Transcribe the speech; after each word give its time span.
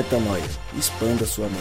Metanoia. 0.00 0.42
Expanda 0.78 1.26
sua 1.26 1.46
mente. 1.46 1.60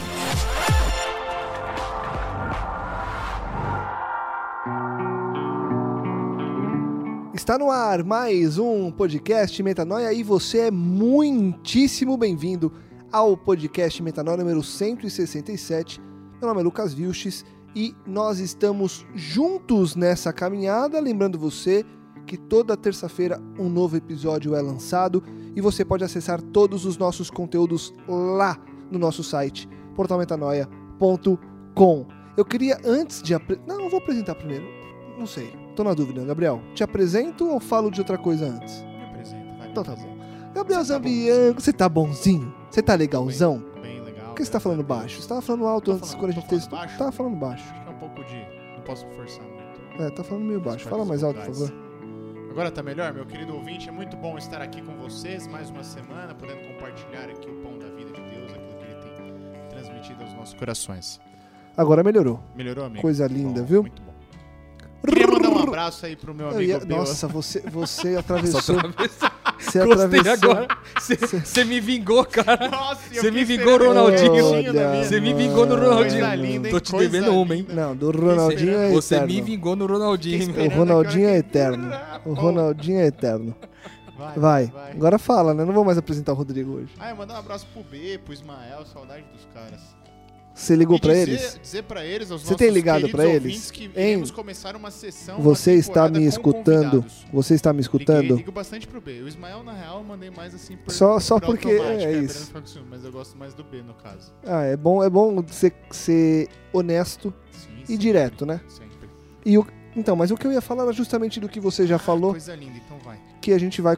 Está 7.34 7.58
no 7.58 7.70
ar 7.70 8.02
mais 8.02 8.58
um 8.58 8.92
podcast 8.92 9.62
Metanoia 9.62 10.14
e 10.14 10.24
você 10.24 10.60
é 10.60 10.72
muitíssimo 10.72 12.16
bem-vindo 12.16 12.72
ao 13.12 13.36
podcast 13.36 14.02
Metanoia 14.02 14.38
número 14.38 14.64
167. 14.64 16.00
Meu 16.40 16.48
nome 16.48 16.62
é 16.62 16.64
Lucas 16.64 16.94
Vilches 16.94 17.44
e 17.76 17.94
nós 18.08 18.40
estamos 18.40 19.06
juntos 19.14 19.98
nessa 19.98 20.32
caminhada. 20.32 20.98
Lembrando 21.02 21.38
você 21.38 21.86
que 22.30 22.38
toda 22.38 22.78
terça-feira 22.78 23.42
um 23.58 23.68
novo 23.68 23.98
episódio 23.98 24.54
é 24.54 24.62
lançado 24.62 25.24
e 25.56 25.62
você 25.62 25.84
pode 25.84 26.04
acessar 26.04 26.40
todos 26.40 26.86
os 26.86 26.96
nossos 26.96 27.32
conteúdos 27.32 27.92
lá 28.08 28.56
no 28.92 29.00
nosso 29.00 29.24
site 29.24 29.68
portalmetanoia.com. 29.96 32.06
Eu 32.38 32.46
queria 32.46 32.78
antes 32.86 33.24
de 33.24 33.34
apre... 33.34 33.60
não, 33.66 33.82
eu 33.82 33.90
vou 33.90 33.98
apresentar 34.00 34.36
primeiro. 34.36 34.64
Não 35.18 35.26
sei, 35.26 35.52
tô 35.76 35.84
na 35.84 35.96
dúvida, 35.96 36.24
Gabriel. 36.24 36.62
Te 36.76 36.84
apresento 36.84 37.50
ou 37.50 37.60
falo 37.60 37.90
de 37.90 38.00
outra 38.00 38.16
coisa 38.16 38.46
antes? 38.46 38.80
Me 38.84 39.04
apresenta, 39.06 39.56
vai. 39.58 39.72
Então 39.72 39.84
tá 39.84 39.94
apresenta. 39.94 40.20
Gabriel 40.54 40.82
Você 40.84 40.88
tá 40.88 40.94
Zambianco, 41.00 41.62
você 41.62 41.74
tá 41.74 41.90
bonzinho? 41.90 42.54
Você 42.70 42.84
tá 42.84 42.94
legalzão? 42.94 43.64
Bem 43.82 44.02
legal. 44.02 44.28
Por 44.28 44.36
que 44.36 44.46
você 44.46 44.52
tá 44.52 44.60
falando 44.60 44.84
baixo? 44.84 45.20
Você 45.20 45.28
tava 45.28 45.42
falando 45.42 45.66
alto 45.66 45.86
Tô 45.86 45.92
antes 45.94 46.10
falando- 46.12 46.20
quando 46.22 46.32
a 46.32 46.36
gente 46.36 46.48
fez. 46.48 46.68
Tava 46.96 47.12
falando 47.12 47.36
baixo. 47.38 47.64
Acho 47.72 47.82
que 47.84 47.90
é 47.90 47.92
um 47.92 47.98
pouco 47.98 48.24
de. 48.24 48.36
Não 48.78 48.84
posso 48.86 49.08
forçar 49.16 49.44
muito. 49.44 49.60
É, 50.04 50.12
tá 50.12 50.24
falando 50.24 50.46
meio 50.46 50.62
baixo. 50.62 50.88
Fala 50.88 51.04
mais 51.04 51.24
alto, 51.24 51.40
por 51.42 51.56
favor. 51.56 51.89
Agora 52.50 52.72
tá 52.72 52.82
melhor, 52.82 53.14
meu 53.14 53.26
querido 53.26 53.56
ouvinte? 53.56 53.88
É 53.88 53.92
muito 53.92 54.18
bom 54.18 54.38
estar 54.38 54.62
aqui 54.62 54.82
com 54.82 54.96
vocês 54.96 55.48
mais 55.48 55.70
uma 55.70 55.84
semana, 55.84 56.34
podendo 56.34 56.68
compartilhar 56.68 57.30
aqui 57.30 57.48
o 57.50 57.54
pão 57.62 57.78
da 57.78 57.88
vida 57.88 58.12
de 58.12 58.22
Deus, 58.22 58.52
aquilo 58.52 58.76
que 58.78 58.86
ele 58.86 58.96
tem 58.96 59.70
transmitido 59.70 60.24
aos 60.24 60.34
nossos 60.34 60.54
corações. 60.56 61.22
Agora 61.78 62.04
melhorou. 62.04 62.44
Melhorou, 62.56 62.86
amigo? 62.86 63.02
Coisa 63.02 63.28
linda, 63.28 63.62
Bom, 63.62 63.68
viu? 63.68 63.82
Muito 63.84 64.02
bom. 64.02 64.14
Queria 65.08 65.28
mandar 65.28 65.50
um 65.50 65.60
abraço 65.60 66.06
aí 66.06 66.16
pro 66.16 66.34
meu 66.34 66.48
Eu 66.48 66.56
amigo 66.56 66.72
ia-. 66.72 66.86
Nossa, 66.86 67.28
você, 67.28 67.62
você 67.62 68.16
atravessou. 68.20 68.76
Você 69.60 69.86
Gostei 69.86 70.20
atravessou. 70.20 70.52
agora. 70.52 70.68
Você 71.44 71.64
me 71.66 71.80
vingou, 71.80 72.26
cara. 72.26 72.70
Nossa, 72.70 73.02
Você 73.14 73.30
me 73.32 73.44
vingou, 73.44 73.78
Ronaldinho. 73.78 74.34
Você 75.04 75.20
me 75.20 75.34
vingou 75.34 75.66
no 75.66 75.76
Coisa 75.78 75.90
Ronaldinho. 75.90 76.36
linda, 76.36 76.68
hein? 76.68 76.74
Tô 76.74 76.80
te 76.80 76.92
Coisa 76.92 77.10
devendo 77.10 77.36
uma, 77.36 77.56
hein? 77.56 77.66
linda. 77.68 77.82
Não, 77.88 77.96
do 77.96 78.12
Ronaldinho 78.12 78.78
é 78.80 78.90
Você 78.92 79.16
eterno. 79.16 79.34
me 79.34 79.42
vingou 79.42 79.76
no 79.76 79.86
Ronaldinho. 79.86 80.50
O 80.50 80.70
Ronaldinho 80.70 81.28
é 81.30 81.38
eterno. 81.38 81.92
O. 82.26 82.34
Ronaldinho 82.34 83.00
é 83.00 83.06
eterno. 83.08 83.56
Vai, 84.18 84.36
Vai, 84.38 84.66
vai. 84.68 84.92
agora 84.92 85.18
fala, 85.18 85.54
né? 85.54 85.64
Não 85.64 85.72
vou 85.74 85.86
mais 85.86 85.98
apresentar 85.98 86.34
o 86.34 86.36
Rodrigo 86.36 86.74
hoje. 86.74 86.90
Ah, 87.00 87.10
eu 87.12 87.16
mandar 87.16 87.36
um 87.36 87.38
abraço 87.38 87.66
pro 87.74 87.82
B, 87.84 88.20
pro 88.24 88.34
Ismael, 88.34 88.86
saudade 88.86 89.24
dos 89.34 89.48
caras. 89.54 89.80
Você 90.60 90.76
ligou 90.76 91.00
pra 91.00 91.14
dizer, 91.14 91.30
eles? 91.30 91.60
Dizer 91.62 91.84
pra 91.84 92.06
eles, 92.06 92.28
Você 92.30 92.54
tem 92.56 92.70
ligado 92.70 93.08
pra 93.10 93.26
eles? 93.26 93.72
que 93.72 93.90
Hein? 93.96 94.24
começar 94.36 94.76
uma 94.76 94.92
sessão, 94.92 95.36
uma 95.36 95.44
Você 95.44 95.74
está 95.76 96.10
me 96.10 96.26
escutando? 96.26 97.06
Você 97.32 97.54
está 97.54 97.72
me 97.72 97.78
Liguei, 97.78 97.82
escutando? 97.82 98.36
ligo 98.36 98.52
bastante 98.52 98.86
pro 98.86 99.00
B. 99.00 99.22
O 99.22 99.28
Ismael, 99.28 99.64
na 99.64 99.74
real, 99.74 100.00
eu 100.00 100.04
mandei 100.04 100.30
mais 100.30 100.54
assim 100.54 100.76
por 100.76 100.92
Só- 100.92 101.18
só 101.20 101.40
por 101.40 101.48
porque 101.56 101.70
é 101.70 101.78
pra 101.78 102.12
isso. 102.12 102.52
Mas 102.90 103.06
eu 103.06 103.12
gosto 103.12 103.38
mais 103.38 103.54
do 103.54 103.64
B, 103.64 103.82
no 103.82 103.94
caso. 103.94 104.34
Ah, 104.46 104.64
é 104.64 104.76
bom, 104.76 105.02
é 105.02 105.10
bom 105.10 105.42
ser, 105.48 105.74
ser 105.92 106.50
honesto. 106.74 107.34
Sim, 107.52 107.70
E 107.76 107.80
sempre, 107.80 107.98
direto, 107.98 108.46
né? 108.46 108.60
Sempre. 108.68 109.10
E 109.46 109.58
o, 109.58 109.66
então, 109.96 110.16
mas 110.18 110.30
o 110.30 110.36
que 110.36 110.46
eu 110.46 110.52
ia 110.52 110.62
falar 110.62 110.84
era 110.84 110.92
justamente 110.94 111.40
do 111.40 111.48
que 111.48 111.60
você 111.62 111.88
já 111.88 111.96
Ah, 111.96 112.00
falou, 112.00 112.32
Coisa 112.32 112.54
linda, 112.54 112.78
então 112.86 112.98
vai. 113.00 113.18
que 113.42 113.54
a 113.54 113.58
gente 113.58 113.82
vai. 113.82 113.96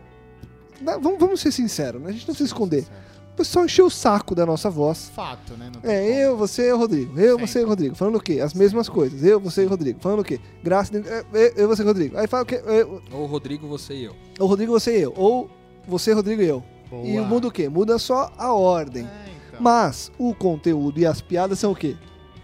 Não, 0.79 1.01
vamos, 1.01 1.19
vamos 1.19 1.39
ser 1.41 1.51
sinceros, 1.51 1.99
né? 2.01 2.09
A 2.09 2.11
gente 2.11 2.21
não 2.21 2.35
precisa 2.35 2.47
esconder. 2.47 2.83
Certo. 2.83 3.20
Pessoal 3.35 3.65
encheu 3.65 3.85
o 3.85 3.89
saco 3.89 4.35
da 4.35 4.45
nossa 4.45 4.69
voz. 4.69 5.09
Fato, 5.15 5.53
né? 5.53 5.71
É, 5.83 5.99
como. 6.01 6.13
eu, 6.13 6.37
você 6.37 6.69
e 6.69 6.73
o 6.73 6.77
Rodrigo. 6.77 7.17
Eu, 7.19 7.31
Sempre. 7.37 7.47
você 7.47 7.59
e 7.61 7.63
o 7.63 7.67
Rodrigo. 7.67 7.95
Falando 7.95 8.15
o 8.17 8.21
quê? 8.21 8.39
As 8.39 8.53
mesmas 8.53 8.87
coisas. 8.89 9.23
Eu, 9.23 9.39
você 9.39 9.63
e 9.63 9.65
o 9.65 9.69
Rodrigo. 9.69 9.99
Falando 9.99 10.19
o 10.19 10.23
quê? 10.23 10.39
Graça. 10.63 10.91
é, 10.95 11.25
Eu, 11.33 11.53
eu, 11.55 11.67
você 11.67 11.81
e 11.81 11.85
o 11.85 11.87
Rodrigo. 11.87 12.17
Aí 12.17 12.27
fala 12.27 12.43
o 12.43 12.45
quê? 12.45 12.61
Eu, 12.65 13.01
Ou 13.11 13.25
Rodrigo, 13.25 13.67
você 13.67 13.93
e 13.95 14.03
eu. 14.03 14.15
o 14.39 14.45
Rodrigo, 14.45 14.71
você 14.71 14.97
e 14.97 15.01
eu. 15.01 15.13
Ou 15.15 15.49
você, 15.87 16.13
Rodrigo 16.13 16.41
e 16.41 16.47
eu. 16.47 16.63
Boa. 16.89 17.05
E 17.07 17.19
muda 17.21 17.47
o 17.47 17.51
quê? 17.51 17.67
Muda 17.69 17.97
só 17.97 18.31
a 18.37 18.53
ordem. 18.53 19.03
É, 19.03 19.29
então. 19.47 19.61
Mas 19.61 20.11
o 20.19 20.35
conteúdo 20.35 20.99
e 20.99 21.05
as 21.05 21.21
piadas 21.21 21.57
são 21.57 21.71
o 21.71 21.75
quê? 21.75 21.95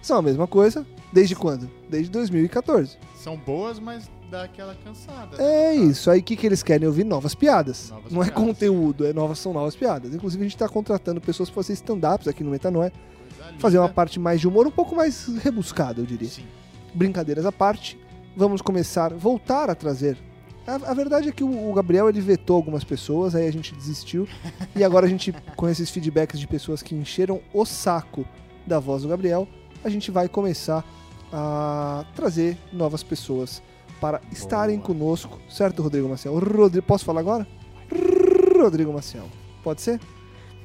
São 0.02 0.18
a 0.18 0.22
mesma 0.22 0.48
coisa. 0.48 0.86
Desde 1.12 1.36
quando? 1.36 1.70
Desde 1.90 2.10
2014. 2.12 2.98
São 3.16 3.36
boas, 3.38 3.80
mas 3.80 4.10
dá 4.30 4.44
aquela 4.44 4.76
cansada. 4.76 5.38
É 5.38 5.72
né, 5.72 5.78
caso. 5.78 5.92
isso. 5.92 6.12
Aí 6.12 6.20
o 6.20 6.24
que, 6.24 6.36
que 6.36 6.46
eles 6.46 6.64
querem? 6.64 6.88
Ouvir 6.88 7.04
novas 7.04 7.34
piadas. 7.34 7.90
Novas 7.90 8.12
não 8.12 8.22
é 8.22 8.26
piadas. 8.26 8.44
conteúdo, 8.44 9.06
é 9.06 9.14
novas, 9.14 9.40
são 9.40 9.54
novas 9.54 9.76
piadas. 9.76 10.14
Inclusive, 10.14 10.42
a 10.44 10.46
gente 10.46 10.56
está 10.56 10.68
contratando 10.68 11.20
pessoas 11.22 11.50
para 11.50 11.56
fazer 11.56 11.74
stand-ups 11.74 12.28
aqui 12.28 12.44
no 12.44 12.52
Metanoia. 12.52 12.92
Fazer 13.60 13.80
uma 13.80 13.90
parte 13.90 14.20
mais 14.20 14.42
de 14.42 14.48
humor, 14.48 14.68
um 14.68 14.72
pouco 14.72 14.96
mais 14.96 15.28
rebuscada, 15.38 16.02
eu 16.02 16.06
diria. 16.06 16.28
Sim. 16.28 16.46
Brincadeiras 16.94 17.46
à 17.46 17.52
parte, 17.52 17.98
vamos 18.36 18.62
começar, 18.62 19.14
voltar 19.14 19.70
a 19.70 19.76
trazer. 19.76 20.18
A, 20.66 20.76
a 20.92 20.94
verdade 20.94 21.30
é 21.30 21.32
que 21.32 21.44
o, 21.44 21.70
o 21.70 21.74
Gabriel 21.74 22.10
ele 22.10 22.20
vetou 22.20 22.56
algumas 22.56 22.84
pessoas, 22.84 23.34
aí 23.34 23.48
a 23.48 23.52
gente 23.52 23.74
desistiu. 23.74 24.28
e 24.76 24.84
agora 24.84 25.06
a 25.06 25.10
gente, 25.10 25.34
com 25.56 25.68
esses 25.68 25.90
feedbacks 25.90 26.40
de 26.40 26.46
pessoas 26.46 26.84
que 26.84 26.94
encheram 26.94 27.42
o 27.54 27.66
saco 27.66 28.26
da 28.66 28.80
voz 28.80 29.04
do 29.04 29.08
Gabriel, 29.08 29.48
a 29.84 29.90
gente 29.90 30.12
vai 30.12 30.28
começar 30.28 30.84
a 31.32 32.06
trazer 32.16 32.58
novas 32.72 33.02
pessoas 33.02 33.62
para 34.00 34.22
estarem 34.32 34.80
conosco, 34.80 35.40
certo, 35.50 35.82
Rodrigo 35.82 36.08
Maciel? 36.10 36.38
Rodrigo, 36.38 36.86
posso 36.86 37.06
falar 37.06 37.20
agora? 37.22 37.48
Rodrigo 38.60 38.94
Maciel. 38.94 39.28
Pode 39.64 39.82
ser? 39.82 40.00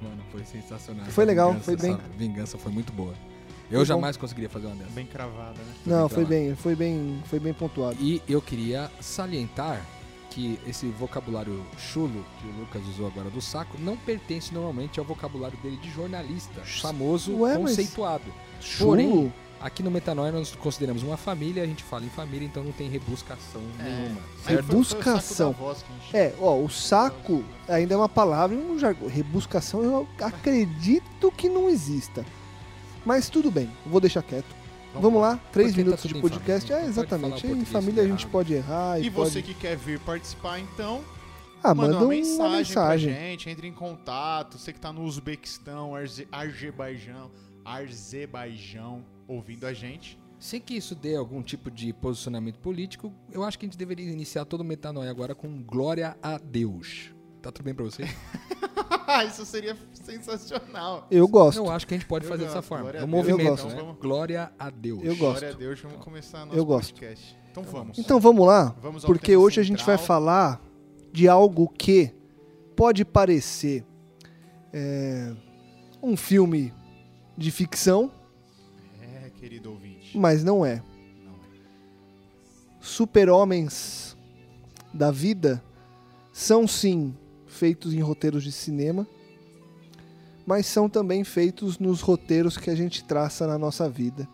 Mano, 0.01 0.23
foi 0.31 0.45
sensacional. 0.45 1.07
Foi 1.07 1.25
legal, 1.25 1.51
vingança, 1.51 1.65
foi 1.65 1.77
bem. 1.77 1.93
Essa 1.93 2.03
vingança 2.17 2.59
foi 2.59 2.73
muito 2.73 2.93
boa. 2.93 3.13
Foi 3.13 3.77
Eu 3.77 3.81
bom. 3.81 3.85
jamais 3.85 4.17
conseguiria 4.17 4.51
fazer 4.51 4.67
uma 4.67 4.77
dessa. 4.77 4.91
Bem 4.91 5.07
cravada, 5.07 5.59
né? 5.59 5.75
Não, 5.87 6.07
bem 6.07 6.09
foi 6.09 6.25
bem, 6.25 6.55
foi 6.57 6.75
bem, 6.77 7.23
foi 7.27 7.41
bem 7.41 7.53
pontuado. 7.53 7.97
E 8.01 8.21
eu 8.29 8.41
queria 8.43 8.91
salientar 9.01 9.81
que 10.31 10.59
esse 10.67 10.87
vocabulário 10.87 11.63
chulo 11.77 12.25
que 12.41 12.49
o 12.49 12.61
Lucas 12.61 12.83
usou 12.89 13.07
agora 13.07 13.29
do 13.29 13.41
saco 13.41 13.77
não 13.79 13.97
pertence 13.99 14.53
normalmente 14.53 14.99
ao 14.99 15.05
vocabulário 15.05 15.59
dele 15.59 15.77
de 15.77 15.91
jornalista, 15.91 16.63
famoso, 16.63 17.37
Ué, 17.41 17.57
conceituado. 17.57 18.25
Chulo? 18.61 18.91
Porém, 18.91 19.33
Aqui 19.63 19.83
no 19.83 19.91
Metanoia 19.93 20.33
nós 20.33 20.55
consideramos 20.57 21.03
uma 21.05 21.17
família, 21.17 21.63
a 21.63 21.67
gente 21.67 21.85
fala 21.85 22.05
em 22.05 22.09
família, 22.09 22.45
então 22.45 22.65
não 22.65 22.73
tem 22.73 22.89
rebuscação 22.91 23.63
nenhuma. 23.79 24.21
Foi- 24.43 24.43
foi 24.43 24.55
o 24.55 24.85
saco 24.85 25.03
Rebuscação. 25.05 25.55
gente- 26.03 26.17
É, 26.17 26.35
ó, 26.41 26.59
o 26.59 26.69
saco 26.69 27.45
ainda 27.69 27.95
é 27.95 27.97
uma 27.97 28.09
palavra, 28.09 28.57
um 28.57 28.77
jargão. 28.79 29.09
Rebuscação 29.09 29.83
eu 29.85 30.09
acredito 30.21 31.31
que 31.37 31.49
não 31.49 31.69
exista. 31.69 32.25
Mas 33.07 33.29
tudo 33.31 33.51
bem, 33.51 33.71
vou 33.87 34.01
deixar 34.01 34.23
quieto. 34.23 34.63
Vamos, 34.95 35.23
lá, 35.23 35.41
três 35.53 35.71
tá 35.73 35.77
minutos 35.79 36.03
tudo 36.03 36.15
de 36.15 36.21
podcast. 36.21 36.69
família, 36.69 36.87
É, 36.87 36.89
exatamente. 36.91 37.47
Em 37.47 37.65
família 37.65 38.03
a 38.03 38.07
gente 38.07 38.27
pode 38.27 38.53
errar 38.53 39.01
e, 39.01 39.07
E 39.07 39.11
pode... 39.11 39.31
você 39.31 39.41
que 39.43 39.55
quer 39.55 39.77
vir 39.77 39.99
participar, 40.01 40.59
então, 40.59 41.03
Ah, 41.63 41.73
manda 41.75 41.93
manda 41.93 41.97
uma 41.99 42.05
uma 42.05 42.09
mensagem, 42.15 42.59
mensagem. 42.59 43.09
pra 43.15 43.21
gente, 43.23 43.49
entre 43.49 43.67
em 43.69 43.73
contato. 43.73 44.59
Você 44.59 44.73
que 44.73 44.79
tá 44.81 44.93
no 44.93 45.03
Uzbequistão, 45.05 45.95
Arze- 45.95 46.29
Azerbaijão, 46.31 47.31
Azerbaijão, 47.65 49.03
ouvindo 49.29 49.67
a 49.67 49.73
gente. 49.73 50.19
Sem 50.39 50.61
que 50.61 50.75
isso 50.75 50.95
dê 50.97 51.15
algum 51.15 51.41
tipo 51.43 51.71
de 51.71 51.93
posicionamento 51.93 52.59
político, 52.59 53.13
eu 53.31 53.45
acho 53.45 53.57
que 53.59 53.65
a 53.65 53.69
gente 53.69 53.79
deveria 53.79 54.11
iniciar 54.11 54.45
todo 54.45 54.63
o 54.63 54.65
Metanoia 54.65 55.09
agora 55.11 55.35
com 55.37 55.63
glória 55.63 56.17
a 56.21 56.37
Deus. 56.39 57.15
Tá 57.41 57.53
tudo 57.53 57.65
bem 57.65 57.75
pra 57.75 57.85
você? 57.85 58.03
Isso 59.29 59.45
seria 59.45 59.77
sensacional. 59.93 61.07
Eu 61.11 61.29
gosto. 61.29 61.59
Eu 61.59 61.71
acho 61.71 61.87
que 61.87 61.95
a 61.95 61.97
gente 61.99 62.07
pode 62.07 62.25
Eu 62.25 62.31
fazer 62.31 62.45
gosto. 62.45 62.55
dessa 62.55 62.67
forma. 62.67 62.85
Glória. 62.85 62.99
Eu 63.01 63.07
movimento, 63.07 63.49
gosto. 63.51 63.67
né? 63.67 63.73
Então 63.75 63.87
vamos- 63.87 64.01
Glória 64.01 64.53
a 64.59 64.71
Deus. 64.71 65.01
Eu 65.05 65.17
gosto. 65.17 65.41
Glória 65.41 65.51
a 65.51 65.59
Deus, 65.59 65.81
vamos 65.81 65.99
começar 66.05 66.47
nosso 66.47 66.59
Eu 66.59 66.65
gosto. 66.65 66.95
podcast. 66.95 67.37
Então 67.51 67.63
vamos. 67.65 67.99
Então 67.99 68.19
vamos 68.21 68.47
lá, 68.47 68.75
Vamos 68.81 69.05
porque 69.05 69.37
hoje 69.37 69.61
a 69.61 69.63
gente 69.63 69.85
vai 69.85 69.99
central. 69.99 70.07
falar 70.07 70.63
de 71.13 71.29
algo 71.29 71.69
que 71.69 72.13
pode 72.75 73.05
parecer 73.05 73.85
é, 74.73 75.35
um 76.03 76.17
filme 76.17 76.73
de 77.37 77.51
ficção, 77.51 78.11
querido 79.53 79.71
ouvinte. 79.71 80.17
mas 80.17 80.43
não 80.43 80.65
é. 80.65 80.83
Não 81.23 81.35
é. 81.35 81.39
super-homens 82.81 84.17
da 84.93 85.11
vida 85.11 85.63
são 86.33 86.67
sim 86.67 87.15
feitos 87.47 87.93
em 87.93 88.01
roteiros 88.01 88.43
de 88.43 88.51
cinema, 88.51 89.07
mas 90.47 90.67
são 90.67 90.89
também 90.89 91.23
feitos 91.23 91.79
nos 91.79 92.01
roteiros 92.01 92.57
que 92.57 92.71
a 92.71 92.75
gente 92.75 93.05
traça 93.05 93.47
na 93.47 93.59
nossa 93.59 93.89
vida, 93.91 94.27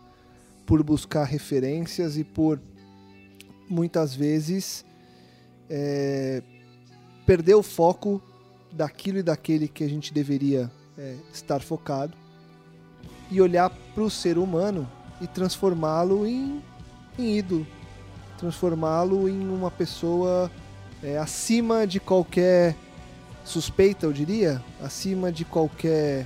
por 0.65 0.81
buscar 0.83 1.25
referências 1.25 2.17
e 2.17 2.23
por 2.23 2.61
muitas 3.69 4.15
vezes 4.15 4.85
é, 5.69 6.41
perder 7.25 7.55
o 7.55 7.63
foco 7.63 8.21
daquilo 8.71 9.17
e 9.17 9.23
daquele 9.23 9.67
que 9.67 9.83
a 9.83 9.89
gente 9.89 10.13
deveria 10.13 10.71
é, 10.97 11.15
estar 11.33 11.59
focado 11.59 12.15
e 13.29 13.41
olhar 13.41 13.69
para 13.69 14.03
o 14.03 14.09
ser 14.09 14.37
humano 14.37 14.89
e 15.21 15.27
transformá-lo 15.27 16.25
em, 16.25 16.61
em 17.17 17.37
ídolo 17.37 17.65
transformá-lo 18.39 19.27
em 19.27 19.49
uma 19.49 19.69
pessoa 19.69 20.49
é, 21.03 21.17
acima 21.17 21.85
de 21.85 21.99
qualquer 21.99 22.75
suspeita, 23.43 24.05
eu 24.05 24.13
diria, 24.13 24.63
acima 24.81 25.31
de 25.31 25.43
qualquer 25.43 26.25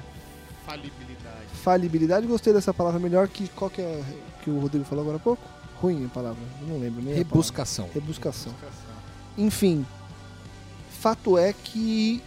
Falibilidade. 0.66 1.48
Falibilidade, 1.62 2.28
gostei 2.28 2.54
dessa 2.54 2.74
palavra 2.74 3.00
melhor 3.00 3.28
que 3.28 3.48
qual 3.50 3.70
que 3.70 3.82
é 3.82 4.04
que 4.44 4.50
o 4.50 4.60
Rodrigo 4.60 4.86
falou 4.86 5.04
agora 5.04 5.18
há 5.18 5.20
pouco? 5.20 5.44
Ruim 5.82 6.06
a 6.06 6.10
palavra, 6.10 6.42
eu 6.62 6.68
não 6.68 6.80
lembro 6.80 7.02
nem 7.02 7.14
a 7.14 7.18
Rebuscação. 7.18 7.86
palavra. 7.86 8.02
Rebuscação. 8.02 8.54
Enfim, 9.38 9.86
fato 11.02 11.38
é 11.38 11.52
que 11.52 12.22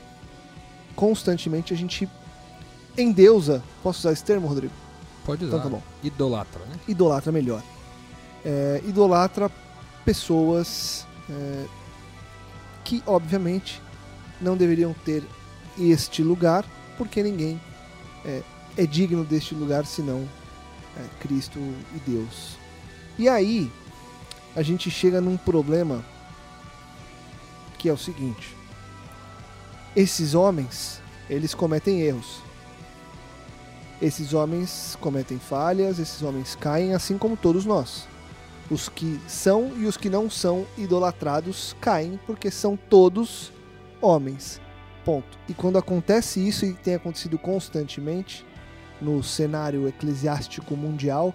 constantemente 0.95 1.73
a 1.73 1.77
gente 1.77 2.09
endeusa, 2.99 3.63
posso 3.83 4.01
usar 4.01 4.13
esse 4.13 4.25
termo, 4.25 4.47
Rodrigo? 4.47 4.73
Pode 5.26 5.44
usar. 5.44 5.56
Então 5.56 5.70
tá 5.70 5.76
bom. 5.76 5.82
Idolatra, 6.02 6.64
né? 6.67 6.76
idolatra 6.87 7.32
melhor. 7.32 7.62
É, 8.44 8.81
idolatra 8.87 9.50
pessoas 10.05 11.05
é, 11.28 11.67
que, 12.84 13.02
obviamente, 13.05 13.82
não 14.40 14.56
deveriam 14.56 14.94
ter 15.05 15.25
este 15.76 16.23
lugar, 16.23 16.64
porque 16.96 17.23
ninguém 17.23 17.61
é, 18.25 18.43
é 18.76 18.87
digno 18.87 19.25
deste 19.25 19.55
lugar 19.55 19.84
senão 19.84 20.26
é, 20.96 21.05
Cristo 21.20 21.58
e 21.58 21.99
Deus. 22.06 22.56
E 23.19 23.29
aí, 23.29 23.70
a 24.55 24.62
gente 24.62 24.90
chega 24.90 25.20
num 25.20 25.37
problema 25.37 26.05
que 27.79 27.88
é 27.88 27.93
o 27.93 27.99
seguinte: 27.99 28.56
esses 29.96 30.34
homens, 30.34 31.00
eles 31.29 31.55
cometem 31.55 32.00
erros. 32.00 32.45
Esses 34.00 34.34
homens 34.34 34.96
cometem 35.00 35.38
falhas, 35.38 35.98
esses 35.98 36.22
homens 36.22 36.54
caem, 36.54 36.94
assim 36.94 37.16
como 37.16 37.37
todos 37.37 37.64
nós. 37.64 38.06
Os 38.70 38.88
que 38.88 39.20
são 39.26 39.72
e 39.76 39.87
os 39.87 39.96
que 39.96 40.10
não 40.10 40.28
são 40.28 40.66
idolatrados 40.76 41.75
caem, 41.81 42.19
porque 42.26 42.50
são 42.50 42.76
todos 42.76 43.52
homens. 44.00 44.60
Ponto. 45.04 45.38
E 45.48 45.54
quando 45.54 45.78
acontece 45.78 46.46
isso, 46.46 46.66
e 46.66 46.75
tem 46.75 46.94
acontecido 46.94 47.38
constantemente 47.38 48.44
no 49.00 49.22
cenário 49.22 49.88
eclesiástico 49.88 50.76
mundial, 50.76 51.34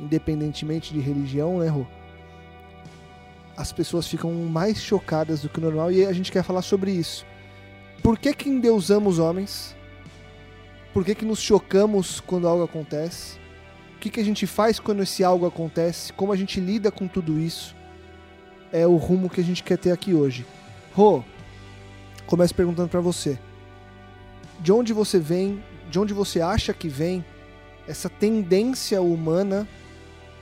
independentemente 0.00 0.94
de 0.94 1.00
religião, 1.00 1.58
né, 1.58 1.68
Rô? 1.68 1.84
As 3.56 3.72
pessoas 3.72 4.06
ficam 4.06 4.32
mais 4.32 4.80
chocadas 4.80 5.42
do 5.42 5.48
que 5.48 5.58
o 5.58 5.62
normal 5.62 5.90
e 5.90 6.06
a 6.06 6.12
gente 6.12 6.30
quer 6.30 6.44
falar 6.44 6.62
sobre 6.62 6.92
isso. 6.92 7.26
Por 8.02 8.16
que 8.16 8.32
que 8.32 8.48
endeusamos 8.48 9.18
homens? 9.18 9.76
Por 10.92 11.04
que, 11.04 11.14
que 11.14 11.24
nos 11.24 11.40
chocamos 11.40 12.20
quando 12.20 12.48
algo 12.48 12.64
acontece? 12.64 13.38
O 13.96 13.98
que, 13.98 14.10
que 14.10 14.20
a 14.20 14.24
gente 14.24 14.46
faz 14.46 14.78
quando 14.78 15.02
esse 15.02 15.22
algo 15.22 15.46
acontece? 15.46 16.12
Como 16.12 16.32
a 16.32 16.36
gente 16.36 16.60
lida 16.60 16.90
com 16.90 17.06
tudo 17.06 17.38
isso? 17.38 17.74
É 18.72 18.86
o 18.86 18.96
rumo 18.96 19.28
que 19.28 19.40
a 19.40 19.44
gente 19.44 19.62
quer 19.62 19.76
ter 19.76 19.92
aqui 19.92 20.14
hoje. 20.14 20.46
Rô, 20.92 21.22
começo 22.26 22.54
perguntando 22.54 22.88
para 22.88 23.00
você. 23.00 23.38
De 24.60 24.72
onde 24.72 24.92
você 24.92 25.18
vem? 25.18 25.62
De 25.90 25.98
onde 25.98 26.14
você 26.14 26.40
acha 26.40 26.72
que 26.72 26.88
vem 26.88 27.24
essa 27.86 28.08
tendência 28.08 29.00
humana 29.00 29.66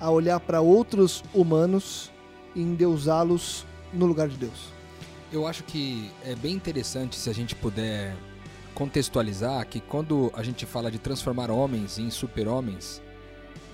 a 0.01 0.11
olhar 0.11 0.41
para 0.41 0.61
outros 0.61 1.25
humanos 1.33 2.13
e 2.55 2.61
endeusá-los 2.61 3.67
no 3.93 4.07
lugar 4.07 4.29
de 4.29 4.37
Deus? 4.37 4.71
Eu 5.33 5.47
acho 5.47 5.65
que 5.65 6.11
é 6.25 6.35
bem 6.35 6.55
interessante 6.55 7.17
se 7.17 7.29
a 7.29 7.33
gente 7.35 7.55
puder 7.55 8.17
contextualizar 8.77 9.67
que 9.67 9.81
quando 9.81 10.31
a 10.35 10.43
gente 10.43 10.67
fala 10.67 10.91
de 10.91 10.99
transformar 10.99 11.51
homens 11.51 11.99
em 11.99 12.11
super-homens 12.11 13.01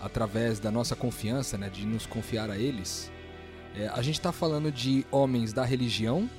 através 0.00 0.60
da 0.60 0.70
nossa 0.70 0.94
confiança, 0.94 1.58
né, 1.58 1.68
de 1.68 1.84
nos 1.84 2.06
confiar 2.06 2.48
a 2.48 2.56
eles, 2.56 3.10
é, 3.74 3.88
a 3.88 4.00
gente 4.00 4.14
está 4.14 4.30
falando 4.30 4.70
de 4.70 5.04
homens 5.10 5.52
da 5.52 5.64
religião, 5.64 6.30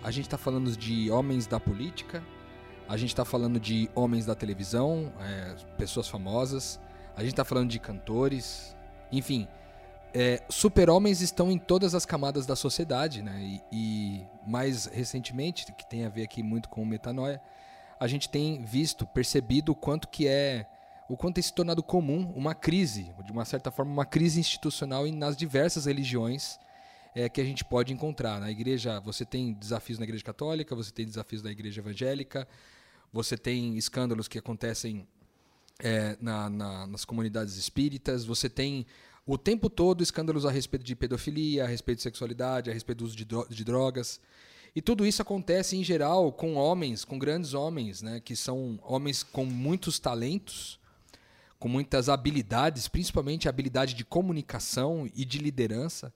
a 0.00 0.12
gente 0.12 0.26
está 0.26 0.38
falando 0.38 0.76
de 0.76 1.10
homens 1.10 1.48
da 1.48 1.58
política, 1.58 2.22
a 2.88 2.96
gente 2.96 3.08
está 3.08 3.24
falando 3.24 3.58
de 3.58 3.90
homens 3.96 4.24
da 4.24 4.34
televisão, 4.36 5.12
é, 5.20 5.56
pessoas 5.76 6.06
famosas, 6.06 6.78
a 7.16 7.20
gente 7.20 7.32
está 7.32 7.44
falando 7.44 7.68
de 7.68 7.80
cantores, 7.80 8.76
enfim, 9.10 9.48
é, 10.14 10.40
super-homens 10.48 11.20
estão 11.20 11.50
em 11.50 11.58
todas 11.58 11.96
as 11.96 12.06
camadas 12.06 12.46
da 12.46 12.54
sociedade, 12.54 13.22
né? 13.22 13.40
E, 13.40 13.62
e, 13.72 14.26
mais 14.46 14.86
recentemente, 14.86 15.72
que 15.72 15.84
tem 15.84 16.04
a 16.04 16.08
ver 16.08 16.22
aqui 16.22 16.44
muito 16.44 16.68
com 16.68 16.84
metanoia, 16.84 17.42
a 18.04 18.06
gente 18.06 18.28
tem 18.28 18.62
visto, 18.66 19.06
percebido 19.06 19.72
o 19.72 19.74
quanto 19.74 20.08
que 20.08 20.28
é, 20.28 20.66
o 21.08 21.16
quanto 21.16 21.36
tem 21.36 21.42
se 21.42 21.54
tornado 21.54 21.82
comum 21.82 22.30
uma 22.36 22.54
crise, 22.54 23.10
de 23.24 23.32
uma 23.32 23.46
certa 23.46 23.70
forma, 23.70 23.90
uma 23.90 24.04
crise 24.04 24.38
institucional 24.38 25.06
nas 25.06 25.34
diversas 25.34 25.86
religiões 25.86 26.58
é, 27.14 27.30
que 27.30 27.40
a 27.40 27.44
gente 27.44 27.64
pode 27.64 27.94
encontrar. 27.94 28.38
Na 28.40 28.50
igreja, 28.50 29.00
você 29.00 29.24
tem 29.24 29.54
desafios 29.54 29.98
na 29.98 30.04
igreja 30.04 30.22
católica, 30.22 30.76
você 30.76 30.92
tem 30.92 31.06
desafios 31.06 31.42
na 31.42 31.50
igreja 31.50 31.80
evangélica, 31.80 32.46
você 33.10 33.38
tem 33.38 33.78
escândalos 33.78 34.28
que 34.28 34.38
acontecem 34.38 35.08
é, 35.78 36.18
na, 36.20 36.50
na, 36.50 36.86
nas 36.86 37.06
comunidades 37.06 37.56
espíritas, 37.56 38.26
você 38.26 38.50
tem 38.50 38.84
o 39.24 39.38
tempo 39.38 39.70
todo 39.70 40.02
escândalos 40.02 40.44
a 40.44 40.50
respeito 40.50 40.84
de 40.84 40.94
pedofilia, 40.94 41.64
a 41.64 41.66
respeito 41.66 42.00
de 42.00 42.02
sexualidade, 42.02 42.70
a 42.70 42.74
respeito 42.74 42.98
do 42.98 43.06
uso 43.06 43.16
de, 43.16 43.24
dro 43.24 43.46
de 43.48 43.64
drogas. 43.64 44.20
E 44.74 44.82
tudo 44.82 45.06
isso 45.06 45.22
acontece 45.22 45.76
em 45.76 45.84
geral 45.84 46.32
com 46.32 46.54
homens, 46.54 47.04
com 47.04 47.16
grandes 47.16 47.54
homens, 47.54 48.02
né, 48.02 48.20
que 48.20 48.34
são 48.34 48.78
homens 48.82 49.22
com 49.22 49.44
muitos 49.44 50.00
talentos, 50.00 50.80
com 51.60 51.68
muitas 51.68 52.08
habilidades, 52.08 52.88
principalmente 52.88 53.46
a 53.46 53.50
habilidade 53.50 53.94
de 53.94 54.04
comunicação 54.04 55.08
e 55.14 55.24
de 55.24 55.38
liderança. 55.38 56.12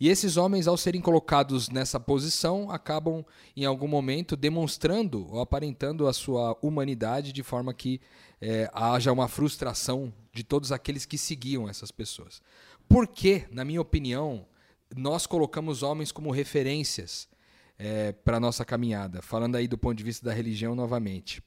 E 0.00 0.08
esses 0.08 0.36
homens, 0.36 0.66
ao 0.66 0.76
serem 0.76 1.00
colocados 1.00 1.68
nessa 1.68 2.00
posição, 2.00 2.70
acabam 2.70 3.24
em 3.54 3.64
algum 3.64 3.88
momento 3.88 4.36
demonstrando 4.36 5.26
ou 5.30 5.40
aparentando 5.40 6.06
a 6.06 6.12
sua 6.12 6.56
humanidade 6.60 7.32
de 7.32 7.42
forma 7.42 7.72
que 7.72 8.00
é, 8.40 8.70
haja 8.74 9.12
uma 9.12 9.28
frustração 9.28 10.12
de 10.32 10.42
todos 10.42 10.72
aqueles 10.72 11.06
que 11.06 11.16
seguiam 11.16 11.68
essas 11.68 11.90
pessoas. 11.90 12.42
Por 12.88 13.06
que, 13.06 13.46
na 13.50 13.64
minha 13.64 13.80
opinião, 13.80 14.46
nós 14.94 15.26
colocamos 15.26 15.82
homens 15.82 16.12
como 16.12 16.30
referências 16.30 17.26
é, 17.78 18.12
para 18.12 18.36
a 18.36 18.40
nossa 18.40 18.64
caminhada? 18.64 19.22
Falando 19.22 19.56
aí 19.56 19.68
do 19.68 19.78
ponto 19.78 19.96
de 19.96 20.04
vista 20.04 20.24
da 20.24 20.32
religião 20.32 20.74
novamente. 20.74 21.42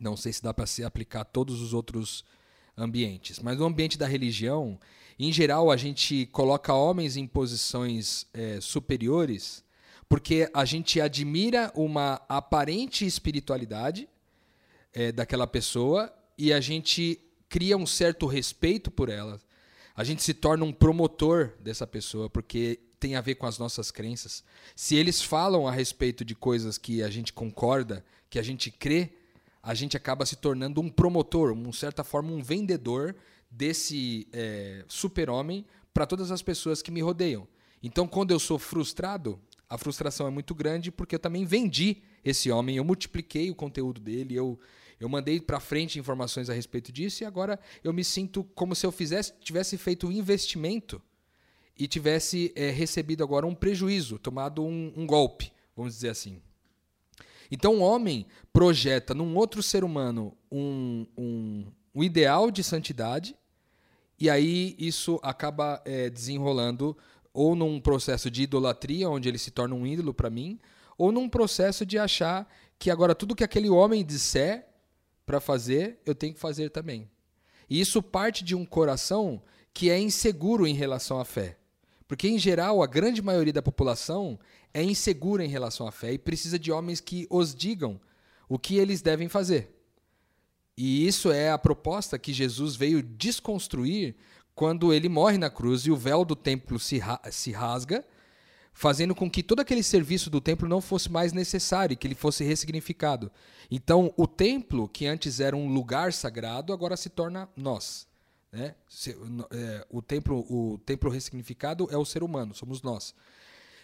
Não 0.00 0.16
sei 0.16 0.32
se 0.32 0.42
dá 0.42 0.52
para 0.52 0.66
se 0.66 0.82
aplicar 0.84 1.20
a 1.20 1.24
todos 1.24 1.60
os 1.60 1.72
outros 1.72 2.24
ambientes, 2.76 3.38
mas 3.38 3.58
no 3.58 3.66
ambiente 3.66 3.98
da 3.98 4.06
religião, 4.06 4.78
em 5.18 5.30
geral, 5.32 5.70
a 5.70 5.76
gente 5.76 6.26
coloca 6.26 6.72
homens 6.72 7.16
em 7.16 7.26
posições 7.26 8.26
é, 8.32 8.60
superiores 8.60 9.62
porque 10.12 10.46
a 10.52 10.66
gente 10.66 11.00
admira 11.00 11.72
uma 11.74 12.20
aparente 12.28 13.06
espiritualidade 13.06 14.06
é, 14.92 15.10
daquela 15.10 15.46
pessoa 15.46 16.12
e 16.36 16.52
a 16.52 16.60
gente 16.60 17.18
cria 17.48 17.78
um 17.78 17.86
certo 17.86 18.26
respeito 18.26 18.90
por 18.90 19.08
ela. 19.08 19.40
A 19.96 20.04
gente 20.04 20.22
se 20.22 20.34
torna 20.34 20.66
um 20.66 20.72
promotor 20.72 21.54
dessa 21.60 21.86
pessoa 21.86 22.28
porque 22.28 22.78
tem 23.02 23.16
a 23.16 23.20
ver 23.20 23.34
com 23.34 23.46
as 23.46 23.58
nossas 23.58 23.90
crenças. 23.90 24.44
Se 24.76 24.94
eles 24.94 25.20
falam 25.20 25.66
a 25.66 25.72
respeito 25.72 26.24
de 26.24 26.36
coisas 26.36 26.78
que 26.78 27.02
a 27.02 27.10
gente 27.10 27.32
concorda, 27.32 28.04
que 28.30 28.38
a 28.38 28.42
gente 28.44 28.70
crê, 28.70 29.10
a 29.60 29.74
gente 29.74 29.96
acaba 29.96 30.24
se 30.24 30.36
tornando 30.36 30.80
um 30.80 30.88
promotor, 30.88 31.50
um 31.50 31.72
certa 31.72 32.04
forma 32.04 32.30
um 32.30 32.40
vendedor 32.40 33.16
desse 33.50 34.28
é, 34.32 34.84
super-homem 34.86 35.66
para 35.92 36.06
todas 36.06 36.30
as 36.30 36.42
pessoas 36.42 36.80
que 36.80 36.92
me 36.92 37.00
rodeiam. 37.00 37.48
Então, 37.82 38.06
quando 38.06 38.30
eu 38.30 38.38
sou 38.38 38.56
frustrado, 38.56 39.36
a 39.68 39.76
frustração 39.76 40.28
é 40.28 40.30
muito 40.30 40.54
grande 40.54 40.92
porque 40.92 41.16
eu 41.16 41.18
também 41.18 41.44
vendi 41.44 42.02
esse 42.24 42.52
homem, 42.52 42.76
eu 42.76 42.84
multipliquei 42.84 43.50
o 43.50 43.54
conteúdo 43.54 44.00
dele, 44.00 44.36
eu 44.36 44.56
eu 45.00 45.08
mandei 45.08 45.40
para 45.40 45.58
frente 45.58 45.98
informações 45.98 46.48
a 46.48 46.54
respeito 46.54 46.92
disso 46.92 47.24
e 47.24 47.26
agora 47.26 47.58
eu 47.82 47.92
me 47.92 48.04
sinto 48.04 48.44
como 48.54 48.72
se 48.72 48.86
eu 48.86 48.92
fizesse, 48.92 49.32
tivesse 49.40 49.76
feito 49.76 50.06
um 50.06 50.12
investimento 50.12 51.02
e 51.78 51.86
tivesse 51.86 52.52
é, 52.54 52.70
recebido 52.70 53.24
agora 53.24 53.46
um 53.46 53.54
prejuízo, 53.54 54.18
tomado 54.18 54.64
um, 54.64 54.92
um 54.96 55.06
golpe, 55.06 55.52
vamos 55.76 55.94
dizer 55.94 56.10
assim. 56.10 56.40
Então 57.50 57.76
o 57.76 57.80
homem 57.80 58.26
projeta 58.52 59.14
num 59.14 59.36
outro 59.36 59.62
ser 59.62 59.84
humano 59.84 60.36
um, 60.50 61.06
um, 61.16 61.66
um 61.94 62.02
ideal 62.02 62.50
de 62.50 62.62
santidade 62.62 63.36
e 64.18 64.30
aí 64.30 64.74
isso 64.78 65.18
acaba 65.22 65.82
é, 65.84 66.08
desenrolando 66.08 66.96
ou 67.34 67.54
num 67.54 67.80
processo 67.80 68.30
de 68.30 68.42
idolatria, 68.42 69.08
onde 69.08 69.28
ele 69.28 69.38
se 69.38 69.50
torna 69.50 69.74
um 69.74 69.86
ídolo 69.86 70.12
para 70.14 70.30
mim, 70.30 70.58
ou 70.98 71.10
num 71.10 71.28
processo 71.28 71.84
de 71.84 71.98
achar 71.98 72.48
que 72.78 72.90
agora 72.90 73.14
tudo 73.14 73.34
que 73.34 73.44
aquele 73.44 73.70
homem 73.70 74.04
disser 74.04 74.66
para 75.24 75.40
fazer, 75.40 76.00
eu 76.04 76.14
tenho 76.14 76.34
que 76.34 76.40
fazer 76.40 76.70
também. 76.70 77.10
E 77.68 77.80
isso 77.80 78.02
parte 78.02 78.44
de 78.44 78.54
um 78.54 78.64
coração 78.64 79.42
que 79.72 79.90
é 79.90 79.98
inseguro 79.98 80.66
em 80.66 80.74
relação 80.74 81.18
à 81.18 81.24
fé. 81.24 81.56
Porque, 82.12 82.28
em 82.28 82.38
geral, 82.38 82.82
a 82.82 82.86
grande 82.86 83.22
maioria 83.22 83.54
da 83.54 83.62
população 83.62 84.38
é 84.74 84.82
insegura 84.82 85.42
em 85.42 85.48
relação 85.48 85.86
à 85.86 85.90
fé 85.90 86.12
e 86.12 86.18
precisa 86.18 86.58
de 86.58 86.70
homens 86.70 87.00
que 87.00 87.26
os 87.30 87.54
digam 87.54 87.98
o 88.46 88.58
que 88.58 88.76
eles 88.76 89.00
devem 89.00 89.30
fazer. 89.30 89.74
E 90.76 91.06
isso 91.08 91.32
é 91.32 91.50
a 91.50 91.56
proposta 91.56 92.18
que 92.18 92.30
Jesus 92.30 92.76
veio 92.76 93.02
desconstruir 93.02 94.14
quando 94.54 94.92
ele 94.92 95.08
morre 95.08 95.38
na 95.38 95.48
cruz 95.48 95.86
e 95.86 95.90
o 95.90 95.96
véu 95.96 96.22
do 96.22 96.36
templo 96.36 96.78
se, 96.78 96.98
ra 96.98 97.18
se 97.30 97.50
rasga, 97.50 98.04
fazendo 98.74 99.14
com 99.14 99.30
que 99.30 99.42
todo 99.42 99.60
aquele 99.60 99.82
serviço 99.82 100.28
do 100.28 100.38
templo 100.38 100.68
não 100.68 100.82
fosse 100.82 101.10
mais 101.10 101.32
necessário, 101.32 101.96
que 101.96 102.06
ele 102.06 102.14
fosse 102.14 102.44
ressignificado. 102.44 103.32
Então, 103.70 104.12
o 104.18 104.26
templo, 104.26 104.86
que 104.86 105.06
antes 105.06 105.40
era 105.40 105.56
um 105.56 105.72
lugar 105.72 106.12
sagrado, 106.12 106.74
agora 106.74 106.94
se 106.94 107.08
torna 107.08 107.48
nós. 107.56 108.06
Né? 108.52 108.74
Se, 108.86 109.16
é, 109.50 109.86
o, 109.90 110.02
templo, 110.02 110.44
o 110.48 110.78
templo 110.84 111.10
ressignificado 111.10 111.88
é 111.90 111.96
o 111.96 112.04
ser 112.04 112.22
humano, 112.22 112.54
somos 112.54 112.82
nós. 112.82 113.14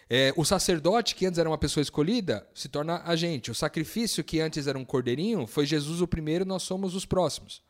É, 0.09 0.33
o 0.35 0.45
sacerdote, 0.45 1.15
que 1.15 1.25
antes 1.25 1.39
era 1.39 1.49
uma 1.49 1.57
pessoa 1.57 1.81
escolhida, 1.81 2.47
se 2.53 2.69
torna 2.69 3.01
a 3.03 3.15
gente. 3.15 3.51
O 3.51 3.55
sacrifício, 3.55 4.23
que 4.23 4.39
antes 4.39 4.67
era 4.67 4.77
um 4.77 4.85
cordeirinho, 4.85 5.45
foi 5.45 5.65
Jesus 5.65 6.01
o 6.01 6.07
primeiro, 6.07 6.45
nós 6.45 6.63
somos 6.63 6.95
os 6.95 7.05
próximos. 7.05 7.61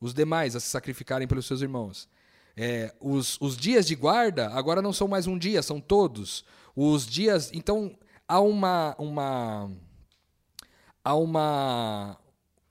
Os 0.00 0.12
demais 0.14 0.56
a 0.56 0.60
se 0.60 0.68
sacrificarem 0.68 1.28
pelos 1.28 1.46
seus 1.46 1.60
irmãos. 1.60 2.08
É, 2.56 2.94
os, 3.00 3.38
os 3.40 3.56
dias 3.56 3.86
de 3.86 3.94
guarda 3.94 4.48
agora 4.50 4.82
não 4.82 4.92
são 4.92 5.06
mais 5.06 5.26
um 5.26 5.38
dia, 5.38 5.62
são 5.62 5.80
todos. 5.80 6.44
Os 6.74 7.06
dias. 7.06 7.50
Então, 7.52 7.96
há 8.26 8.40
uma. 8.40 8.94
uma 8.98 9.70
há 11.08 11.14
uma, 11.14 12.18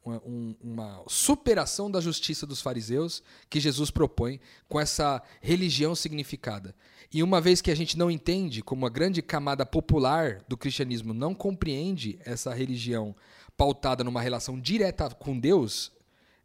uma, 0.07 0.55
uma 0.61 1.03
superação 1.07 1.91
da 1.91 1.99
justiça 1.99 2.45
dos 2.45 2.61
fariseus 2.61 3.21
que 3.49 3.59
Jesus 3.59 3.91
propõe 3.91 4.39
com 4.67 4.79
essa 4.79 5.21
religião 5.41 5.95
significada. 5.95 6.73
E 7.11 7.23
uma 7.23 7.41
vez 7.41 7.61
que 7.61 7.71
a 7.71 7.75
gente 7.75 7.97
não 7.97 8.11
entende, 8.11 8.61
como 8.61 8.85
a 8.85 8.89
grande 8.89 9.21
camada 9.21 9.65
popular 9.65 10.43
do 10.47 10.57
cristianismo 10.57 11.13
não 11.13 11.33
compreende 11.33 12.19
essa 12.23 12.53
religião 12.53 13.15
pautada 13.55 14.03
numa 14.03 14.21
relação 14.21 14.59
direta 14.59 15.09
com 15.09 15.37
Deus, 15.39 15.91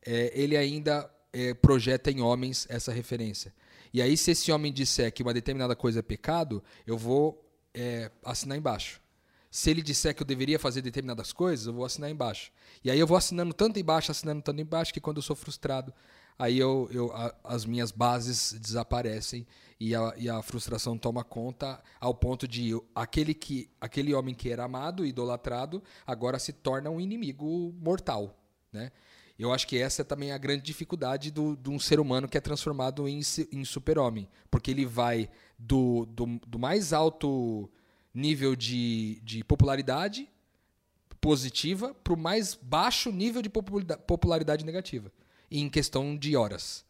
é, 0.05 0.33
ele 0.35 0.57
ainda 0.57 1.11
é, 1.33 1.53
projeta 1.55 2.11
em 2.11 2.21
homens 2.21 2.67
essa 2.69 2.93
referência. 2.93 3.53
E 3.93 4.01
aí, 4.01 4.17
se 4.17 4.31
esse 4.31 4.51
homem 4.51 4.73
disser 4.73 5.13
que 5.13 5.23
uma 5.23 5.35
determinada 5.35 5.77
coisa 5.77 5.99
é 5.99 6.03
pecado, 6.03 6.63
eu 6.87 6.97
vou 6.97 7.45
é, 7.75 8.11
assinar 8.25 8.57
embaixo. 8.57 9.02
Se 9.53 9.71
ele 9.71 9.83
disser 9.83 10.15
que 10.15 10.23
eu 10.23 10.27
deveria 10.27 10.59
fazer 10.59 10.81
determinadas 10.81 11.31
coisas, 11.31 11.67
eu 11.67 11.75
vou 11.75 11.85
assinar 11.85 12.11
embaixo. 12.11 12.51
E 12.83 12.91
aí 12.91 12.99
eu 12.99 13.07
vou 13.07 13.19
assinando 13.19 13.53
tanto 13.53 13.79
embaixo, 13.79 14.11
assinando 14.11 14.41
tanto 14.41 14.63
embaixo, 14.63 14.95
que 14.95 15.01
quando 15.01 15.19
eu 15.19 15.23
sou 15.23 15.37
frustrado, 15.37 15.93
aí 16.39 16.59
eu, 16.59 16.89
eu 16.91 17.13
a, 17.13 17.35
as 17.45 17.67
minhas 17.67 17.93
bases 17.93 18.55
desaparecem 18.55 19.47
e 19.79 19.95
a, 19.95 20.15
e 20.17 20.27
a, 20.27 20.41
frustração 20.41 20.97
toma 20.97 21.23
conta 21.23 21.83
ao 22.01 22.15
ponto 22.15 22.49
de 22.49 22.71
eu, 22.71 22.83
aquele, 22.95 23.35
que, 23.35 23.69
aquele 23.79 24.15
homem 24.15 24.35
que 24.35 24.49
era 24.49 24.65
amado, 24.65 25.05
idolatrado, 25.05 25.83
agora 26.07 26.39
se 26.39 26.55
torna 26.55 26.89
um 26.89 26.99
inimigo 26.99 27.75
mortal. 27.79 28.35
Né? 28.73 28.91
Eu 29.39 29.53
acho 29.53 29.67
que 29.67 29.77
essa 29.77 30.01
é 30.01 30.05
também 30.05 30.33
a 30.33 30.39
grande 30.39 30.63
dificuldade 30.63 31.31
do, 31.31 31.55
de 31.59 31.69
um 31.69 31.79
ser 31.79 32.01
humano 32.01 32.27
que 32.27 32.39
é 32.39 32.41
transformado 32.41 33.07
em, 33.07 33.21
em 33.53 33.65
super-homem. 33.67 34.27
Porque 34.51 34.71
ele 34.71 34.87
vai 34.87 35.29
do, 35.59 36.07
do, 36.07 36.41
do 36.47 36.59
mais 36.59 36.95
alto 36.95 37.71
nível 38.15 38.55
de, 38.55 39.21
de 39.23 39.45
popularidade 39.45 40.29
positiva 41.21 41.95
para 41.95 42.13
o 42.13 42.17
mais 42.17 42.55
baixo 42.61 43.11
nível 43.13 43.41
de 43.41 43.49
popularidade 43.49 44.65
negativa. 44.65 45.13
Em 45.51 45.69
questão 45.69 46.17
de 46.17 46.37
horas. 46.37 46.85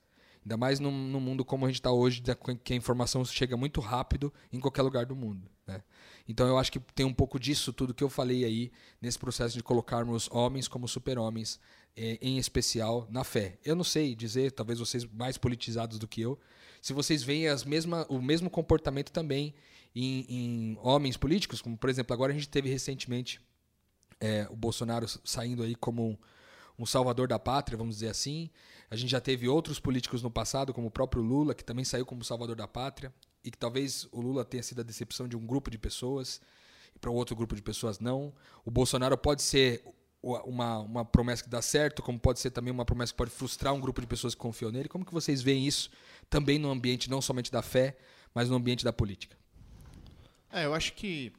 Ainda 0.44 0.56
mais 0.56 0.80
num, 0.80 0.90
mundo 0.90 1.44
como 1.44 1.66
a 1.66 1.68
gente 1.68 1.76
está 1.76 1.92
hoje, 1.92 2.22
que 2.64 2.72
a 2.72 2.76
informação 2.76 3.24
chega 3.24 3.56
muito 3.56 3.80
rápido 3.80 4.32
em 4.52 4.58
qualquer 4.58 4.82
lugar 4.82 5.06
do 5.06 5.14
mundo. 5.14 5.48
Né? 5.66 5.82
Então 6.26 6.48
eu 6.48 6.58
acho 6.58 6.72
que 6.72 6.80
tem 6.80 7.06
um 7.06 7.14
pouco 7.14 7.38
disso 7.38 7.72
tudo 7.72 7.94
que 7.94 8.02
eu 8.02 8.08
falei 8.08 8.44
aí, 8.44 8.72
nesse 9.00 9.18
processo 9.18 9.54
de 9.54 9.62
colocarmos 9.62 10.28
homens 10.32 10.66
como 10.66 10.88
super-homens, 10.88 11.60
eh, 11.96 12.18
em 12.20 12.38
especial 12.38 13.06
na 13.08 13.22
fé. 13.22 13.58
Eu 13.64 13.76
não 13.76 13.84
sei 13.84 14.14
dizer, 14.16 14.50
talvez 14.50 14.80
vocês 14.80 15.04
mais 15.04 15.38
politizados 15.38 15.98
do 15.98 16.08
que 16.08 16.20
eu, 16.22 16.38
se 16.80 16.92
vocês 16.92 17.22
veem 17.22 17.46
as 17.46 17.64
mesma, 17.64 18.04
o 18.08 18.20
mesmo 18.20 18.50
comportamento 18.50 19.12
também 19.12 19.54
em, 19.94 20.26
em 20.28 20.78
homens 20.82 21.16
políticos, 21.16 21.60
como 21.60 21.76
por 21.76 21.90
exemplo, 21.90 22.12
agora 22.14 22.32
a 22.32 22.34
gente 22.34 22.48
teve 22.48 22.68
recentemente 22.68 23.40
é, 24.20 24.46
o 24.50 24.56
Bolsonaro 24.56 25.06
saindo 25.24 25.62
aí 25.62 25.74
como 25.74 26.10
um, 26.10 26.16
um 26.78 26.86
salvador 26.86 27.28
da 27.28 27.38
pátria, 27.38 27.76
vamos 27.76 27.96
dizer 27.96 28.08
assim. 28.08 28.50
A 28.90 28.96
gente 28.96 29.10
já 29.10 29.20
teve 29.20 29.48
outros 29.48 29.80
políticos 29.80 30.22
no 30.22 30.30
passado, 30.30 30.72
como 30.72 30.86
o 30.86 30.90
próprio 30.90 31.22
Lula, 31.22 31.54
que 31.54 31.64
também 31.64 31.84
saiu 31.84 32.06
como 32.06 32.24
salvador 32.24 32.56
da 32.56 32.68
pátria, 32.68 33.12
e 33.44 33.50
que 33.50 33.58
talvez 33.58 34.06
o 34.12 34.20
Lula 34.20 34.44
tenha 34.44 34.62
sido 34.62 34.80
a 34.80 34.84
decepção 34.84 35.26
de 35.26 35.36
um 35.36 35.44
grupo 35.44 35.70
de 35.70 35.78
pessoas, 35.78 36.40
e 36.94 36.98
para 36.98 37.10
outro 37.10 37.34
grupo 37.34 37.56
de 37.56 37.62
pessoas 37.62 37.98
não. 37.98 38.32
O 38.64 38.70
Bolsonaro 38.70 39.16
pode 39.18 39.42
ser 39.42 39.82
uma, 40.22 40.78
uma 40.78 41.04
promessa 41.04 41.42
que 41.42 41.48
dá 41.48 41.60
certo, 41.60 42.02
como 42.02 42.18
pode 42.18 42.38
ser 42.38 42.50
também 42.50 42.72
uma 42.72 42.84
promessa 42.84 43.12
que 43.12 43.16
pode 43.16 43.30
frustrar 43.30 43.74
um 43.74 43.80
grupo 43.80 44.00
de 44.00 44.06
pessoas 44.06 44.34
que 44.34 44.40
confiam 44.40 44.70
nele. 44.70 44.88
Como 44.88 45.04
que 45.04 45.12
vocês 45.12 45.42
veem 45.42 45.66
isso 45.66 45.90
também 46.30 46.58
no 46.58 46.70
ambiente 46.70 47.10
não 47.10 47.20
somente 47.20 47.50
da 47.50 47.62
fé, 47.62 47.96
mas 48.32 48.48
no 48.48 48.54
ambiente 48.54 48.84
da 48.84 48.92
política? 48.92 49.36
É, 50.52 50.66
eu 50.66 50.74
acho 50.74 50.92
que 50.92 51.32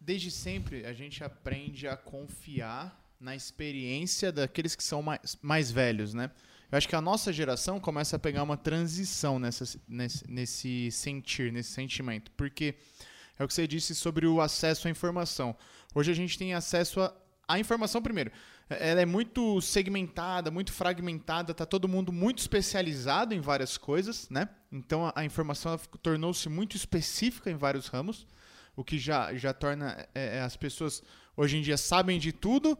desde 0.00 0.30
sempre 0.30 0.84
a 0.84 0.92
gente 0.92 1.22
aprende 1.22 1.86
a 1.86 1.96
confiar 1.96 3.00
na 3.20 3.36
experiência 3.36 4.32
daqueles 4.32 4.74
que 4.74 4.82
são 4.82 5.02
mais, 5.02 5.38
mais 5.40 5.70
velhos, 5.70 6.12
né? 6.12 6.32
Eu 6.72 6.78
acho 6.78 6.88
que 6.88 6.96
a 6.96 7.00
nossa 7.00 7.32
geração 7.32 7.78
começa 7.78 8.16
a 8.16 8.18
pegar 8.18 8.42
uma 8.42 8.56
transição 8.56 9.38
nessa, 9.38 9.64
nesse, 9.88 10.30
nesse 10.30 10.90
sentir, 10.90 11.52
nesse 11.52 11.70
sentimento. 11.70 12.30
Porque 12.32 12.74
é 13.38 13.44
o 13.44 13.48
que 13.48 13.54
você 13.54 13.66
disse 13.66 13.94
sobre 13.94 14.26
o 14.26 14.40
acesso 14.40 14.86
à 14.86 14.90
informação. 14.90 15.56
Hoje 15.94 16.10
a 16.10 16.14
gente 16.14 16.38
tem 16.38 16.54
acesso 16.54 17.00
à, 17.48 17.58
informação 17.58 18.00
primeiro. 18.02 18.30
Ela 18.70 19.00
é 19.00 19.06
muito 19.06 19.60
segmentada, 19.60 20.48
muito 20.48 20.72
fragmentada, 20.72 21.52
tá 21.52 21.66
todo 21.66 21.88
mundo 21.88 22.12
muito 22.12 22.38
especializado 22.38 23.34
em 23.34 23.40
várias 23.40 23.76
coisas, 23.76 24.28
né? 24.30 24.48
Então 24.70 25.06
a, 25.06 25.12
a 25.16 25.24
informação 25.24 25.76
tornou-se 26.00 26.48
muito 26.48 26.76
específica 26.76 27.50
em 27.50 27.56
vários 27.56 27.88
ramos, 27.88 28.28
o 28.76 28.84
que 28.84 28.96
já, 28.96 29.34
já 29.34 29.52
torna 29.52 30.06
é, 30.14 30.38
é 30.38 30.40
as 30.40 30.56
pessoas 30.56 31.02
hoje 31.36 31.56
em 31.56 31.62
dia 31.62 31.76
sabem 31.76 32.18
de 32.18 32.30
tudo, 32.30 32.78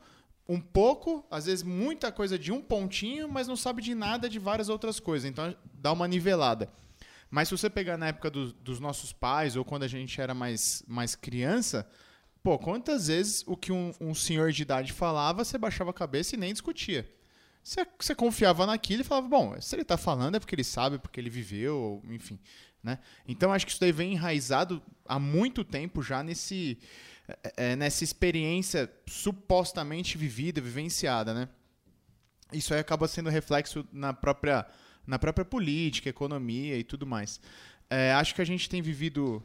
um 0.49 0.61
pouco, 0.61 1.27
às 1.31 1.47
vezes 1.47 1.65
muita 1.65 2.13
coisa 2.13 2.39
de 2.39 2.53
um 2.53 2.61
pontinho, 2.61 3.29
mas 3.29 3.49
não 3.49 3.57
sabe 3.57 3.83
de 3.83 3.95
nada 3.95 4.29
de 4.29 4.39
várias 4.39 4.69
outras 4.69 5.01
coisas. 5.01 5.29
Então 5.29 5.55
dá 5.75 5.93
uma 5.93 6.07
nivelada. 6.07 6.69
Mas 7.31 7.49
se 7.49 7.57
você 7.57 7.71
pegar 7.71 7.97
na 7.97 8.09
época 8.09 8.31
do, 8.31 8.53
dos 8.55 8.81
nossos 8.81 9.13
pais 9.13 9.55
ou 9.55 9.65
quando 9.65 9.85
a 9.85 9.89
gente 9.89 10.21
era 10.21 10.35
mais, 10.35 10.83
mais 10.89 11.15
criança, 11.15 11.89
pô, 12.43 12.59
quantas 12.59 13.09
vezes 13.09 13.45
o 13.47 13.57
que 13.57 13.73
um, 13.73 13.93
um 14.01 14.15
senhor 14.15 14.53
de 14.53 14.63
idade 14.63 14.93
falava, 14.93 15.45
você 15.45 15.59
baixava 15.59 15.91
a 15.91 15.95
cabeça 15.95 16.35
e 16.35 16.39
nem 16.39 16.53
discutia. 16.53 17.09
Você, 17.63 17.87
você 17.99 18.15
confiava 18.15 18.65
naquilo 18.67 19.03
e 19.03 19.05
falava, 19.05 19.29
bom, 19.29 19.61
se 19.61 19.75
ele 19.75 19.83
está 19.83 19.97
falando 19.97 20.37
é 20.37 20.41
porque 20.41 20.55
ele 20.55 20.65
sabe, 20.65 20.99
porque 20.99 21.21
ele 21.21 21.31
viveu, 21.31 22.03
enfim. 22.09 22.39
Né? 22.83 22.99
Então 23.29 23.53
acho 23.53 23.67
que 23.67 23.73
isso 23.73 23.81
daí 23.81 23.93
vem 23.93 24.13
enraizado 24.13 24.83
há 25.05 25.19
muito 25.19 25.63
tempo 25.63 26.03
já 26.03 26.23
nesse 26.23 26.79
é, 27.29 27.53
é, 27.57 27.77
nessa 27.77 28.03
experiência 28.03 28.91
supostamente 29.07 30.17
vivida, 30.19 30.61
vivenciada, 30.61 31.35
né? 31.35 31.49
Isso 32.53 32.75
aí 32.75 32.81
acaba 32.81 33.07
sendo 33.07 33.31
reflexo 33.31 33.87
na 33.93 34.13
própria, 34.13 34.67
na 35.07 35.19
própria 35.19 35.45
política, 35.45 36.09
economia 36.09 36.77
e 36.77 36.83
tudo 36.83 37.07
mais. 37.07 37.41
É, 37.89 38.13
acho 38.13 38.35
que 38.35 38.43
a 38.43 38.45
gente 38.45 38.69
tem 38.69 38.83
vivido 38.83 39.43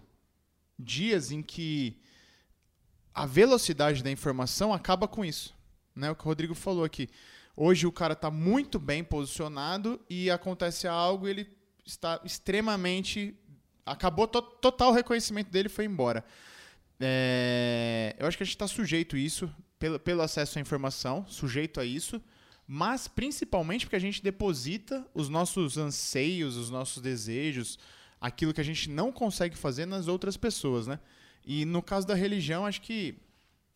dias 0.80 1.32
em 1.32 1.42
que 1.44 2.02
a 3.16 3.26
velocidade 3.26 4.04
da 4.04 4.12
informação 4.12 4.74
acaba 4.74 5.08
com 5.08 5.24
isso. 5.24 5.56
Né? 5.96 6.12
O 6.12 6.16
que 6.16 6.24
o 6.24 6.26
Rodrigo 6.26 6.54
falou 6.54 6.84
aqui. 6.84 7.10
Hoje 7.56 7.88
o 7.88 7.92
cara 7.92 8.12
está 8.12 8.30
muito 8.30 8.78
bem 8.78 9.02
posicionado 9.02 10.02
e 10.10 10.30
acontece 10.30 10.86
algo 10.86 11.26
ele 11.26 11.48
está 11.86 12.20
extremamente. 12.26 13.34
Acabou 13.86 14.28
to 14.28 14.42
total 14.42 14.92
reconhecimento 14.92 15.50
dele 15.50 15.70
foi 15.70 15.86
embora. 15.86 16.26
É, 17.00 18.14
eu 18.20 18.28
acho 18.28 18.36
que 18.36 18.44
a 18.44 18.46
gente 18.46 18.56
está 18.56 18.68
sujeito 18.68 19.16
a 19.16 19.20
isso, 19.20 19.50
pelo, 19.80 19.98
pelo 19.98 20.22
acesso 20.22 20.58
à 20.58 20.62
informação, 20.62 21.26
sujeito 21.28 21.80
a 21.80 21.86
isso, 21.86 22.22
mas 22.68 23.08
principalmente 23.08 23.86
porque 23.86 23.96
a 23.96 24.00
gente 24.00 24.24
deposita 24.24 25.06
os 25.14 25.30
nossos 25.30 25.78
anseios, 25.78 26.58
os 26.58 26.70
nossos 26.70 27.02
desejos, 27.02 27.80
aquilo 28.20 28.54
que 28.54 28.62
a 28.62 28.66
gente 28.66 28.90
não 28.90 29.12
consegue 29.12 29.56
fazer 29.56 29.86
nas 29.86 30.08
outras 30.08 30.36
pessoas, 30.36 30.88
né? 30.88 31.00
E 31.46 31.66
no 31.66 31.82
caso 31.82 32.08
da 32.08 32.16
religião, 32.16 32.66
acho 32.66 32.82
que 32.82 33.18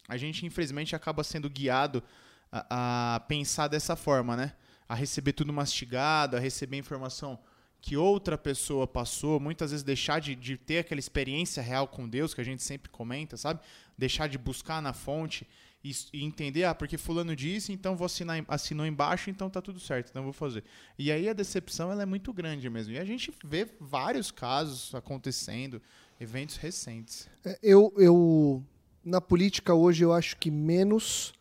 a 0.08 0.18
gente 0.18 0.46
infelizmente 0.46 0.96
acaba 0.96 1.24
sendo 1.24 1.50
guiado 1.50 2.04
a, 2.52 3.16
a 3.16 3.20
pensar 3.22 3.68
dessa 3.68 3.96
forma, 3.96 4.36
né? 4.36 4.54
A 4.88 4.96
receber 4.96 5.34
tudo 5.34 5.54
mastigado, 5.54 6.36
a 6.36 6.40
receber 6.40 6.78
informação 6.78 7.40
que 7.82 7.96
outra 7.96 8.38
pessoa 8.38 8.86
passou, 8.86 9.40
muitas 9.40 9.72
vezes 9.72 9.84
deixar 9.84 10.20
de, 10.20 10.36
de 10.36 10.58
ter 10.58 10.80
aquela 10.80 11.00
experiência 11.00 11.64
real 11.64 11.88
com 11.88 12.10
Deus, 12.10 12.34
que 12.34 12.42
a 12.42 12.44
gente 12.44 12.62
sempre 12.62 12.90
comenta, 12.90 13.38
sabe? 13.38 13.62
Deixar 13.98 14.28
de 14.28 14.38
buscar 14.38 14.82
na 14.82 14.92
fonte 14.92 15.48
e, 15.84 15.92
e 16.12 16.26
entender, 16.26 16.66
ah, 16.66 16.76
porque 16.76 16.98
fulano 16.98 17.36
disse, 17.36 17.72
então 17.72 17.96
vou 17.96 18.06
assinar, 18.06 18.44
assinou 18.50 18.86
embaixo, 18.86 19.30
então 19.30 19.50
tá 19.50 19.62
tudo 19.62 19.80
certo, 19.80 20.10
então 20.10 20.24
vou 20.24 20.34
fazer. 20.34 20.64
E 20.98 21.10
aí 21.12 21.30
a 21.30 21.34
decepção 21.34 21.92
ela 21.92 22.04
é 22.04 22.06
muito 22.06 22.34
grande 22.34 22.70
mesmo. 22.70 22.94
E 22.94 23.00
a 23.00 23.06
gente 23.06 23.32
vê 23.46 23.66
vários 23.80 24.30
casos 24.30 24.94
acontecendo, 24.94 25.82
eventos 26.20 26.58
recentes. 26.58 27.28
É, 27.46 27.58
eu, 27.62 27.94
eu 27.98 28.64
na 29.04 29.22
política 29.22 29.74
hoje 29.74 30.04
eu 30.04 30.12
acho 30.12 30.38
que 30.38 30.52
menos 30.52 31.34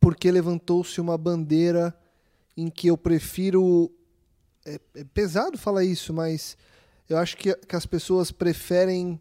porque 0.00 0.30
levantou-se 0.30 1.00
uma 1.00 1.18
bandeira 1.18 1.96
em 2.56 2.70
que 2.70 2.88
eu 2.88 2.96
prefiro 2.96 3.92
é, 4.64 4.80
é 4.94 5.04
pesado 5.04 5.58
falar 5.58 5.84
isso, 5.84 6.12
mas 6.12 6.56
Eu 7.08 7.18
acho 7.18 7.36
que, 7.36 7.54
que 7.54 7.76
as 7.76 7.86
pessoas 7.86 8.32
preferem 8.32 9.20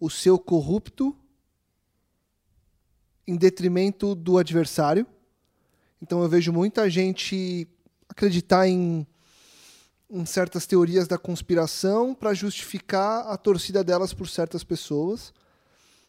o 0.00 0.08
seu 0.08 0.38
corrupto 0.38 1.14
em 3.26 3.36
detrimento 3.36 4.14
do 4.14 4.38
adversário. 4.38 5.06
Então 6.00 6.22
eu 6.22 6.28
vejo 6.28 6.52
muita 6.52 6.88
gente 6.88 7.68
acreditar 8.08 8.66
em, 8.66 9.06
em 10.10 10.24
certas 10.24 10.66
teorias 10.66 11.06
da 11.06 11.18
conspiração 11.18 12.14
para 12.14 12.32
justificar 12.32 13.26
a 13.26 13.36
torcida 13.36 13.84
delas 13.84 14.14
por 14.14 14.28
certas 14.28 14.64
pessoas. 14.64 15.32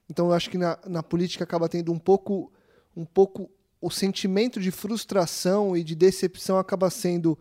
Então 0.09 0.27
eu 0.27 0.33
acho 0.33 0.49
que 0.49 0.57
na, 0.57 0.77
na 0.87 1.03
política 1.03 1.43
acaba 1.43 1.67
tendo 1.67 1.91
um 1.91 1.99
pouco, 1.99 2.51
um 2.95 3.05
pouco 3.05 3.49
o 3.81 3.89
sentimento 3.89 4.59
de 4.59 4.71
frustração 4.71 5.75
e 5.75 5.83
de 5.83 5.95
decepção 5.95 6.57
acaba 6.57 6.89
sendo 6.89 7.37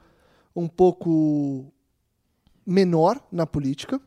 um 0.54 0.68
pouco 0.68 1.72
menor 2.66 3.24
na 3.30 3.46
política. 3.46 4.00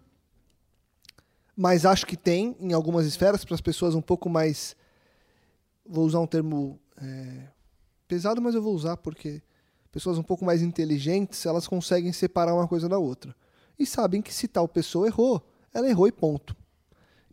Mas 1.56 1.86
acho 1.86 2.06
que 2.06 2.18
tem 2.18 2.56
em 2.60 2.74
algumas 2.74 3.06
esferas 3.06 3.46
para 3.46 3.56
as 3.56 3.62
pessoas 3.62 3.96
um 3.96 4.02
pouco 4.02 4.30
mais 4.30 4.76
vou 5.86 6.06
usar 6.06 6.20
um 6.20 6.28
termo 6.28 6.80
é, 6.98 7.48
pesado, 8.08 8.42
mas 8.42 8.56
eu 8.56 8.62
vou 8.62 8.74
usar 8.74 8.98
porque 8.98 9.42
pessoas 9.92 10.18
um 10.18 10.24
pouco 10.24 10.46
mais 10.46 10.62
inteligentes, 10.62 11.46
elas 11.46 11.68
conseguem 11.68 12.12
separar 12.12 12.54
uma 12.54 12.68
coisa 12.68 12.88
da 12.88 12.98
outra. 12.98 13.36
E 13.78 13.86
sabem 13.86 14.22
que 14.22 14.34
se 14.34 14.48
tal 14.48 14.68
pessoa 14.68 15.08
errou, 15.08 15.46
ela 15.74 15.90
errou 15.90 16.08
e 16.08 16.12
ponto. 16.12 16.56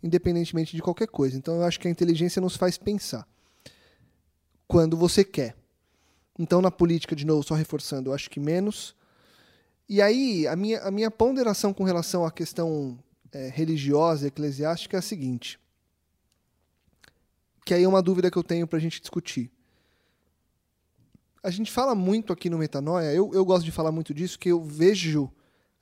Independentemente 0.02 0.74
de 0.74 0.82
qualquer 0.82 1.08
coisa. 1.08 1.36
Então 1.36 1.56
eu 1.56 1.64
acho 1.64 1.78
que 1.78 1.88
a 1.88 1.90
inteligência 1.90 2.40
nos 2.40 2.56
faz 2.56 2.78
pensar. 2.78 3.26
Quando 4.66 4.96
você 4.96 5.24
quer. 5.24 5.56
Então 6.38 6.60
na 6.60 6.70
política, 6.70 7.16
de 7.16 7.26
novo, 7.26 7.42
só 7.42 7.54
reforçando, 7.54 8.10
eu 8.10 8.14
acho 8.14 8.30
que 8.30 8.40
menos. 8.40 8.94
E 9.88 10.02
aí, 10.02 10.46
a 10.46 10.54
minha, 10.54 10.80
a 10.82 10.90
minha 10.90 11.10
ponderação 11.10 11.72
com 11.72 11.82
relação 11.84 12.24
à 12.24 12.30
questão 12.30 12.98
é, 13.32 13.48
religiosa 13.48 14.26
e 14.26 14.28
eclesiástica 14.28 14.96
é 14.96 15.00
a 15.00 15.02
seguinte 15.02 15.58
que 17.68 17.74
aí 17.74 17.84
é 17.84 17.88
uma 17.88 18.00
dúvida 18.00 18.30
que 18.30 18.38
eu 18.38 18.42
tenho 18.42 18.66
para 18.66 18.78
a 18.78 18.80
gente 18.80 18.98
discutir. 18.98 19.50
A 21.48 21.50
gente 21.50 21.72
fala 21.72 21.94
muito 21.94 22.30
aqui 22.30 22.50
no 22.50 22.58
Metanoia, 22.58 23.10
eu, 23.14 23.30
eu 23.32 23.42
gosto 23.42 23.64
de 23.64 23.72
falar 23.72 23.90
muito 23.90 24.12
disso, 24.12 24.38
que 24.38 24.50
eu 24.50 24.62
vejo 24.62 25.30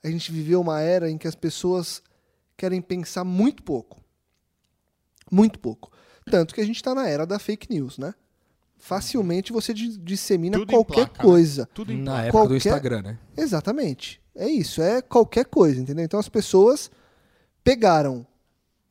a 0.00 0.08
gente 0.08 0.30
viveu 0.30 0.60
uma 0.60 0.80
era 0.80 1.10
em 1.10 1.18
que 1.18 1.26
as 1.26 1.34
pessoas 1.34 2.00
querem 2.56 2.80
pensar 2.80 3.24
muito 3.24 3.64
pouco. 3.64 4.00
Muito 5.28 5.58
pouco. 5.58 5.90
Tanto 6.30 6.54
que 6.54 6.60
a 6.60 6.64
gente 6.64 6.76
está 6.76 6.94
na 6.94 7.08
era 7.08 7.26
da 7.26 7.40
fake 7.40 7.68
news, 7.68 7.98
né? 7.98 8.14
Facilmente 8.78 9.52
você 9.52 9.74
dissemina 9.74 10.56
Tudo 10.56 10.72
qualquer 10.72 11.00
emplaca, 11.00 11.18
né? 11.18 11.24
coisa. 11.28 11.68
Tudo 11.74 11.92
em 11.92 12.00
Na 12.00 12.20
época 12.22 12.30
Qualquer- 12.38 12.48
do 12.50 12.56
Instagram, 12.56 13.02
né? 13.02 13.18
Exatamente. 13.36 14.20
É 14.36 14.48
isso, 14.48 14.80
é 14.80 15.02
qualquer 15.02 15.46
coisa, 15.46 15.80
entendeu? 15.80 16.04
Então 16.04 16.20
as 16.20 16.28
pessoas 16.28 16.88
pegaram, 17.64 18.24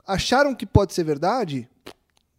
acharam 0.05 0.53
que 0.53 0.65
pode 0.65 0.93
ser 0.93 1.05
verdade, 1.05 1.69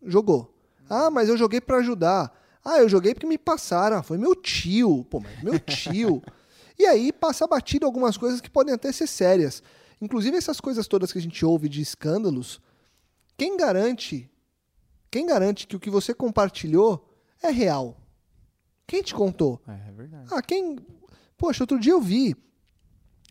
jogou. 0.05 0.55
Ah, 0.91 1.11
mas 1.11 1.31
eu 1.31 1.39
joguei 1.39 1.63
pra 1.63 1.79
ajudar. 1.79 2.31
Ah, 2.69 2.79
eu 2.79 2.89
joguei 2.89 3.15
porque 3.15 3.29
me 3.29 3.39
passaram. 3.39 3.99
Ah, 3.99 4.03
foi 4.03 4.19
meu 4.19 4.35
tio. 4.35 5.05
Pô, 5.05 5.21
mas 5.21 5.41
meu 5.41 5.57
tio. 5.61 6.21
e 6.77 6.85
aí 6.85 7.13
passa 7.13 7.47
batido 7.47 7.87
algumas 7.87 8.17
coisas 8.17 8.41
que 8.41 8.51
podem 8.51 8.75
até 8.75 8.91
ser 8.91 9.07
sérias. 9.07 9.63
Inclusive 10.01 10.37
essas 10.37 10.61
coisas 10.61 10.89
todas 10.89 11.13
que 11.13 11.19
a 11.19 11.23
gente 11.23 11.47
ouve 11.47 11.69
de 11.69 11.81
escândalos, 11.81 12.61
quem 13.37 13.57
garante, 13.57 14.29
quem 15.09 15.27
garante 15.27 15.65
que 15.69 15.77
o 15.77 15.81
que 15.81 15.89
você 15.89 16.13
compartilhou 16.13 17.09
é 17.41 17.51
real? 17.51 17.97
Quem 18.85 19.01
te 19.01 19.15
contou? 19.15 19.63
É, 19.69 19.89
é 19.89 19.93
verdade. 19.93 20.29
Ah, 20.33 20.43
quem. 20.43 20.77
Poxa, 21.39 21.63
outro 21.63 21.79
dia 21.79 21.93
eu 21.93 22.01
vi. 22.01 22.35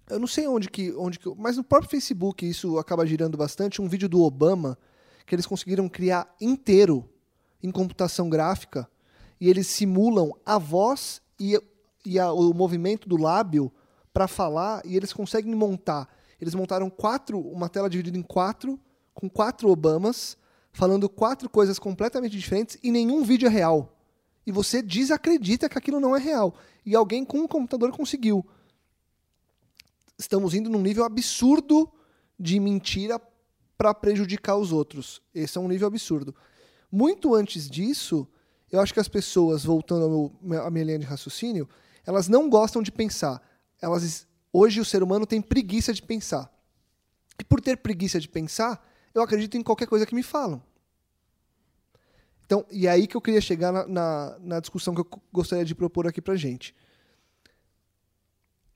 Eu 0.09 0.17
não 0.17 0.27
sei 0.27 0.47
onde 0.47 0.69
que. 0.69 0.93
Onde 0.93 1.19
que 1.19 1.29
mas 1.35 1.57
no 1.57 1.63
próprio 1.63 1.91
Facebook 1.91 2.47
isso 2.47 2.77
acaba 2.77 3.05
girando 3.05 3.37
bastante. 3.37 3.81
Um 3.81 3.89
vídeo 3.89 4.07
do 4.07 4.21
Obama 4.21 4.77
que 5.25 5.35
eles 5.35 5.45
conseguiram 5.45 5.89
criar 5.89 6.33
inteiro 6.39 7.09
em 7.61 7.69
computação 7.69 8.29
gráfica. 8.29 8.89
E 9.39 9.49
eles 9.49 9.67
simulam 9.67 10.31
a 10.45 10.57
voz 10.57 11.21
e, 11.39 11.59
e 12.05 12.19
a- 12.19 12.31
o 12.31 12.53
movimento 12.53 13.07
do 13.09 13.17
lábio 13.17 13.71
para 14.13 14.27
falar. 14.27 14.81
E 14.85 14.95
eles 14.95 15.11
conseguem 15.13 15.53
montar. 15.53 16.07
Eles 16.39 16.55
montaram 16.55 16.89
quatro. 16.89 17.39
Uma 17.39 17.69
tela 17.69 17.89
dividida 17.89 18.17
em 18.17 18.21
quatro. 18.23 18.79
Com 19.13 19.29
quatro 19.29 19.69
Obamas. 19.69 20.37
Falando 20.71 21.07
quatro 21.09 21.49
coisas 21.49 21.79
completamente 21.79 22.37
diferentes. 22.37 22.77
E 22.83 22.91
nenhum 22.91 23.23
vídeo 23.23 23.47
é 23.47 23.51
real 23.51 23.91
e 24.47 24.51
você 24.51 24.79
desacredita 24.81 25.67
que 25.67 25.77
aquilo 25.77 25.99
não 25.99 26.15
é 26.15 26.19
real. 26.19 26.53
E 26.85 26.95
alguém 26.95 27.25
com 27.25 27.39
um 27.39 27.47
computador 27.47 27.91
conseguiu. 27.91 28.45
Estamos 30.17 30.53
indo 30.53 30.69
num 30.69 30.81
nível 30.81 31.03
absurdo 31.03 31.91
de 32.39 32.59
mentira 32.59 33.19
para 33.77 33.93
prejudicar 33.93 34.55
os 34.55 34.71
outros. 34.71 35.21
Esse 35.33 35.57
é 35.57 35.61
um 35.61 35.67
nível 35.67 35.87
absurdo. 35.87 36.33
Muito 36.91 37.33
antes 37.33 37.69
disso, 37.69 38.27
eu 38.75 38.81
acho 38.81 38.93
que 38.93 38.99
as 38.99 39.07
pessoas, 39.07 39.63
voltando 39.63 40.31
à 40.63 40.69
minha 40.69 40.85
linha 40.85 40.99
de 40.99 41.05
raciocínio, 41.05 41.67
elas 42.05 42.27
não 42.27 42.49
gostam 42.49 42.81
de 42.81 42.91
pensar. 42.91 43.41
Elas, 43.81 44.27
hoje 44.51 44.79
o 44.79 44.85
ser 44.85 45.01
humano 45.01 45.25
tem 45.25 45.41
preguiça 45.41 45.93
de 45.93 46.01
pensar. 46.01 46.51
E 47.39 47.43
por 47.43 47.61
ter 47.61 47.77
preguiça 47.77 48.19
de 48.19 48.29
pensar, 48.29 48.85
eu 49.13 49.21
acredito 49.21 49.57
em 49.57 49.63
qualquer 49.63 49.87
coisa 49.87 50.05
que 50.05 50.13
me 50.13 50.23
falam. 50.23 50.61
Então, 52.45 52.65
e 52.69 52.85
é 52.85 52.91
aí 52.91 53.07
que 53.07 53.17
eu 53.17 53.21
queria 53.21 53.41
chegar 53.41 53.71
na, 53.71 53.87
na, 53.87 54.37
na 54.39 54.59
discussão 54.59 54.93
que 54.93 55.01
eu 55.01 55.07
gostaria 55.31 55.65
de 55.65 55.73
propor 55.73 56.05
aqui 56.05 56.21
pra 56.21 56.35
gente. 56.35 56.75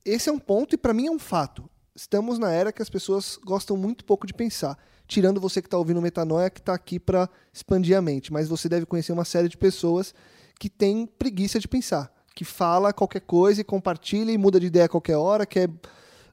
Esse 0.04 0.30
é 0.30 0.32
um 0.32 0.40
ponto 0.40 0.74
e 0.74 0.78
para 0.78 0.94
mim 0.94 1.08
é 1.08 1.12
um 1.12 1.20
fato. 1.20 1.70
Estamos 1.94 2.40
na 2.40 2.52
era 2.52 2.72
que 2.72 2.82
as 2.82 2.90
pessoas 2.90 3.38
gostam 3.44 3.78
muito 3.78 4.06
pouco 4.06 4.26
de 4.26 4.34
pensar. 4.34 4.78
Tirando 5.10 5.42
você 5.42 5.60
que 5.60 5.68
está 5.68 5.78
ouvindo 5.78 6.02
Metanoia, 6.02 6.52
que 6.52 6.60
está 6.60 6.74
aqui 6.74 7.00
para 7.00 7.28
expandir 7.52 7.98
a 7.98 8.02
mente. 8.02 8.32
Mas 8.32 8.48
você 8.48 8.70
deve 8.70 8.86
conhecer 8.86 9.12
uma 9.12 9.26
série 9.26 9.50
de 9.50 9.58
pessoas 9.58 10.14
que 10.60 10.70
tem 10.70 11.06
preguiça 11.06 11.60
de 11.60 11.68
pensar. 11.68 12.14
Que 12.36 12.46
fala 12.46 12.94
qualquer 12.94 13.22
coisa 13.22 13.60
e 13.60 13.64
compartilha 13.64 14.32
e 14.32 14.38
muda 14.38 14.60
de 14.60 14.68
ideia 14.68 14.86
a 14.86 14.90
qualquer 14.90 15.18
hora, 15.18 15.48
que 15.48 15.62
é 15.62 15.70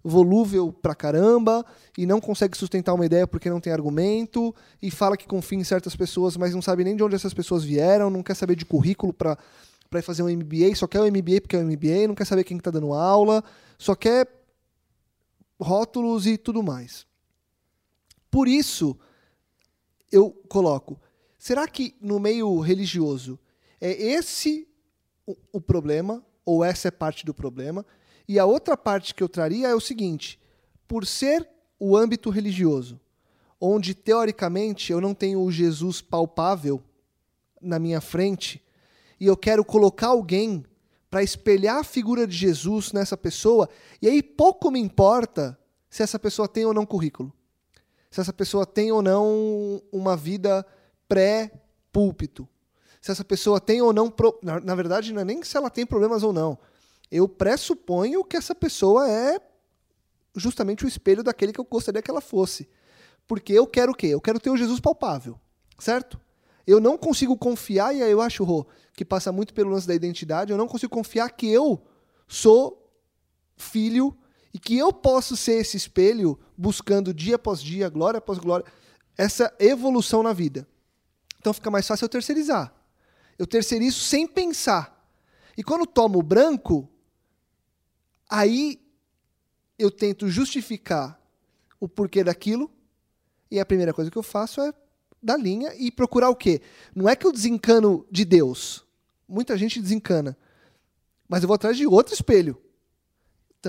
volúvel 0.05 0.73
pra 0.73 0.95
caramba 0.95 1.65
e 1.97 2.07
não 2.07 2.21
consegue 2.21 2.57
sustentar 2.57 2.95
uma 2.95 3.07
ideia 3.07 3.27
porque 3.27 3.51
não 3.51 3.61
tem 3.61 3.73
argumento 3.73 4.55
e 4.81 4.89
fala 4.91 5.17
que 5.17 5.27
confia 5.27 5.59
em 5.59 5.65
certas 5.65 5.97
pessoas, 5.97 6.37
mas 6.37 6.55
não 6.55 6.63
sabe 6.63 6.85
nem 6.85 6.95
de 6.95 7.03
onde 7.03 7.17
essas 7.17 7.35
pessoas 7.35 7.65
vieram, 7.65 8.09
não 8.09 8.23
quer 8.23 8.35
saber 8.37 8.55
de 8.55 8.65
currículo 8.65 9.13
para 9.13 9.37
para 9.89 10.03
fazer 10.03 10.23
um 10.23 10.29
MBA, 10.29 10.75
só 10.75 10.87
quer 10.87 11.01
o 11.01 11.05
MBA 11.05 11.41
porque 11.41 11.57
é 11.57 11.61
o 11.61 11.65
MBA, 11.65 12.09
não 12.09 12.15
quer 12.15 12.25
saber 12.25 12.45
quem 12.45 12.57
está 12.57 12.71
dando 12.71 12.93
aula, 12.93 13.43
só 13.79 13.95
quer 13.95 14.29
rótulos 15.61 16.27
e 16.27 16.37
tudo 16.37 16.63
mais. 16.63 17.07
Por 18.31 18.49
isso, 18.49 18.99
eu 20.11 20.31
coloco, 20.49 21.01
será 21.39 21.67
que 21.67 21.95
no 22.01 22.19
meio 22.19 22.59
religioso 22.61 23.39
é 23.81 23.91
esse 23.91 24.69
o, 25.53 25.61
problema, 25.61 26.25
ou 26.45 26.65
essa 26.65 26.89
é 26.89 26.91
parte 26.91 27.27
do 27.27 27.35
problema? 27.35 27.85
E 28.29 28.39
a 28.39 28.45
outra 28.45 28.77
parte 28.77 29.15
que 29.15 29.23
eu 29.23 29.29
traria 29.29 29.69
é 29.69 29.75
o 29.75 29.81
seguinte: 29.81 30.41
por 30.87 31.07
ser 31.07 31.49
o 31.79 31.97
âmbito 31.97 32.31
religioso, 32.31 33.01
onde 33.61 33.95
teoricamente 33.95 34.93
eu 34.93 35.01
não 35.01 35.15
tenho 35.15 35.43
o 35.43 35.51
Jesus 35.51 36.01
palpável 36.01 36.83
na 37.61 37.79
minha 37.79 38.01
frente, 38.01 38.63
e 39.19 39.27
eu 39.27 39.37
quero 39.37 39.65
colocar 39.65 40.09
alguém 40.09 40.65
para 41.11 41.23
espelhar 41.23 41.79
a 41.79 41.85
figura 41.85 42.27
de 42.27 42.37
Jesus 42.37 42.93
nessa 42.93 43.17
pessoa, 43.17 43.69
e 44.01 44.09
aí 44.09 44.23
pouco 44.23 44.71
me 44.71 44.79
importa 44.81 45.59
se 45.89 46.03
essa 46.03 46.19
pessoa 46.19 46.49
tem 46.49 46.65
ou 46.67 46.75
não 46.75 46.85
currículo. 46.85 47.33
Se 48.11 48.21
essa 48.21 48.33
pessoa 48.33 48.65
tem 48.67 48.91
ou 48.93 49.03
não 49.03 49.83
uma 49.93 50.17
vida 50.17 50.65
pré-púlpito. 51.09 52.49
Se 53.01 53.11
essa 53.11 53.25
pessoa 53.25 53.61
tem 53.61 53.81
ou 53.83 53.93
não. 53.93 54.11
pro- 54.11 54.39
Na, 54.43 54.61
na 54.61 54.75
verdade, 54.75 55.13
não 55.13 55.21
é 55.21 55.25
nem 55.25 55.43
se 55.43 55.57
ela 55.57 55.71
tem 55.71 55.87
problemas 55.87 56.23
ou 56.23 56.33
não. 56.33 56.59
Eu 57.11 57.29
pressuponho 57.29 58.25
que 58.25 58.37
essa 58.37 58.55
pessoa 58.55 59.09
é 59.09 59.41
justamente 60.35 60.85
o 60.85 60.89
espelho 60.89 61.23
daquele 61.23 61.53
que 61.53 61.61
eu 61.61 61.65
gostaria 61.65 62.03
que 62.03 62.11
ela 62.11 62.21
fosse. 62.21 62.69
Porque 63.27 63.53
eu 63.53 63.67
quero 63.67 63.93
o 63.93 63.95
quê? 63.95 64.09
Eu 64.09 64.21
quero 64.21 64.39
ter 64.41 64.51
o 64.51 64.57
Jesus 64.57 64.81
palpável, 64.81 65.39
certo? 65.79 66.21
Eu 66.67 66.81
não 66.81 66.99
consigo 66.99 67.37
confiar, 67.37 67.95
e 67.95 68.03
aí 68.03 68.11
eu 68.11 68.21
acho, 68.21 68.43
Rô, 68.45 68.67
que 68.93 69.05
passa 69.05 69.31
muito 69.31 69.55
pelo 69.55 69.71
lance 69.71 69.87
da 69.87 69.95
identidade, 69.95 70.51
eu 70.53 70.59
não 70.59 70.67
consigo 70.67 70.93
confiar 70.93 71.31
que 71.31 71.49
eu 71.49 71.81
sou 72.27 72.91
filho 73.57 74.17
e 74.53 74.59
que 74.59 74.77
eu 74.77 74.93
posso 74.93 75.37
ser 75.37 75.61
esse 75.61 75.77
espelho 75.77 76.39
buscando 76.57 77.13
dia 77.13 77.37
após 77.37 77.63
dia, 77.63 77.89
glória 77.89 78.19
após 78.19 78.39
glória, 78.39 78.67
essa 79.17 79.55
evolução 79.59 80.23
na 80.23 80.33
vida. 80.33 80.67
Então 81.39 81.53
fica 81.53 81.71
mais 81.71 81.87
fácil 81.87 82.05
eu 82.05 82.09
terceirizar. 82.09 82.73
Eu 83.39 83.47
terceirizo 83.47 84.01
sem 84.01 84.27
pensar. 84.27 84.97
E 85.57 85.63
quando 85.63 85.87
tomo 85.87 86.19
o 86.19 86.23
branco, 86.23 86.89
aí 88.29 88.81
eu 89.79 89.91
tento 89.91 90.29
justificar 90.29 91.21
o 91.79 91.89
porquê 91.89 92.25
daquilo, 92.25 92.71
e 93.51 93.61
a 93.61 93.67
primeira 93.67 93.93
coisa 93.93 94.11
que 94.11 94.17
eu 94.17 94.23
faço 94.23 94.61
é 94.61 94.73
dar 95.23 95.37
linha 95.37 95.75
e 95.77 95.91
procurar 95.91 96.31
o 96.31 96.37
quê? 96.37 96.61
Não 96.95 97.09
é 97.09 97.15
que 97.15 97.27
eu 97.27 97.33
desencano 97.33 98.07
de 98.11 98.25
Deus. 98.25 98.85
Muita 99.29 99.57
gente 99.57 99.81
desencana. 99.81 100.37
Mas 101.29 101.43
eu 101.43 101.47
vou 101.47 101.55
atrás 101.55 101.77
de 101.77 101.87
outro 101.87 102.15
espelho. 102.15 102.61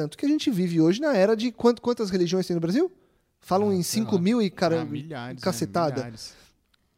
Tanto 0.01 0.15
que 0.17 0.25
a 0.25 0.29
gente 0.29 0.51
vive 0.51 0.79
hoje 0.79 1.01
na 1.01 1.15
era 1.15 1.35
de 1.35 1.51
quant- 1.51 1.79
quantas 1.79 2.11
religiões 2.11 2.45
tem 2.45 2.53
no 2.53 2.59
Brasil? 2.61 2.91
Falam 3.39 3.73
em 3.73 3.81
sei 3.81 4.01
5 4.01 4.15
lá. 4.15 4.21
mil 4.21 4.39
e 4.41 4.49
cara, 4.51 4.81
Ah, 4.81 4.85
milhares, 4.85 5.41
cacetada. 5.43 5.89
né? 5.89 5.95
Milhares. 6.03 6.35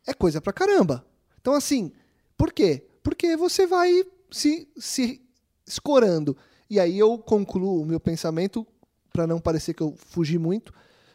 é 0.06 0.14
coisa 0.14 0.42
pra 0.42 0.52
caramba. 0.52 1.06
Então, 1.40 1.54
assim, 1.54 1.92
por 2.38 2.52
quê? 2.52 2.86
Porque 3.02 3.38
você 3.38 3.66
vai 3.66 4.04
se, 4.32 4.68
se 4.78 5.22
escorando. 5.66 6.36
E 6.70 6.78
aí 6.80 7.00
eu 7.00 7.18
concluo 7.18 7.82
o 7.82 7.86
meu 7.86 8.00
pensamento, 8.00 8.68
pra 9.14 9.26
não 9.26 9.40
parecer 9.40 9.74
que 9.74 9.82
eu 9.84 9.96
fugi 9.98 10.38
muito, 10.38 10.74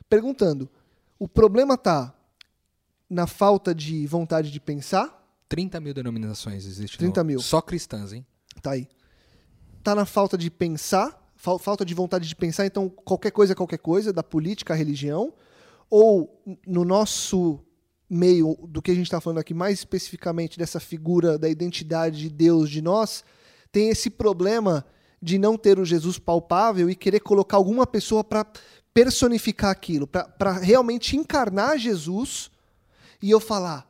perguntando: 0.09 0.71
o 1.19 1.29
problema 1.29 1.77
tá 1.77 2.15
na 3.11 3.27
falta 3.27 3.75
de 3.75 4.07
vontade 4.07 4.51
de 4.51 4.59
pensar? 4.61 5.23
30 5.49 5.79
mil 5.81 5.93
denominações 5.93 6.65
existem. 6.65 6.97
30 6.99 7.21
no- 7.23 7.27
mil. 7.27 7.41
Só 7.41 7.61
cristãs, 7.61 8.13
hein? 8.13 8.25
Tá 8.63 8.71
aí. 8.73 8.89
Tá 9.83 9.95
na 9.95 10.07
falta 10.07 10.39
de 10.39 10.51
pensar, 10.51 11.23
fal- 11.45 11.59
falta 11.59 11.85
de 11.85 11.93
vontade 11.93 12.27
de 12.27 12.35
pensar, 12.35 12.65
então 12.65 12.89
qualquer 12.89 13.31
coisa 13.31 13.53
é 13.53 13.57
qualquer 13.57 13.79
coisa, 13.79 14.15
da 14.15 14.23
política 14.23 14.73
à 14.73 14.77
religião, 14.77 15.35
ou 15.91 16.43
no 16.67 16.87
nosso 16.87 17.61
meio 18.09 18.57
do 18.67 18.81
que 18.81 18.91
a 18.91 18.95
gente 18.95 19.05
está 19.05 19.21
falando 19.21 19.39
aqui, 19.39 19.53
mais 19.53 19.81
especificamente 19.81 20.59
dessa 20.59 20.81
figura 20.81 21.39
da 21.39 21.47
identidade 21.47 22.19
de 22.19 22.31
Deus 22.31 22.71
de 22.71 22.81
nós, 22.81 23.23
tem 23.71 23.91
esse 23.91 24.09
problema 24.09 24.87
de 25.21 25.37
não 25.37 25.59
ter 25.59 25.79
o 25.79 25.85
Jesus 25.85 26.19
palpável 26.19 26.89
e 26.89 26.95
querer 26.95 27.21
colocar 27.21 27.59
alguma 27.59 27.87
pessoa 27.87 28.25
para 28.25 28.47
personificar 28.95 29.71
aquilo, 29.71 30.07
para 30.07 30.53
realmente 30.53 31.15
encarnar 31.15 31.77
Jesus 31.77 32.51
e 33.21 33.31
eu 33.31 33.41
falar, 33.41 33.87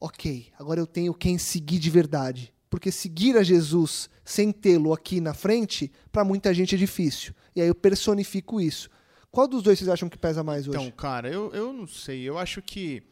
ok, 0.00 0.48
agora 0.58 0.80
eu 0.80 0.86
tenho 0.86 1.14
quem 1.14 1.38
seguir 1.38 1.78
de 1.78 1.90
verdade. 1.90 2.52
Porque 2.70 2.92
seguir 2.92 3.36
a 3.36 3.42
Jesus 3.42 4.10
sem 4.24 4.52
tê-lo 4.52 4.92
aqui 4.92 5.20
na 5.20 5.32
frente, 5.34 5.90
para 6.12 6.24
muita 6.24 6.52
gente 6.52 6.74
é 6.74 6.78
difícil. 6.78 7.34
E 7.56 7.60
aí 7.60 7.68
eu 7.68 7.74
personifico 7.74 8.60
isso. 8.60 8.90
Qual 9.30 9.46
dos 9.46 9.62
dois 9.62 9.78
vocês 9.78 9.88
acham 9.88 10.08
que 10.08 10.18
pesa 10.18 10.42
mais 10.42 10.66
hoje? 10.66 10.78
Então, 10.78 10.90
cara, 10.90 11.28
eu, 11.28 11.52
eu 11.52 11.72
não 11.72 11.86
sei. 11.86 12.22
Eu 12.22 12.38
acho 12.38 12.60
que 12.62 13.02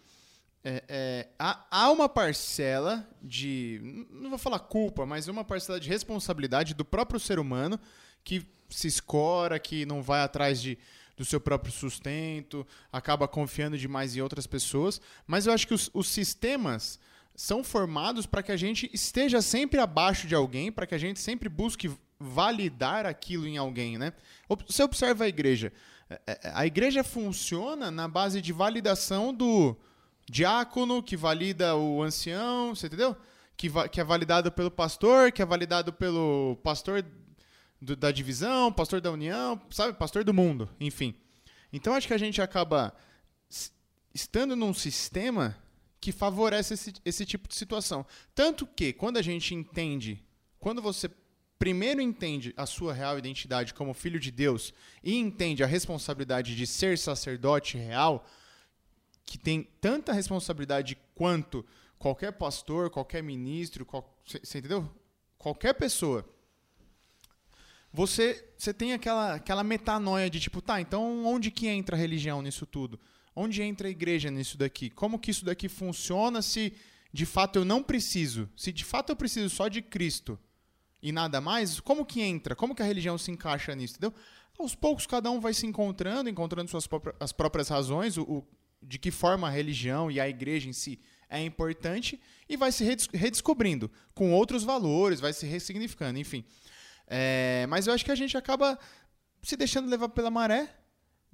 é, 0.64 0.82
é, 0.88 1.28
há, 1.38 1.64
há 1.70 1.90
uma 1.92 2.08
parcela 2.08 3.08
de. 3.22 4.06
Não 4.10 4.30
vou 4.30 4.38
falar 4.38 4.58
culpa, 4.58 5.06
mas 5.06 5.28
uma 5.28 5.44
parcela 5.44 5.78
de 5.78 5.88
responsabilidade 5.88 6.74
do 6.74 6.84
próprio 6.84 7.20
ser 7.20 7.38
humano 7.38 7.78
que 8.24 8.44
se 8.68 8.88
escora, 8.88 9.60
que 9.60 9.86
não 9.86 10.02
vai 10.02 10.22
atrás 10.22 10.60
de, 10.60 10.76
do 11.16 11.24
seu 11.24 11.40
próprio 11.40 11.72
sustento, 11.72 12.66
acaba 12.92 13.28
confiando 13.28 13.78
demais 13.78 14.16
em 14.16 14.20
outras 14.20 14.46
pessoas. 14.46 15.00
Mas 15.26 15.46
eu 15.46 15.52
acho 15.52 15.68
que 15.68 15.74
os, 15.74 15.88
os 15.94 16.08
sistemas 16.08 16.98
são 17.36 17.62
formados 17.62 18.24
para 18.26 18.42
que 18.42 18.50
a 18.50 18.56
gente 18.56 18.90
esteja 18.92 19.40
sempre 19.42 19.78
abaixo 19.78 20.26
de 20.26 20.34
alguém, 20.34 20.72
para 20.72 20.86
que 20.86 20.94
a 20.94 20.98
gente 20.98 21.20
sempre 21.20 21.48
busque 21.48 21.90
validar 22.18 23.04
aquilo 23.06 23.46
em 23.46 23.58
alguém, 23.58 23.98
né? 23.98 24.12
Você 24.66 24.82
observa 24.82 25.24
a 25.24 25.28
igreja. 25.28 25.70
É, 26.08 26.20
é, 26.26 26.40
A 26.54 26.66
igreja 26.66 27.04
funciona 27.04 27.90
na 27.90 28.08
base 28.08 28.40
de 28.40 28.52
validação 28.52 29.34
do 29.34 29.76
diácono, 30.28 31.02
que 31.02 31.16
valida 31.16 31.76
o 31.76 32.02
ancião, 32.02 32.74
você 32.74 32.86
entendeu? 32.86 33.14
Que, 33.56 33.68
que 33.90 34.00
é 34.00 34.04
validado 34.04 34.50
pelo 34.50 34.70
pastor, 34.70 35.30
que 35.30 35.42
é 35.42 35.44
validado 35.46 35.92
pelo 35.92 36.58
pastor 36.62 37.04
do- 37.80 37.94
da 37.96 38.10
divisão, 38.10 38.72
pastor 38.72 39.00
da 39.00 39.10
união, 39.10 39.60
sabe? 39.70 39.92
Pastor 39.92 40.24
do 40.24 40.32
mundo, 40.32 40.68
enfim. 40.80 41.14
Então 41.72 41.92
acho 41.94 42.06
que 42.08 42.14
a 42.14 42.18
gente 42.18 42.40
acaba 42.40 42.94
estando 44.14 44.56
num 44.56 44.72
sistema 44.72 45.56
que 46.00 46.12
favorece 46.12 46.74
esse, 46.74 46.92
esse 47.04 47.24
tipo 47.24 47.48
de 47.48 47.54
situação. 47.54 48.06
Tanto 48.34 48.66
que, 48.66 48.92
quando 48.92 49.16
a 49.16 49.22
gente 49.22 49.54
entende, 49.54 50.22
quando 50.58 50.82
você 50.82 51.10
primeiro 51.58 52.00
entende 52.00 52.52
a 52.56 52.66
sua 52.66 52.92
real 52.92 53.18
identidade 53.18 53.72
como 53.72 53.94
filho 53.94 54.20
de 54.20 54.30
Deus 54.30 54.74
e 55.02 55.16
entende 55.16 55.64
a 55.64 55.66
responsabilidade 55.66 56.54
de 56.54 56.66
ser 56.66 56.98
sacerdote 56.98 57.78
real, 57.78 58.26
que 59.24 59.38
tem 59.38 59.62
tanta 59.80 60.12
responsabilidade 60.12 60.96
quanto 61.14 61.64
qualquer 61.98 62.32
pastor, 62.32 62.90
qualquer 62.90 63.22
ministro, 63.22 63.86
você 64.24 64.58
entendeu? 64.58 64.88
Qualquer 65.38 65.74
pessoa. 65.74 66.28
Você, 67.92 68.46
você 68.58 68.74
tem 68.74 68.92
aquela, 68.92 69.34
aquela 69.34 69.64
metanoia 69.64 70.28
de 70.28 70.38
tipo, 70.38 70.60
tá, 70.60 70.80
então 70.80 71.24
onde 71.24 71.50
que 71.50 71.66
entra 71.66 71.96
a 71.96 71.98
religião 71.98 72.42
nisso 72.42 72.66
tudo? 72.66 73.00
Onde 73.36 73.62
entra 73.62 73.86
a 73.86 73.90
igreja 73.90 74.30
nisso 74.30 74.56
daqui? 74.56 74.88
Como 74.88 75.18
que 75.18 75.30
isso 75.30 75.44
daqui 75.44 75.68
funciona 75.68 76.40
se 76.40 76.72
de 77.12 77.26
fato 77.26 77.58
eu 77.58 77.64
não 77.64 77.82
preciso? 77.82 78.48
Se 78.56 78.72
de 78.72 78.82
fato 78.84 79.10
eu 79.12 79.16
preciso 79.16 79.50
só 79.54 79.68
de 79.68 79.82
Cristo 79.82 80.38
e 81.02 81.12
nada 81.12 81.38
mais, 81.40 81.78
como 81.78 82.04
que 82.06 82.22
entra? 82.22 82.56
Como 82.56 82.74
que 82.74 82.82
a 82.82 82.86
religião 82.86 83.18
se 83.18 83.30
encaixa 83.30 83.74
nisso, 83.74 83.96
entendeu? 83.96 84.14
Aos 84.58 84.74
poucos 84.74 85.06
cada 85.06 85.30
um 85.30 85.38
vai 85.38 85.52
se 85.52 85.66
encontrando, 85.66 86.30
encontrando 86.30 86.70
suas 86.70 86.86
próprias, 86.86 87.14
as 87.20 87.30
próprias 87.30 87.68
razões, 87.68 88.16
o, 88.16 88.22
o- 88.22 88.46
de 88.82 88.98
que 88.98 89.10
forma 89.10 89.48
a 89.48 89.50
religião 89.50 90.10
e 90.10 90.18
a 90.18 90.26
igreja 90.28 90.68
em 90.68 90.72
si 90.72 90.98
é 91.28 91.42
importante 91.44 92.18
e 92.48 92.56
vai 92.56 92.70
se 92.72 92.84
redescobrindo 93.12 93.90
com 94.14 94.32
outros 94.32 94.62
valores, 94.64 95.20
vai 95.20 95.32
se 95.32 95.44
ressignificando, 95.46 96.18
enfim. 96.18 96.42
É, 97.06 97.66
mas 97.68 97.86
eu 97.86 97.92
acho 97.92 98.04
que 98.04 98.10
a 98.12 98.14
gente 98.16 98.36
acaba 98.36 98.78
se 99.42 99.56
deixando 99.56 99.88
levar 99.90 100.08
pela 100.08 100.30
maré 100.30 100.74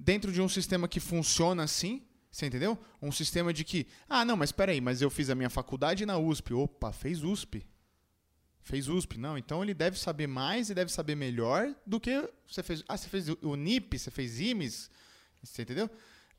dentro 0.03 0.31
de 0.31 0.41
um 0.41 0.49
sistema 0.49 0.87
que 0.87 0.99
funciona 0.99 1.63
assim, 1.63 2.05
você 2.29 2.47
entendeu? 2.47 2.77
Um 3.01 3.11
sistema 3.11 3.53
de 3.53 3.63
que, 3.63 3.87
ah, 4.09 4.25
não, 4.25 4.35
mas 4.35 4.49
espera 4.49 4.71
aí, 4.71 4.81
mas 4.81 5.01
eu 5.01 5.09
fiz 5.09 5.29
a 5.29 5.35
minha 5.35 5.49
faculdade 5.49 6.05
na 6.05 6.17
USP. 6.17 6.53
Opa, 6.53 6.91
fez 6.91 7.23
USP. 7.23 7.65
Fez 8.59 8.89
USP, 8.89 9.17
não. 9.17 9.37
Então 9.37 9.63
ele 9.63 9.73
deve 9.73 9.97
saber 9.97 10.27
mais 10.27 10.69
e 10.69 10.73
deve 10.73 10.91
saber 10.91 11.15
melhor 11.15 11.73
do 11.85 11.99
que 11.99 12.29
você 12.47 12.61
fez. 12.61 12.83
Ah, 12.87 12.97
você 12.97 13.07
fez 13.07 13.29
o 13.29 13.55
NIP, 13.55 13.97
você 13.97 14.11
fez 14.11 14.39
IMES, 14.39 14.89
você 15.41 15.61
entendeu? 15.61 15.89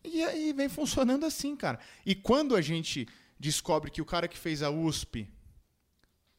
E 0.03 0.23
aí 0.23 0.53
vem 0.53 0.69
funcionando 0.69 1.25
assim, 1.25 1.57
cara. 1.57 1.79
E 2.05 2.15
quando 2.15 2.55
a 2.57 2.61
gente 2.61 3.09
descobre 3.39 3.91
que 3.91 4.03
o 4.03 4.07
cara 4.07 4.29
que 4.29 4.37
fez 4.37 4.63
a 4.63 4.71
USP 4.71 5.29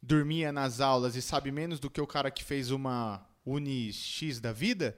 dormia 0.01 0.51
nas 0.51 0.79
aulas 0.79 1.15
e 1.15 1.21
sabe 1.21 1.51
menos 1.51 1.79
do 1.79 1.89
que 1.89 2.01
o 2.01 2.07
cara 2.07 2.29
que 2.29 2.43
fez 2.43 2.69
uma 2.69 3.27
Uni 3.43 3.91
X 3.91 4.39
da 4.39 4.51
vida, 4.51 4.95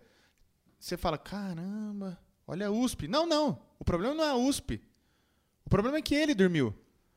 você 0.80 0.96
fala, 0.98 1.18
caramba, 1.18 2.20
olha 2.46 2.68
a 2.68 2.72
USP. 2.72 3.08
Não, 3.08 3.26
não. 3.26 3.62
O 3.80 3.84
problema 3.86 4.14
não 4.14 4.24
é 4.24 4.30
a 4.30 4.36
USP. 4.36 4.82
O 5.66 5.70
problema 5.70 5.98
é 5.98 6.02
que 6.02 6.16
ele 6.16 6.34
dormiu. 6.34 6.74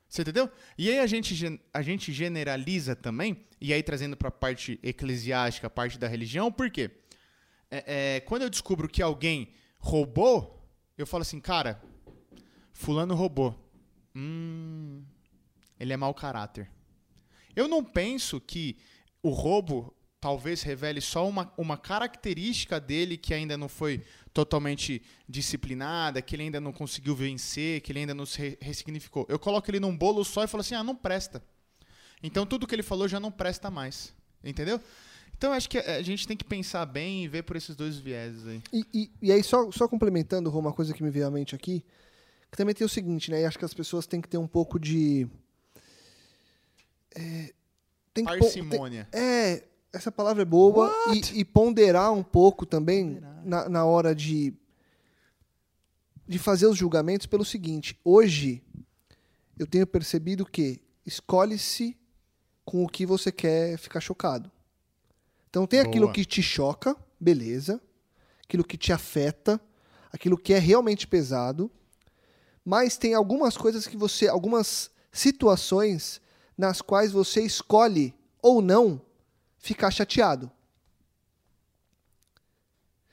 Você 0.08 0.22
entendeu? 0.22 0.50
E 0.76 0.90
aí 0.90 0.98
a 0.98 1.06
gente, 1.06 1.34
gen- 1.34 1.60
a 1.72 1.82
gente 1.82 2.12
generaliza 2.12 2.96
também, 2.96 3.44
e 3.60 3.72
aí 3.72 3.80
trazendo 3.82 4.16
para 4.16 4.28
a 4.28 4.32
parte 4.32 4.78
eclesiástica, 4.82 5.68
a 5.68 5.70
parte 5.70 5.98
da 5.98 6.08
religião, 6.08 6.50
por 6.50 6.68
quê? 6.70 6.90
É, 7.70 8.16
é, 8.16 8.20
quando 8.22 8.42
eu 8.42 8.50
descubro 8.50 8.88
que 8.88 9.00
alguém 9.00 9.52
roubou, 9.78 10.68
eu 10.98 11.06
falo 11.06 11.22
assim, 11.22 11.40
cara, 11.40 11.80
fulano 12.72 13.14
roubou. 13.14 13.56
Hum, 14.14 15.04
ele 15.78 15.92
é 15.92 15.96
mau 15.96 16.12
caráter. 16.12 16.68
Eu 17.54 17.68
não 17.68 17.84
penso 17.84 18.40
que 18.40 18.76
o 19.22 19.30
roubo 19.30 19.94
talvez 20.20 20.62
revele 20.62 21.00
só 21.00 21.26
uma, 21.28 21.52
uma 21.56 21.76
característica 21.78 22.78
dele 22.78 23.16
que 23.16 23.32
ainda 23.32 23.56
não 23.56 23.68
foi 23.68 24.02
totalmente 24.34 25.02
disciplinada, 25.28 26.20
que 26.20 26.36
ele 26.36 26.44
ainda 26.44 26.60
não 26.60 26.72
conseguiu 26.72 27.16
vencer, 27.16 27.80
que 27.80 27.90
ele 27.90 28.00
ainda 28.00 28.14
não 28.14 28.26
se 28.26 28.38
re- 28.40 28.58
ressignificou. 28.60 29.26
Eu 29.28 29.38
coloco 29.38 29.70
ele 29.70 29.80
num 29.80 29.96
bolo 29.96 30.24
só 30.24 30.44
e 30.44 30.46
falo 30.46 30.60
assim: 30.60 30.74
ah, 30.74 30.84
não 30.84 30.94
presta. 30.94 31.42
Então 32.22 32.44
tudo 32.44 32.66
que 32.66 32.74
ele 32.74 32.82
falou 32.82 33.08
já 33.08 33.18
não 33.18 33.32
presta 33.32 33.70
mais. 33.70 34.12
Entendeu? 34.44 34.80
Então 35.36 35.52
acho 35.54 35.68
que 35.70 35.78
a 35.78 36.02
gente 36.02 36.28
tem 36.28 36.36
que 36.36 36.44
pensar 36.44 36.84
bem 36.84 37.24
e 37.24 37.28
ver 37.28 37.42
por 37.44 37.56
esses 37.56 37.74
dois 37.74 37.96
vieses 37.96 38.46
aí. 38.46 38.62
E, 38.72 38.86
e- 38.92 39.10
e 39.22 39.32
aí, 39.32 39.42
só, 39.42 39.70
só 39.72 39.88
complementando, 39.88 40.50
Rô, 40.50 40.58
uma 40.60 40.72
coisa 40.72 40.92
que 40.92 41.02
me 41.02 41.08
veio 41.10 41.26
à 41.26 41.30
mente 41.30 41.54
aqui, 41.54 41.82
que 42.50 42.58
também 42.58 42.74
tem 42.74 42.84
o 42.84 42.88
seguinte, 42.90 43.30
né? 43.30 43.40
E 43.40 43.44
acho 43.46 43.58
que 43.58 43.64
as 43.64 43.72
pessoas 43.72 44.06
têm 44.06 44.20
que 44.20 44.28
ter 44.28 44.36
um 44.38 44.46
pouco 44.46 44.78
de. 44.78 45.26
é, 47.14 47.52
tem 48.12 48.24
que 48.24 48.30
pon- 48.38 48.38
tem- 48.50 48.68
Parcimônia. 48.68 49.08
É, 49.12 49.64
essa 49.92 50.10
palavra 50.12 50.42
é 50.42 50.44
boa. 50.46 50.92
E, 51.12 51.40
e 51.40 51.44
ponderar 51.44 52.12
um 52.12 52.22
pouco 52.22 52.64
também 52.64 53.20
na, 53.44 53.68
na 53.68 53.84
hora 53.84 54.14
de, 54.14 54.54
de 56.26 56.38
fazer 56.38 56.66
os 56.66 56.76
julgamentos 56.76 57.26
pelo 57.26 57.44
seguinte: 57.44 57.98
hoje 58.04 58.62
eu 59.58 59.66
tenho 59.66 59.86
percebido 59.86 60.46
que 60.46 60.80
escolhe-se 61.04 61.96
com 62.64 62.84
o 62.84 62.88
que 62.88 63.04
você 63.04 63.32
quer 63.32 63.76
ficar 63.78 64.00
chocado. 64.00 64.50
Então 65.48 65.66
tem 65.66 65.80
aquilo 65.80 66.06
Boa. 66.06 66.14
que 66.14 66.24
te 66.24 66.42
choca, 66.42 66.96
beleza. 67.18 67.80
Aquilo 68.44 68.64
que 68.64 68.76
te 68.76 68.92
afeta, 68.92 69.60
aquilo 70.12 70.38
que 70.38 70.52
é 70.52 70.58
realmente 70.58 71.06
pesado. 71.06 71.70
Mas 72.64 72.96
tem 72.96 73.14
algumas 73.14 73.56
coisas 73.56 73.86
que 73.86 73.96
você. 73.96 74.28
algumas 74.28 74.90
situações 75.12 76.20
nas 76.56 76.80
quais 76.80 77.10
você 77.10 77.42
escolhe 77.42 78.14
ou 78.40 78.62
não 78.62 79.00
ficar 79.60 79.90
chateado. 79.92 80.50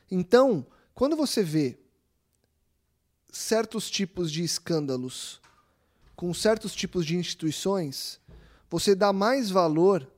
Então, 0.09 0.65
quando 0.93 1.15
você 1.15 1.43
vê 1.43 1.77
certos 3.31 3.89
tipos 3.89 4.31
de 4.31 4.43
escândalos 4.43 5.39
com 6.15 6.33
certos 6.33 6.73
tipos 6.73 7.05
de 7.05 7.15
instituições, 7.15 8.19
você 8.69 8.95
dá 8.95 9.13
mais 9.13 9.51
valor 9.51 10.09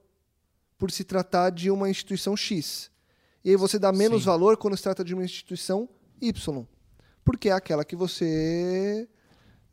por 0.78 0.92
se 0.92 1.04
tratar 1.04 1.50
de 1.50 1.70
uma 1.70 1.90
instituição 1.90 2.38
X. 2.38 2.90
E 3.44 3.50
aí 3.50 3.56
você 3.58 3.78
dá 3.78 3.92
menos 3.92 4.22
Sim. 4.22 4.26
valor 4.28 4.56
quando 4.56 4.78
se 4.78 4.84
trata 4.84 5.04
de 5.04 5.14
uma 5.14 5.26
instituição 5.26 5.90
Y. 6.22 6.66
porque 7.26 7.50
é 7.50 7.52
aquela 7.52 7.84
que 7.86 7.96
você. 7.96 9.08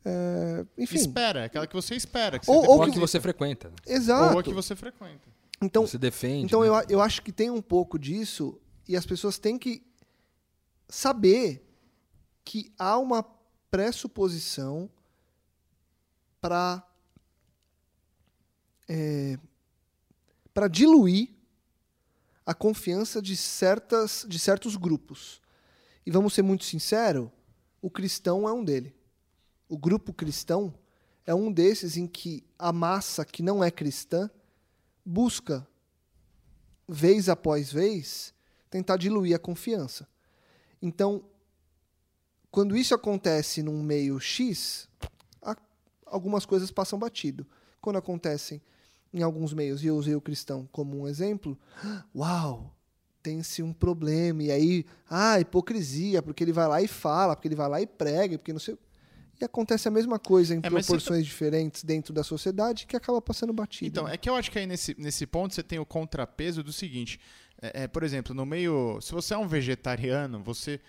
é, 0.05 0.65
enfim. 0.77 0.95
Espera, 0.97 1.45
aquela 1.45 1.65
que 1.65 1.73
você 1.73 1.95
espera. 1.95 2.37
Que 2.39 2.45
você 2.45 2.51
Ou- 2.51 2.65
ou 2.77 2.83
a 2.83 2.89
que 2.91 2.99
você 2.99 3.19
frequenta. 3.19 3.71
Exato. 3.85 4.33
Ou 4.33 4.39
a 4.39 4.43
que 4.43 4.53
você 4.53 4.75
frequenta. 4.75 5.27
Então, 5.61 5.87
você 5.87 5.97
defende. 5.97 6.45
Então 6.45 6.61
né? 6.61 6.67
eu, 6.67 6.73
eu 6.89 7.01
acho 7.01 7.21
que 7.21 7.31
tem 7.31 7.49
um 7.49 7.61
pouco 7.61 7.97
disso 7.97 8.59
e 8.87 8.95
as 8.95 9.05
pessoas 9.05 9.37
têm 9.37 9.57
que 9.57 9.83
saber 10.87 11.65
que 12.45 12.71
há 12.77 12.97
uma 12.97 13.23
pressuposição 13.69 14.89
para 16.39 16.83
para 20.53 20.69
diluir 20.69 21.29
a 22.45 22.53
confiança 22.53 23.21
de 23.21 23.35
certas 23.35 24.25
de 24.27 24.39
certos 24.39 24.77
grupos. 24.77 25.41
E 26.05 26.11
vamos 26.11 26.33
ser 26.33 26.41
muito 26.41 26.63
sinceros, 26.63 27.29
o 27.81 27.89
cristão 27.89 28.47
é 28.47 28.53
um 28.53 28.63
dele. 28.63 28.95
O 29.67 29.77
grupo 29.77 30.13
cristão 30.13 30.73
é 31.25 31.35
um 31.35 31.51
desses 31.51 31.97
em 31.97 32.07
que 32.07 32.45
a 32.57 32.71
massa 32.71 33.25
que 33.25 33.43
não 33.43 33.61
é 33.61 33.69
cristã 33.69 34.31
busca 35.07 35.65
vez 36.85 37.29
após 37.29 37.71
vez, 37.71 38.33
tentar 38.69 38.97
diluir 38.97 39.33
a 39.33 39.39
confiança. 39.39 40.05
Então, 40.81 41.23
quando 42.51 42.75
isso 42.75 42.93
acontece 42.93 43.63
num 43.63 43.81
meio 43.81 44.19
X, 44.19 44.89
algumas 46.05 46.45
coisas 46.45 46.71
passam 46.71 46.99
batido. 46.99 47.47
Quando 47.79 47.97
acontecem 47.97 48.61
em 49.13 49.21
alguns 49.21 49.53
meios, 49.53 49.81
e 49.81 49.87
eu 49.87 49.95
usei 49.95 50.13
o 50.13 50.21
cristão 50.21 50.67
como 50.71 50.99
um 50.99 51.07
exemplo, 51.07 51.57
uau, 52.13 52.75
tem-se 53.23 53.63
um 53.63 53.71
problema, 53.71 54.43
e 54.43 54.51
aí, 54.51 54.85
ah, 55.09 55.39
hipocrisia, 55.39 56.21
porque 56.21 56.43
ele 56.43 56.51
vai 56.51 56.67
lá 56.67 56.81
e 56.81 56.87
fala, 56.87 57.35
porque 57.35 57.47
ele 57.47 57.55
vai 57.55 57.69
lá 57.69 57.81
e 57.81 57.87
prega, 57.87 58.37
porque 58.37 58.51
não 58.51 58.59
sei. 58.59 58.77
E 59.39 59.45
acontece 59.45 59.87
a 59.87 59.91
mesma 59.91 60.17
coisa 60.17 60.55
em 60.55 60.59
É, 60.63 60.69
proporções 60.69 61.25
diferentes 61.25 61.83
dentro 61.83 62.13
da 62.13 62.23
sociedade 62.23 62.87
que 62.87 62.95
acaba 62.95 63.21
passando 63.21 63.53
batido. 63.53 63.87
Então, 63.87 64.05
né? 64.05 64.15
é 64.15 64.17
que 64.17 64.29
eu 64.29 64.35
acho 64.35 64.49
que 64.49 64.57
aí 64.57 64.65
nesse, 64.65 64.95
nesse 64.97 65.27
ponto 65.27 65.53
você 65.53 65.61
tem 65.61 65.77
o 65.77 65.85
contrapeso 65.85 66.63
do 66.63 66.73
seguinte. 66.73 67.19
É, 67.61 67.83
é, 67.83 67.87
por 67.87 68.03
exemplo, 68.03 68.33
no 68.33 68.45
meio. 68.45 68.99
Se 69.01 69.11
você 69.11 69.33
é 69.33 69.37
um 69.37 69.47
vegetariano, 69.47 70.41
você 70.43 70.79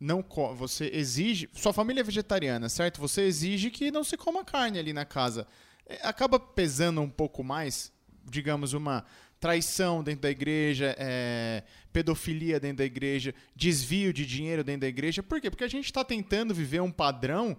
não 0.00 0.24
você 0.54 0.90
exige. 0.92 1.48
Sua 1.52 1.72
família 1.72 2.00
é 2.00 2.04
vegetariana, 2.04 2.68
certo? 2.68 3.00
Você 3.00 3.22
exige 3.22 3.70
que 3.70 3.90
não 3.90 4.04
se 4.04 4.16
coma 4.16 4.44
carne 4.44 4.78
ali 4.78 4.92
na 4.92 5.04
casa. 5.04 5.46
É, 5.86 6.06
acaba 6.06 6.38
pesando 6.38 7.00
um 7.00 7.10
pouco 7.10 7.44
mais, 7.44 7.92
digamos, 8.24 8.72
uma 8.72 9.04
traição 9.44 10.02
dentro 10.02 10.22
da 10.22 10.30
igreja, 10.30 10.96
é, 10.98 11.62
pedofilia 11.92 12.58
dentro 12.58 12.78
da 12.78 12.84
igreja, 12.86 13.34
desvio 13.54 14.10
de 14.10 14.24
dinheiro 14.24 14.64
dentro 14.64 14.80
da 14.80 14.86
igreja. 14.86 15.22
Por 15.22 15.38
quê? 15.38 15.50
Porque 15.50 15.64
a 15.64 15.68
gente 15.68 15.84
está 15.84 16.02
tentando 16.02 16.54
viver 16.54 16.80
um 16.80 16.90
padrão 16.90 17.54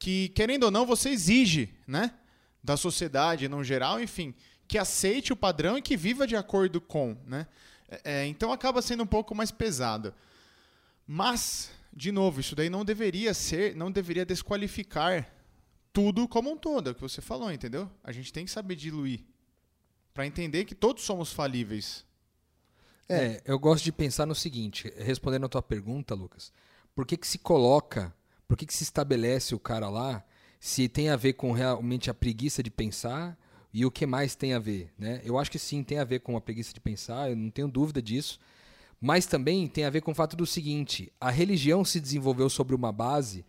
que, 0.00 0.30
querendo 0.30 0.64
ou 0.64 0.70
não, 0.72 0.84
você 0.84 1.10
exige, 1.10 1.72
né? 1.86 2.12
Da 2.60 2.76
sociedade 2.76 3.48
no 3.48 3.62
geral, 3.62 4.00
enfim, 4.00 4.34
que 4.66 4.76
aceite 4.76 5.32
o 5.32 5.36
padrão 5.36 5.78
e 5.78 5.82
que 5.82 5.96
viva 5.96 6.26
de 6.26 6.34
acordo 6.34 6.80
com, 6.80 7.16
né? 7.24 7.46
É, 7.88 8.00
é, 8.04 8.26
então 8.26 8.52
acaba 8.52 8.82
sendo 8.82 9.04
um 9.04 9.06
pouco 9.06 9.32
mais 9.32 9.52
pesado. 9.52 10.12
Mas, 11.06 11.70
de 11.94 12.10
novo, 12.10 12.40
isso 12.40 12.56
daí 12.56 12.68
não 12.68 12.84
deveria 12.84 13.32
ser, 13.32 13.76
não 13.76 13.92
deveria 13.92 14.26
desqualificar 14.26 15.32
tudo 15.92 16.26
como 16.26 16.50
um 16.50 16.56
todo, 16.56 16.88
é 16.88 16.90
o 16.90 16.96
que 16.96 17.00
você 17.00 17.20
falou, 17.20 17.52
entendeu? 17.52 17.88
A 18.02 18.10
gente 18.10 18.32
tem 18.32 18.44
que 18.44 18.50
saber 18.50 18.74
diluir 18.74 19.20
para 20.18 20.26
entender 20.26 20.64
que 20.64 20.74
todos 20.74 21.04
somos 21.04 21.32
falíveis. 21.32 22.04
É, 23.08 23.40
eu 23.44 23.56
gosto 23.56 23.84
de 23.84 23.92
pensar 23.92 24.26
no 24.26 24.34
seguinte, 24.34 24.92
respondendo 24.98 25.46
a 25.46 25.48
tua 25.48 25.62
pergunta, 25.62 26.12
Lucas, 26.12 26.52
por 26.92 27.06
que 27.06 27.16
que 27.16 27.24
se 27.24 27.38
coloca, 27.38 28.12
por 28.48 28.56
que 28.56 28.66
que 28.66 28.74
se 28.74 28.82
estabelece 28.82 29.54
o 29.54 29.60
cara 29.60 29.88
lá, 29.88 30.24
se 30.58 30.88
tem 30.88 31.08
a 31.08 31.14
ver 31.14 31.34
com 31.34 31.52
realmente 31.52 32.10
a 32.10 32.14
preguiça 32.14 32.64
de 32.64 32.68
pensar 32.68 33.38
e 33.72 33.86
o 33.86 33.92
que 33.92 34.06
mais 34.06 34.34
tem 34.34 34.54
a 34.54 34.58
ver, 34.58 34.92
né? 34.98 35.20
Eu 35.22 35.38
acho 35.38 35.52
que 35.52 35.58
sim, 35.58 35.84
tem 35.84 36.00
a 36.00 36.04
ver 36.04 36.18
com 36.18 36.36
a 36.36 36.40
preguiça 36.40 36.74
de 36.74 36.80
pensar, 36.80 37.30
eu 37.30 37.36
não 37.36 37.48
tenho 37.48 37.68
dúvida 37.68 38.02
disso, 38.02 38.40
mas 39.00 39.24
também 39.24 39.68
tem 39.68 39.84
a 39.84 39.90
ver 39.90 40.00
com 40.00 40.10
o 40.10 40.16
fato 40.16 40.34
do 40.36 40.44
seguinte, 40.46 41.12
a 41.20 41.30
religião 41.30 41.84
se 41.84 42.00
desenvolveu 42.00 42.50
sobre 42.50 42.74
uma 42.74 42.90
base 42.90 43.46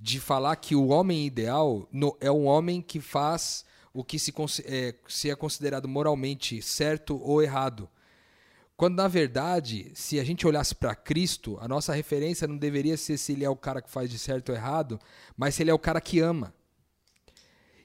de 0.00 0.18
falar 0.18 0.56
que 0.56 0.74
o 0.74 0.88
homem 0.88 1.24
ideal 1.24 1.88
no- 1.92 2.16
é 2.20 2.28
um 2.28 2.46
homem 2.46 2.82
que 2.82 3.00
faz 3.00 3.64
o 3.98 4.04
que 4.04 4.16
se, 4.16 4.32
é, 4.64 4.94
se 5.08 5.28
é 5.28 5.34
considerado 5.34 5.88
moralmente 5.88 6.62
certo 6.62 7.20
ou 7.20 7.42
errado. 7.42 7.88
Quando, 8.76 8.94
na 8.94 9.08
verdade, 9.08 9.90
se 9.92 10.20
a 10.20 10.24
gente 10.24 10.46
olhasse 10.46 10.72
para 10.72 10.94
Cristo, 10.94 11.58
a 11.60 11.66
nossa 11.66 11.92
referência 11.92 12.46
não 12.46 12.56
deveria 12.56 12.96
ser 12.96 13.18
se 13.18 13.32
ele 13.32 13.44
é 13.44 13.50
o 13.50 13.56
cara 13.56 13.82
que 13.82 13.90
faz 13.90 14.08
de 14.08 14.16
certo 14.16 14.50
ou 14.50 14.54
errado, 14.54 15.00
mas 15.36 15.56
se 15.56 15.64
ele 15.64 15.72
é 15.72 15.74
o 15.74 15.80
cara 15.80 16.00
que 16.00 16.20
ama. 16.20 16.54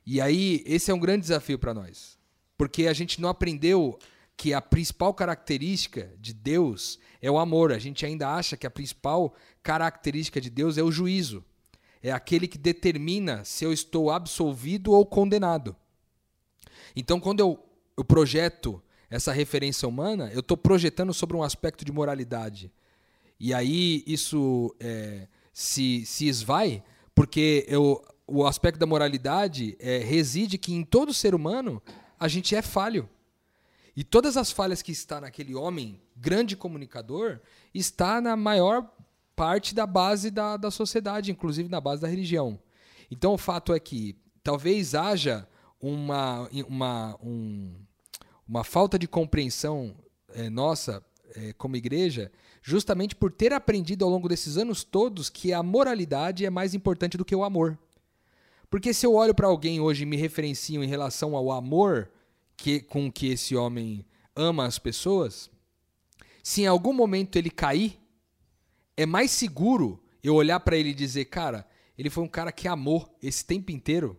E 0.05 0.21
aí, 0.21 0.63
esse 0.67 0.91
é 0.91 0.93
um 0.93 0.99
grande 0.99 1.21
desafio 1.21 1.57
para 1.57 1.73
nós. 1.73 2.15
Porque 2.55 2.85
a 2.85 2.93
gente 2.93 3.19
não 3.19 3.27
aprendeu 3.27 3.97
que 4.37 4.53
a 4.53 4.61
principal 4.61 5.15
característica 5.15 6.13
de 6.19 6.31
Deus 6.31 6.99
é 7.23 7.31
o 7.31 7.39
amor. 7.39 7.71
A 7.71 7.79
gente 7.79 8.05
ainda 8.05 8.29
acha 8.29 8.55
que 8.55 8.67
a 8.67 8.71
principal 8.71 9.33
característica 9.63 10.39
de 10.39 10.51
Deus 10.51 10.77
é 10.77 10.83
o 10.83 10.91
juízo. 10.91 11.43
É 12.03 12.11
aquele 12.11 12.47
que 12.47 12.59
determina 12.59 13.43
se 13.43 13.65
eu 13.65 13.73
estou 13.73 14.11
absolvido 14.11 14.91
ou 14.91 15.03
condenado. 15.07 15.75
Então, 16.95 17.19
quando 17.19 17.39
eu, 17.39 17.59
eu 17.97 18.03
projeto 18.03 18.81
essa 19.09 19.31
referência 19.31 19.87
humana, 19.87 20.31
eu 20.33 20.39
estou 20.39 20.57
projetando 20.57 21.13
sobre 21.13 21.37
um 21.37 21.43
aspecto 21.43 21.85
de 21.85 21.91
moralidade. 21.91 22.71
E 23.39 23.53
aí 23.53 24.03
isso 24.07 24.75
é, 24.79 25.27
se, 25.51 26.05
se 26.05 26.27
esvai, 26.27 26.83
porque 27.13 27.65
eu, 27.67 28.03
o 28.25 28.45
aspecto 28.45 28.79
da 28.79 28.85
moralidade 28.85 29.75
é, 29.79 29.99
reside 29.99 30.57
que 30.57 30.73
em 30.73 30.83
todo 30.83 31.13
ser 31.13 31.35
humano 31.35 31.81
a 32.19 32.27
gente 32.27 32.55
é 32.55 32.61
falho. 32.61 33.07
E 33.95 34.03
todas 34.03 34.37
as 34.37 34.51
falhas 34.51 34.81
que 34.81 34.91
está 34.91 35.21
naquele 35.21 35.53
homem, 35.53 36.01
grande 36.15 36.55
comunicador, 36.55 37.39
está 37.73 38.19
na 38.19 38.35
maior 38.35 38.91
parte 39.35 39.75
da 39.75 39.85
base 39.85 40.31
da, 40.31 40.57
da 40.57 40.71
sociedade, 40.71 41.31
inclusive 41.31 41.69
na 41.69 41.79
base 41.79 42.01
da 42.01 42.07
religião. 42.07 42.59
Então 43.11 43.33
o 43.33 43.37
fato 43.37 43.73
é 43.73 43.79
que 43.79 44.15
talvez 44.43 44.95
haja 44.95 45.47
uma, 45.83 46.49
uma, 46.65 47.19
um, 47.21 47.75
uma 48.47 48.63
falta 48.63 48.97
de 48.97 49.05
compreensão 49.05 49.93
eh, 50.29 50.49
nossa 50.49 51.05
eh, 51.35 51.51
como 51.57 51.75
igreja, 51.75 52.31
justamente 52.61 53.13
por 53.13 53.33
ter 53.33 53.51
aprendido 53.51 54.05
ao 54.05 54.09
longo 54.09 54.29
desses 54.29 54.55
anos 54.55 54.85
todos 54.85 55.29
que 55.29 55.51
a 55.51 55.61
moralidade 55.61 56.45
é 56.45 56.49
mais 56.49 56.73
importante 56.73 57.17
do 57.17 57.25
que 57.25 57.35
o 57.35 57.43
amor. 57.43 57.77
Porque 58.69 58.93
se 58.93 59.05
eu 59.05 59.13
olho 59.15 59.35
para 59.35 59.47
alguém 59.47 59.81
hoje 59.81 60.03
e 60.03 60.05
me 60.05 60.15
referencio 60.15 60.81
em 60.81 60.87
relação 60.87 61.35
ao 61.35 61.51
amor 61.51 62.09
que, 62.55 62.79
com 62.79 63.11
que 63.11 63.27
esse 63.27 63.53
homem 63.53 64.05
ama 64.33 64.65
as 64.65 64.79
pessoas, 64.79 65.51
se 66.41 66.61
em 66.61 66.67
algum 66.67 66.93
momento 66.93 67.35
ele 67.35 67.49
cair, 67.49 67.99
é 68.95 69.05
mais 69.05 69.31
seguro 69.31 70.01
eu 70.23 70.35
olhar 70.35 70.61
para 70.61 70.77
ele 70.77 70.91
e 70.91 70.95
dizer, 70.95 71.25
cara, 71.25 71.67
ele 71.97 72.09
foi 72.09 72.23
um 72.23 72.29
cara 72.29 72.53
que 72.53 72.69
amou 72.69 73.13
esse 73.21 73.45
tempo 73.45 73.69
inteiro 73.69 74.17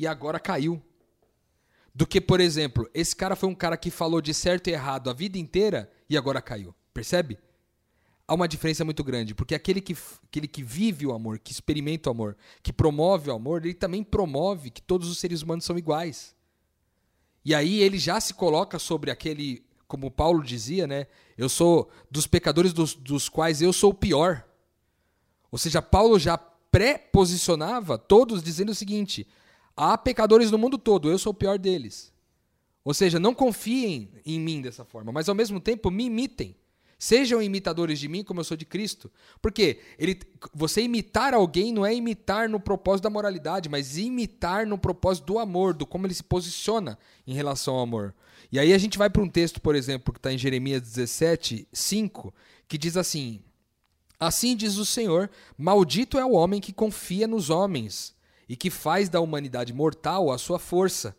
e 0.00 0.06
agora 0.06 0.40
caiu. 0.40 0.82
Do 1.94 2.06
que, 2.06 2.22
por 2.22 2.40
exemplo, 2.40 2.88
esse 2.94 3.14
cara 3.14 3.36
foi 3.36 3.50
um 3.50 3.54
cara 3.54 3.76
que 3.76 3.90
falou 3.90 4.22
de 4.22 4.32
certo 4.32 4.68
e 4.68 4.72
errado 4.72 5.10
a 5.10 5.12
vida 5.12 5.36
inteira 5.36 5.92
e 6.08 6.16
agora 6.16 6.40
caiu. 6.40 6.74
Percebe? 6.94 7.38
Há 8.26 8.32
uma 8.32 8.48
diferença 8.48 8.82
muito 8.82 9.04
grande, 9.04 9.34
porque 9.34 9.54
aquele 9.54 9.82
que, 9.82 9.94
aquele 10.24 10.48
que 10.48 10.62
vive 10.62 11.06
o 11.06 11.12
amor, 11.12 11.38
que 11.38 11.52
experimenta 11.52 12.08
o 12.08 12.12
amor, 12.12 12.34
que 12.62 12.72
promove 12.72 13.28
o 13.28 13.34
amor, 13.34 13.62
ele 13.62 13.74
também 13.74 14.02
promove 14.02 14.70
que 14.70 14.80
todos 14.80 15.10
os 15.10 15.18
seres 15.18 15.42
humanos 15.42 15.66
são 15.66 15.76
iguais. 15.76 16.34
E 17.44 17.54
aí 17.54 17.82
ele 17.82 17.98
já 17.98 18.18
se 18.22 18.32
coloca 18.32 18.78
sobre 18.78 19.10
aquele, 19.10 19.62
como 19.86 20.10
Paulo 20.10 20.42
dizia, 20.42 20.86
né? 20.86 21.08
Eu 21.36 21.50
sou 21.50 21.90
dos 22.10 22.26
pecadores 22.26 22.72
dos, 22.72 22.94
dos 22.94 23.28
quais 23.28 23.60
eu 23.60 23.72
sou 23.72 23.90
o 23.90 23.94
pior. 23.94 24.46
Ou 25.50 25.58
seja, 25.58 25.82
Paulo 25.82 26.18
já 26.18 26.38
pré-posicionava 26.38 27.98
todos 27.98 28.42
dizendo 28.42 28.70
o 28.70 28.74
seguinte: 28.74 29.26
há 29.76 29.96
pecadores 29.96 30.50
no 30.50 30.58
mundo 30.58 30.78
todo, 30.78 31.10
eu 31.10 31.18
sou 31.18 31.32
o 31.32 31.34
pior 31.34 31.58
deles. 31.58 32.12
Ou 32.84 32.94
seja, 32.94 33.18
não 33.18 33.34
confiem 33.34 34.10
em 34.24 34.40
mim 34.40 34.60
dessa 34.60 34.84
forma, 34.84 35.12
mas 35.12 35.28
ao 35.28 35.34
mesmo 35.34 35.60
tempo 35.60 35.90
me 35.90 36.04
imitem. 36.04 36.56
Sejam 36.98 37.40
imitadores 37.40 37.98
de 37.98 38.08
mim 38.08 38.22
como 38.22 38.40
eu 38.40 38.44
sou 38.44 38.58
de 38.58 38.66
Cristo. 38.66 39.10
Porque 39.40 39.80
ele, 39.98 40.20
você 40.52 40.82
imitar 40.82 41.32
alguém 41.32 41.72
não 41.72 41.84
é 41.84 41.94
imitar 41.94 42.46
no 42.46 42.60
propósito 42.60 43.04
da 43.04 43.10
moralidade, 43.10 43.70
mas 43.70 43.96
imitar 43.96 44.66
no 44.66 44.76
propósito 44.76 45.24
do 45.24 45.38
amor, 45.38 45.72
do 45.72 45.86
como 45.86 46.06
ele 46.06 46.12
se 46.12 46.22
posiciona 46.22 46.98
em 47.26 47.32
relação 47.32 47.76
ao 47.76 47.80
amor. 47.80 48.14
E 48.52 48.58
aí 48.58 48.74
a 48.74 48.78
gente 48.78 48.98
vai 48.98 49.08
para 49.08 49.22
um 49.22 49.28
texto, 49.28 49.62
por 49.62 49.74
exemplo, 49.74 50.12
que 50.12 50.18
está 50.18 50.30
em 50.30 50.36
Jeremias 50.36 50.82
17, 50.82 51.66
5, 51.72 52.34
que 52.68 52.76
diz 52.76 52.98
assim: 52.98 53.42
Assim 54.18 54.54
diz 54.54 54.76
o 54.76 54.84
Senhor: 54.84 55.30
Maldito 55.56 56.18
é 56.18 56.24
o 56.24 56.32
homem 56.32 56.60
que 56.60 56.72
confia 56.72 57.26
nos 57.26 57.48
homens 57.48 58.14
e 58.50 58.56
que 58.56 58.68
faz 58.68 59.08
da 59.08 59.20
humanidade 59.20 59.72
mortal 59.72 60.32
a 60.32 60.36
sua 60.36 60.58
força, 60.58 61.16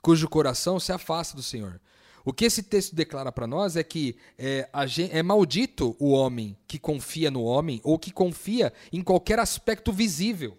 cujo 0.00 0.26
coração 0.26 0.80
se 0.80 0.90
afasta 0.90 1.36
do 1.36 1.42
Senhor. 1.42 1.78
O 2.24 2.32
que 2.32 2.46
esse 2.46 2.62
texto 2.62 2.94
declara 2.94 3.30
para 3.30 3.46
nós 3.46 3.76
é 3.76 3.84
que 3.84 4.16
é, 4.38 4.66
gente, 4.86 5.14
é, 5.14 5.22
maldito 5.22 5.94
o 5.98 6.12
homem 6.12 6.56
que 6.66 6.78
confia 6.78 7.30
no 7.30 7.42
homem 7.42 7.82
ou 7.84 7.98
que 7.98 8.10
confia 8.10 8.72
em 8.90 9.02
qualquer 9.02 9.38
aspecto 9.38 9.92
visível. 9.92 10.56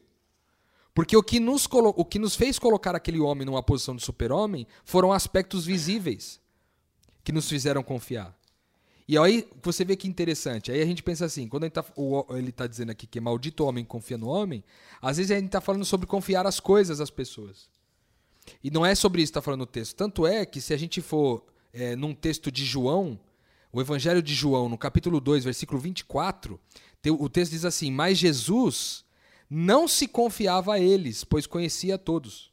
Porque 0.93 1.17
o 1.17 1.23
que 1.23 1.39
nos, 1.39 1.67
o 1.71 2.05
que 2.05 2.19
nos 2.19 2.35
fez 2.35 2.59
colocar 2.59 2.95
aquele 2.95 3.19
homem 3.19 3.43
numa 3.43 3.63
posição 3.63 3.95
de 3.95 4.03
super-homem 4.03 4.67
foram 4.85 5.11
aspectos 5.11 5.65
visíveis 5.65 6.39
que 7.23 7.31
nos 7.31 7.49
fizeram 7.49 7.81
confiar. 7.81 8.37
E 9.11 9.17
aí 9.17 9.45
você 9.61 9.83
vê 9.83 9.97
que 9.97 10.07
interessante. 10.07 10.71
Aí 10.71 10.81
a 10.81 10.85
gente 10.85 11.03
pensa 11.03 11.25
assim, 11.25 11.45
quando 11.45 11.63
ele 11.63 11.69
está 11.69 12.63
tá 12.63 12.65
dizendo 12.65 12.91
aqui 12.91 13.05
que 13.05 13.17
é 13.17 13.21
maldito 13.21 13.61
o 13.61 13.67
homem 13.67 13.83
confia 13.83 14.17
no 14.17 14.29
homem, 14.29 14.63
às 15.01 15.17
vezes 15.17 15.33
a 15.33 15.35
gente 15.35 15.47
está 15.47 15.59
falando 15.59 15.83
sobre 15.83 16.07
confiar 16.07 16.47
as 16.47 16.61
coisas 16.61 17.01
às 17.01 17.09
pessoas. 17.09 17.69
E 18.63 18.71
não 18.71 18.85
é 18.85 18.95
sobre 18.95 19.21
isso 19.21 19.33
que 19.33 19.37
está 19.37 19.41
falando 19.41 19.63
o 19.63 19.65
texto. 19.65 19.97
Tanto 19.97 20.25
é 20.25 20.45
que 20.45 20.61
se 20.61 20.73
a 20.73 20.77
gente 20.77 21.01
for 21.01 21.45
é, 21.73 21.93
num 21.93 22.15
texto 22.15 22.49
de 22.49 22.63
João, 22.63 23.19
o 23.69 23.81
Evangelho 23.81 24.21
de 24.23 24.33
João, 24.33 24.69
no 24.69 24.77
capítulo 24.77 25.19
2, 25.19 25.43
versículo 25.43 25.77
24, 25.77 26.57
o 27.19 27.27
texto 27.27 27.51
diz 27.51 27.65
assim: 27.65 27.91
Mas 27.91 28.17
Jesus 28.17 29.03
não 29.49 29.89
se 29.89 30.07
confiava 30.07 30.75
a 30.75 30.79
eles, 30.79 31.25
pois 31.25 31.45
conhecia 31.45 31.95
a 31.95 31.97
todos. 31.97 32.49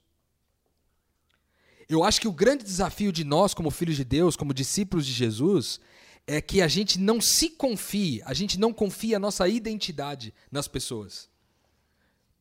Eu 1.89 2.03
acho 2.03 2.21
que 2.21 2.27
o 2.27 2.33
grande 2.33 2.65
desafio 2.65 3.13
de 3.13 3.23
nós, 3.23 3.55
como 3.55 3.71
filhos 3.71 3.95
de 3.95 4.05
Deus, 4.05 4.35
como 4.35 4.53
discípulos 4.53 5.07
de 5.07 5.13
Jesus, 5.13 5.81
é 6.29 6.43
que 6.43 6.61
a 6.61 6.69
gente 6.69 7.01
não 7.01 7.23
se 7.23 7.49
confie, 7.49 8.21
a 8.27 8.35
gente 8.35 8.61
não 8.61 8.71
confia 8.71 9.17
a 9.17 9.21
nossa 9.21 9.49
identidade 9.49 10.35
nas 10.53 10.69
pessoas. 10.69 11.27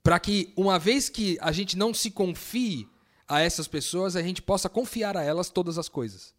Para 0.04 0.19
que, 0.19 0.52
uma 0.58 0.78
vez 0.78 1.08
que 1.08 1.38
a 1.39 1.54
gente 1.54 1.78
não 1.78 1.93
se 1.93 2.12
confie 2.12 2.86
a 3.26 3.39
essas 3.39 3.65
pessoas, 3.65 4.17
a 4.17 4.21
gente 4.21 4.41
possa 4.41 4.67
confiar 4.67 5.15
a 5.15 5.23
elas 5.23 5.50
todas 5.50 5.78
as 5.78 5.88
coisas. 5.88 6.34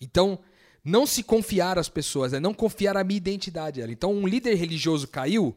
Então, 0.00 0.40
não 0.84 1.06
se 1.06 1.22
confiar 1.22 1.78
às 1.78 1.88
pessoas, 1.88 2.32
é 2.32 2.40
não 2.40 2.52
confiar 2.52 2.96
a 2.96 3.04
minha 3.04 3.16
identidade. 3.16 3.80
Então, 3.80 4.12
um 4.12 4.26
líder 4.26 4.56
religioso 4.56 5.06
caiu 5.06 5.56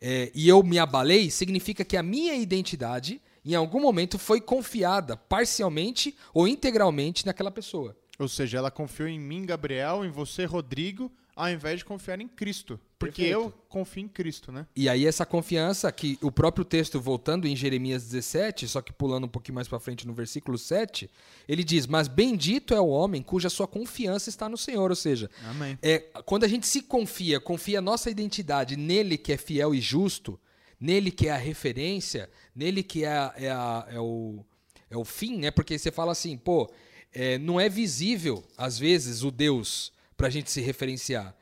é, 0.00 0.30
e 0.32 0.48
eu 0.48 0.62
me 0.62 0.78
abalei, 0.78 1.30
significa 1.30 1.84
que 1.84 1.96
a 1.96 2.02
minha 2.02 2.36
identidade, 2.36 3.20
em 3.44 3.56
algum 3.56 3.80
momento, 3.80 4.20
foi 4.20 4.40
confiada 4.40 5.16
parcialmente 5.16 6.16
ou 6.32 6.46
integralmente 6.46 7.26
naquela 7.26 7.50
pessoa. 7.50 7.96
Ou 8.18 8.28
seja, 8.28 8.58
ela 8.58 8.70
confiou 8.70 9.08
em 9.08 9.18
mim, 9.18 9.46
Gabriel, 9.46 10.04
em 10.04 10.10
você, 10.10 10.44
Rodrigo, 10.44 11.10
ao 11.36 11.48
invés 11.48 11.78
de 11.78 11.84
confiar 11.84 12.20
em 12.20 12.26
Cristo. 12.26 12.80
Porque 12.98 13.22
Perfeito. 13.22 13.44
eu 13.44 13.54
confio 13.68 14.02
em 14.02 14.08
Cristo, 14.08 14.50
né? 14.50 14.66
E 14.74 14.88
aí 14.88 15.06
essa 15.06 15.24
confiança 15.24 15.90
que 15.92 16.18
o 16.20 16.32
próprio 16.32 16.64
texto 16.64 17.00
voltando 17.00 17.46
em 17.46 17.54
Jeremias 17.54 18.02
17, 18.02 18.66
só 18.66 18.82
que 18.82 18.92
pulando 18.92 19.26
um 19.26 19.28
pouquinho 19.28 19.54
mais 19.54 19.68
para 19.68 19.78
frente 19.78 20.04
no 20.04 20.12
versículo 20.12 20.58
7, 20.58 21.08
ele 21.46 21.62
diz: 21.62 21.86
"Mas 21.86 22.08
bendito 22.08 22.74
é 22.74 22.80
o 22.80 22.88
homem 22.88 23.22
cuja 23.22 23.48
sua 23.48 23.68
confiança 23.68 24.28
está 24.28 24.48
no 24.48 24.56
Senhor", 24.56 24.90
ou 24.90 24.96
seja, 24.96 25.30
Amém. 25.44 25.78
é 25.80 26.00
quando 26.24 26.42
a 26.42 26.48
gente 26.48 26.66
se 26.66 26.82
confia, 26.82 27.38
confia 27.38 27.78
a 27.78 27.82
nossa 27.82 28.10
identidade 28.10 28.76
nele 28.76 29.16
que 29.16 29.32
é 29.32 29.36
fiel 29.36 29.72
e 29.72 29.80
justo, 29.80 30.40
nele 30.80 31.12
que 31.12 31.28
é 31.28 31.30
a 31.30 31.36
referência, 31.36 32.28
nele 32.52 32.82
que 32.82 33.04
é, 33.04 33.12
a, 33.12 33.34
é, 33.36 33.50
a, 33.50 33.86
é 33.92 34.00
o 34.00 34.44
é 34.90 34.96
o 34.96 35.04
fim, 35.04 35.36
né? 35.38 35.50
Porque 35.50 35.78
você 35.78 35.90
fala 35.90 36.12
assim, 36.12 36.36
pô, 36.36 36.70
é, 37.12 37.38
não 37.38 37.60
é 37.60 37.68
visível 37.68 38.44
às 38.56 38.78
vezes 38.78 39.22
o 39.22 39.30
Deus 39.30 39.92
para 40.16 40.26
a 40.26 40.30
gente 40.30 40.50
se 40.50 40.60
referenciar. 40.60 41.34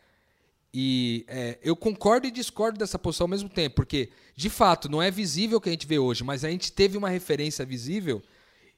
E 0.72 1.24
é, 1.28 1.58
eu 1.62 1.74
concordo 1.74 2.26
e 2.26 2.30
discordo 2.30 2.78
dessa 2.78 2.98
posição 2.98 3.24
ao 3.24 3.30
mesmo 3.30 3.48
tempo, 3.48 3.76
porque, 3.76 4.10
de 4.36 4.50
fato, 4.50 4.90
não 4.90 5.02
é 5.02 5.10
visível 5.10 5.56
o 5.58 5.60
que 5.60 5.70
a 5.70 5.72
gente 5.72 5.86
vê 5.86 5.98
hoje, 5.98 6.22
mas 6.22 6.44
a 6.44 6.50
gente 6.50 6.70
teve 6.70 6.98
uma 6.98 7.08
referência 7.08 7.64
visível 7.64 8.22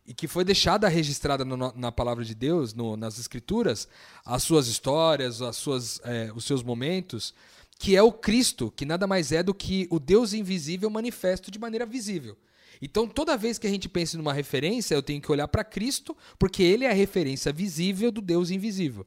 e 0.06 0.14
que 0.14 0.28
foi 0.28 0.44
deixada 0.44 0.88
registrada 0.88 1.44
no, 1.44 1.56
na 1.56 1.92
palavra 1.92 2.24
de 2.24 2.34
Deus, 2.34 2.72
no, 2.72 2.96
nas 2.96 3.18
escrituras, 3.18 3.88
as 4.24 4.42
suas 4.42 4.68
histórias, 4.68 5.42
as 5.42 5.56
suas, 5.56 6.00
é, 6.04 6.30
os 6.34 6.44
seus 6.44 6.62
momentos, 6.62 7.34
que 7.78 7.96
é 7.96 8.02
o 8.02 8.12
Cristo, 8.12 8.72
que 8.74 8.86
nada 8.86 9.06
mais 9.06 9.32
é 9.32 9.42
do 9.42 9.52
que 9.52 9.86
o 9.90 9.98
Deus 9.98 10.32
invisível 10.32 10.88
manifesto 10.88 11.50
de 11.50 11.58
maneira 11.58 11.84
visível. 11.84 12.38
Então, 12.80 13.08
toda 13.08 13.36
vez 13.36 13.58
que 13.58 13.66
a 13.66 13.70
gente 13.70 13.88
pensa 13.88 14.16
numa 14.16 14.32
referência, 14.32 14.94
eu 14.94 15.02
tenho 15.02 15.20
que 15.20 15.30
olhar 15.30 15.48
para 15.48 15.64
Cristo, 15.64 16.16
porque 16.38 16.62
ele 16.62 16.84
é 16.84 16.90
a 16.90 16.94
referência 16.94 17.52
visível 17.52 18.10
do 18.12 18.20
Deus 18.20 18.50
invisível. 18.50 19.06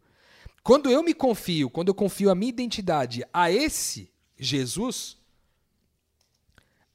Quando 0.64 0.90
eu 0.90 1.02
me 1.02 1.14
confio, 1.14 1.70
quando 1.70 1.88
eu 1.88 1.96
confio 1.96 2.30
a 2.30 2.36
minha 2.36 2.50
identidade 2.50 3.24
a 3.34 3.52
esse 3.52 4.12
Jesus, 4.38 5.18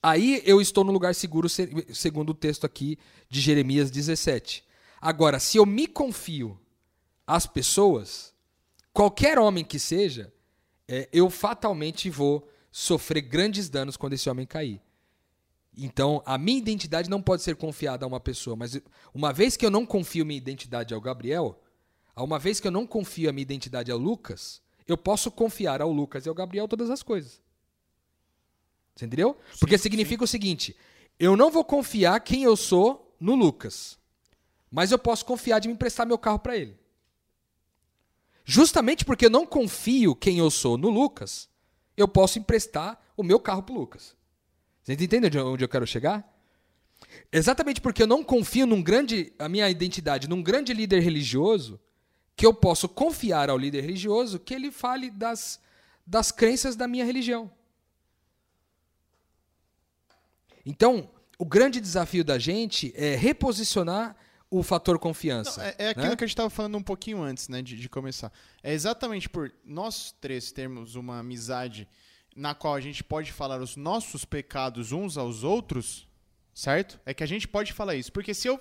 aí 0.03 0.43
eu 0.45 0.61
estou 0.61 0.85
no 0.85 0.93
lugar 0.93 1.15
seguro, 1.15 1.49
segundo 1.49 2.31
o 2.31 2.35
texto 2.35 2.65
aqui 2.65 2.99
de 3.29 3.41
Jeremias 3.41 3.91
17. 3.91 4.63
Agora, 5.01 5.41
se 5.41 5.57
eu 5.57 5.67
me 5.67 5.87
confio 5.87 6.59
às 7.27 7.47
pessoas, 7.47 8.33
qualquer 8.93 9.39
homem 9.39 9.65
que 9.65 9.79
seja, 9.79 10.33
é, 10.87 11.09
eu 11.13 11.29
fatalmente 11.29 12.09
vou 12.09 12.49
sofrer 12.71 13.23
grandes 13.23 13.69
danos 13.69 13.97
quando 13.97 14.13
esse 14.13 14.31
homem 14.31 14.47
cair. 14.47 14.81
Então, 15.77 16.23
a 16.25 16.39
minha 16.39 16.59
identidade 16.59 17.11
não 17.11 17.21
pode 17.21 17.43
ser 17.43 17.55
confiada 17.55 18.07
a 18.07 18.09
uma 18.09 18.19
pessoa, 18.19 18.57
mas 18.57 18.81
uma 19.13 19.33
vez 19.33 19.57
que 19.57 19.67
eu 19.67 19.71
não 19.71 19.85
confio 19.85 20.25
minha 20.25 20.39
identidade 20.39 20.95
ao 20.95 21.01
Gabriel, 21.01 21.61
uma 22.17 22.39
vez 22.39 22.59
que 22.59 22.67
eu 22.67 22.71
não 22.71 22.87
confio 22.87 23.29
a 23.29 23.33
minha 23.33 23.43
identidade 23.43 23.93
ao 23.93 23.99
Lucas, 23.99 24.63
eu 24.89 24.97
posso 24.97 25.31
confiar 25.31 25.83
ao 25.83 25.93
Lucas 25.93 26.25
e 26.25 26.29
ao 26.29 26.35
Gabriel 26.35 26.67
todas 26.67 26.89
as 26.89 27.03
coisas. 27.03 27.43
Você 28.95 29.05
entendeu? 29.05 29.37
Sim, 29.53 29.59
Porque 29.61 29.77
significa 29.77 30.21
sim. 30.21 30.25
o 30.25 30.29
seguinte: 30.29 30.77
eu 31.19 31.37
não 31.37 31.51
vou 31.51 31.65
confiar 31.65 32.19
quem 32.21 32.43
eu 32.45 32.57
sou 32.57 33.15
no 33.21 33.35
Lucas, 33.35 33.99
mas 34.71 34.93
eu 34.93 34.99
posso 34.99 35.27
confiar 35.27 35.59
de 35.59 35.69
me 35.69 35.75
emprestar 35.75 36.07
meu 36.07 36.17
carro 36.17 36.39
para 36.39 36.57
ele. 36.57 36.79
Justamente 38.45 39.05
porque 39.05 39.27
eu 39.27 39.31
não 39.31 39.45
confio 39.45 40.15
quem 40.15 40.39
eu 40.39 40.51
sou 40.51 40.79
no 40.79 40.89
Lucas, 40.89 41.51
eu 41.97 42.09
posso 42.09 42.39
emprestar 42.39 42.99
o 43.17 43.23
meu 43.23 43.39
carro 43.41 43.63
para 43.63 43.75
o 43.75 43.79
Lucas. 43.79 44.17
Você 44.87 44.93
entende 44.93 45.37
onde 45.41 45.65
eu 45.65 45.69
quero 45.69 45.85
chegar? 45.85 46.25
Exatamente 47.33 47.81
porque 47.81 48.05
eu 48.05 48.07
não 48.07 48.23
confio 48.23 48.67
num 48.67 48.81
grande, 48.81 49.33
a 49.37 49.49
minha 49.49 49.69
identidade, 49.69 50.29
num 50.29 50.41
grande 50.41 50.73
líder 50.73 51.01
religioso, 51.01 51.81
que 52.37 52.47
eu 52.47 52.55
posso 52.55 52.89
confiar 52.89 53.51
ao 53.51 53.59
líder 53.59 53.81
religioso 53.81 54.39
que 54.39 54.55
ele 54.55 54.71
fale 54.71 55.11
das, 55.11 55.61
das 56.07 56.31
crenças 56.31 56.77
da 56.77 56.87
minha 56.87 57.05
religião. 57.05 57.51
Então, 60.65 61.11
o 61.37 61.45
grande 61.45 61.81
desafio 61.81 62.23
da 62.23 62.39
gente 62.39 62.93
é 62.95 63.17
reposicionar 63.17 64.17
o 64.49 64.63
fator 64.63 65.01
confiança. 65.01 65.61
Não, 65.61 65.67
é, 65.67 65.75
é, 65.79 65.89
aquilo 65.89 66.11
né? 66.11 66.17
que 66.17 66.23
a 66.23 66.27
gente 66.29 66.35
estava 66.35 66.51
falando 66.51 66.79
um 66.79 66.83
pouquinho 66.83 67.23
antes 67.23 67.49
né, 67.49 67.61
de, 67.61 67.77
de, 67.77 67.89
começar. 67.89 68.33
É 68.63 68.73
exatamente 68.73 69.29
por 69.29 69.53
nós 69.65 70.15
três 70.21 70.53
termos 70.53 70.95
uma 70.95 71.19
amizade 71.19 71.89
na 72.37 72.55
qual 72.55 72.75
a 72.75 72.81
gente 72.81 73.03
pode 73.03 73.33
falar 73.33 73.61
os 73.61 73.77
nossos 73.77 74.25
pecados 74.25 74.93
uns 74.93 75.17
aos 75.17 75.43
outros, 75.43 76.07
certo? 76.55 77.01
É 77.07 77.15
que 77.15 77.25
a 77.25 77.27
gente 77.27 77.49
pode 77.49 77.73
falar 77.73 77.95
isso. 77.95 78.13
Porque 78.13 78.35
se 78.35 78.47
eu 78.47 78.61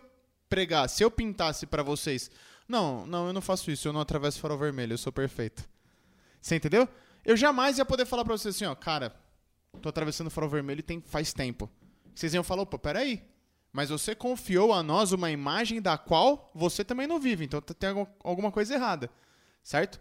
pregar, 0.49 0.87
se 0.87 1.03
eu 1.03 1.11
pintasse 1.11 1.65
para 1.65 1.83
vocês 1.83 2.31
não, 2.67 3.05
não, 3.05 3.27
eu 3.27 3.33
não 3.33 3.41
faço 3.41 3.69
isso, 3.69 3.87
eu 3.87 3.93
não 3.93 4.01
atravesso 4.01 4.39
farol 4.39 4.57
vermelho, 4.57 4.93
eu 4.93 4.97
sou 4.97 5.11
perfeito. 5.11 5.67
Você 6.41 6.55
entendeu? 6.55 6.87
Eu 7.23 7.35
jamais 7.35 7.77
ia 7.77 7.85
poder 7.85 8.05
falar 8.05 8.23
pra 8.23 8.37
você 8.37 8.49
assim, 8.49 8.65
ó, 8.65 8.73
cara, 8.73 9.15
tô 9.81 9.89
atravessando 9.89 10.27
o 10.27 10.31
farol 10.31 10.49
vermelho 10.49 10.81
tem, 10.81 11.01
faz 11.01 11.33
tempo. 11.33 11.69
Vocês 12.13 12.33
iam 12.33 12.43
falar, 12.43 12.63
opa, 12.63 12.79
peraí. 12.79 13.23
Mas 13.71 13.89
você 13.89 14.15
confiou 14.15 14.71
a 14.71 14.81
nós 14.81 15.11
uma 15.11 15.29
imagem 15.29 15.81
da 15.81 15.97
qual 15.97 16.49
você 16.55 16.83
também 16.83 17.07
não 17.07 17.19
vive, 17.19 17.43
então 17.43 17.59
tem 17.59 17.89
alguma 18.23 18.51
coisa 18.51 18.73
errada. 18.73 19.09
Certo? 19.61 19.99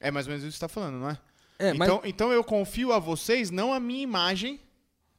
É 0.00 0.10
mais 0.10 0.26
ou 0.26 0.30
menos 0.30 0.44
isso 0.44 0.54
que 0.54 0.58
você 0.58 0.64
tá 0.66 0.68
falando, 0.68 0.98
não 0.98 1.10
é? 1.10 1.18
É 1.62 1.70
então, 1.70 2.00
mas... 2.02 2.10
então 2.10 2.32
eu 2.32 2.42
confio 2.42 2.92
a 2.92 2.98
vocês, 2.98 3.50
não 3.50 3.72
a 3.72 3.78
minha 3.78 4.02
imagem, 4.02 4.60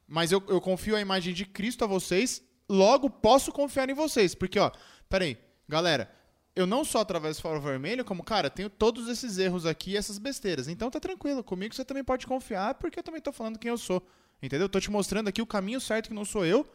mas 0.06 0.30
eu, 0.30 0.42
eu 0.48 0.60
confio 0.60 0.94
a 0.94 1.00
imagem 1.00 1.32
de 1.32 1.46
Cristo 1.46 1.84
a 1.84 1.86
vocês, 1.86 2.42
logo 2.68 3.08
posso 3.08 3.50
confiar 3.50 3.88
em 3.88 3.94
vocês. 3.94 4.34
Porque, 4.34 4.58
ó, 4.58 4.70
peraí, 5.08 5.38
galera, 5.66 6.14
eu 6.54 6.66
não 6.66 6.84
só 6.84 7.00
atravesso 7.00 7.40
o 7.40 7.42
farol 7.42 7.62
vermelho, 7.62 8.04
como, 8.04 8.22
cara, 8.22 8.50
tenho 8.50 8.68
todos 8.68 9.08
esses 9.08 9.38
erros 9.38 9.64
aqui 9.64 9.96
essas 9.96 10.18
besteiras. 10.18 10.68
Então 10.68 10.90
tá 10.90 11.00
tranquilo, 11.00 11.42
comigo 11.42 11.74
você 11.74 11.84
também 11.84 12.04
pode 12.04 12.26
confiar, 12.26 12.74
porque 12.74 12.98
eu 12.98 13.02
também 13.02 13.22
tô 13.22 13.32
falando 13.32 13.58
quem 13.58 13.70
eu 13.70 13.78
sou. 13.78 14.06
Entendeu? 14.42 14.68
Tô 14.68 14.78
te 14.78 14.90
mostrando 14.90 15.28
aqui 15.28 15.40
o 15.40 15.46
caminho 15.46 15.80
certo 15.80 16.08
que 16.08 16.14
não 16.14 16.26
sou 16.26 16.44
eu, 16.44 16.68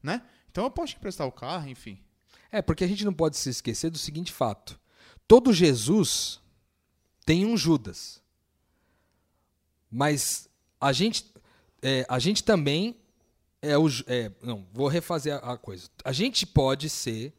né? 0.00 0.22
Então 0.50 0.62
eu 0.62 0.70
posso 0.70 0.92
te 0.92 0.98
emprestar 0.98 1.26
o 1.26 1.32
carro, 1.32 1.68
enfim. 1.68 1.98
É, 2.52 2.62
porque 2.62 2.84
a 2.84 2.86
gente 2.86 3.04
não 3.04 3.12
pode 3.12 3.36
se 3.36 3.50
esquecer 3.50 3.90
do 3.90 3.98
seguinte 3.98 4.32
fato. 4.32 4.78
Todo 5.26 5.52
Jesus 5.52 6.40
tem 7.24 7.44
um 7.44 7.56
Judas. 7.56 8.22
Mas 9.96 10.46
a 10.78 10.92
gente, 10.92 11.24
é, 11.80 12.04
a 12.06 12.18
gente 12.18 12.44
também 12.44 13.00
é 13.62 13.78
o. 13.78 13.88
É, 14.06 14.30
não, 14.42 14.66
vou 14.70 14.88
refazer 14.88 15.32
a, 15.36 15.54
a, 15.54 15.56
coisa. 15.56 15.88
A 16.04 16.12
gente 16.12 16.44
pode 16.44 16.90
ser. 16.90 17.32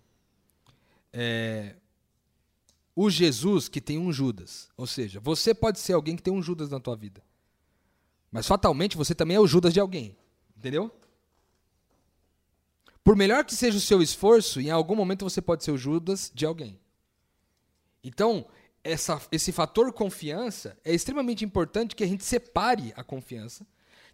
É, 1.14 1.76
o 2.96 3.12
Jesus 3.12 3.70
que 3.70 3.80
tem 3.80 4.00
um 4.00 4.12
Judas. 4.12 4.70
Ou 4.76 4.88
seja, 4.88 5.20
você 5.20 5.54
pode 5.54 5.80
ser 5.80 5.94
alguém 5.94 6.16
que 6.16 6.24
tem 6.24 6.34
um 6.34 6.42
Judas 6.42 6.72
na 6.72 6.80
tua 6.80 6.96
vida. 6.96 7.22
Mas 8.32 8.48
fatalmente 8.48 8.98
você 8.98 9.14
também 9.14 9.38
é 9.38 9.40
o 9.40 9.46
Judas 9.46 9.72
de 9.72 9.80
alguém. 9.80 10.18
Entendeu? 10.58 10.92
Por 13.04 13.16
melhor 13.16 13.46
que 13.46 13.56
seja 13.56 13.78
o 13.78 13.82
seu 13.82 14.02
esforço, 14.02 14.60
em 14.60 14.72
algum 14.72 14.96
momento 14.96 15.30
você 15.30 15.44
pode 15.44 15.64
ser 15.64 15.70
o 15.70 15.78
Judas 15.78 16.32
de 16.34 16.44
alguém. 16.44 16.80
Então, 18.04 18.48
essa, 18.88 19.22
esse 19.32 19.52
fator 19.52 19.92
confiança 19.92 20.78
é 20.84 20.94
extremamente 20.94 21.44
importante 21.44 21.96
que 21.96 22.04
a 22.04 22.08
gente 22.08 22.24
separe 22.24 22.94
a 22.96 23.04
confiança, 23.04 23.66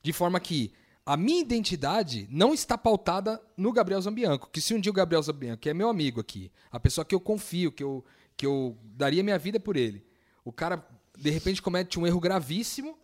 de 0.01 0.11
forma 0.11 0.39
que 0.39 0.74
a 1.05 1.17
minha 1.17 1.41
identidade 1.41 2.28
não 2.32 2.53
está 2.53 2.78
pautada 2.78 3.41
no 3.57 3.71
Gabriel 3.71 4.01
Zambianco. 4.01 4.49
Que 4.51 4.61
se 4.61 4.74
um 4.74 4.80
dia 4.80 4.91
o 4.91 4.95
Gabriel 4.95 5.21
Zambianco, 5.21 5.61
que 5.61 5.69
é 5.69 5.74
meu 5.74 5.89
amigo 5.89 6.19
aqui, 6.19 6.51
a 6.71 6.80
pessoa 6.80 7.03
que 7.03 7.13
eu 7.13 7.19
confio, 7.19 7.71
que 7.71 7.84
eu, 7.84 8.03
que 8.36 8.45
eu 8.45 8.78
daria 8.84 9.24
minha 9.24 9.38
vida 9.38 9.59
por 9.59 9.76
ele, 9.76 10.05
o 10.43 10.51
cara 10.51 10.86
de 11.17 11.30
repente 11.30 11.61
comete 11.61 11.99
um 11.99 12.07
erro 12.07 12.19
gravíssimo 12.19 12.97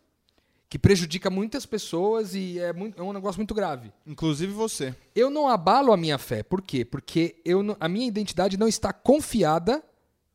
que 0.69 0.77
prejudica 0.77 1.29
muitas 1.29 1.65
pessoas 1.65 2.35
e 2.35 2.59
é, 2.59 2.71
muito, 2.71 2.99
é 2.99 3.03
um 3.03 3.11
negócio 3.11 3.39
muito 3.39 3.55
grave. 3.55 3.91
Inclusive 4.05 4.53
você. 4.53 4.95
Eu 5.15 5.29
não 5.29 5.49
abalo 5.49 5.91
a 5.91 5.97
minha 5.97 6.17
fé. 6.17 6.43
Por 6.43 6.61
quê? 6.61 6.85
Porque 6.85 7.41
eu, 7.43 7.75
a 7.79 7.89
minha 7.89 8.07
identidade 8.07 8.55
não 8.55 8.67
está 8.67 8.93
confiada 8.93 9.83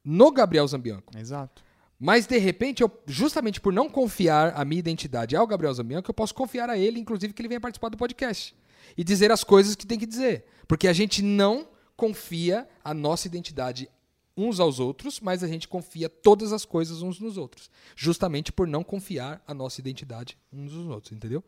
no 0.05 0.31
Gabriel 0.31 0.67
Zambianco. 0.67 1.17
Exato. 1.17 1.63
Mas, 1.99 2.27
de 2.27 2.37
repente, 2.39 2.83
eu, 2.83 2.91
justamente 3.07 3.61
por 3.61 3.73
não 3.73 3.89
confiar 3.89 4.53
a 4.55 4.65
minha 4.65 4.79
identidade 4.79 5.35
ao 5.35 5.47
Gabriel 5.47 5.73
Zambianco, 5.73 6.11
eu 6.11 6.15
posso 6.15 6.35
confiar 6.35 6.69
a 6.69 6.77
ele, 6.77 7.01
inclusive, 7.01 7.33
que 7.33 7.41
ele 7.41 7.49
venha 7.49 7.61
participar 7.61 7.89
do 7.89 7.97
podcast. 7.97 8.55
E 8.97 9.03
dizer 9.03 9.33
as 9.33 9.43
coisas 9.43 9.75
que 9.75 9.87
tem 9.87 9.99
que 9.99 10.07
dizer. 10.07 10.45
Porque 10.69 10.87
a 10.87 10.93
gente 10.93 11.23
não 11.23 11.69
confia 11.97 12.69
a 12.83 12.93
nossa 12.93 13.27
identidade 13.27 13.89
uns 14.37 14.59
aos 14.59 14.81
outros, 14.81 15.21
mas 15.21 15.43
a 15.45 15.49
gente 15.49 15.69
confia 15.69 16.09
todas 16.09 16.53
as 16.53 16.65
coisas 16.65 17.01
uns 17.01 17.21
nos 17.21 17.39
outros. 17.39 17.71
Justamente 17.95 18.53
por 18.53 18.67
não 18.67 18.83
confiar 18.83 19.43
a 19.47 19.55
nossa 19.55 19.81
identidade 19.81 20.37
uns 20.53 20.73
nos 20.73 20.89
outros, 20.89 21.13
entendeu? 21.13 21.43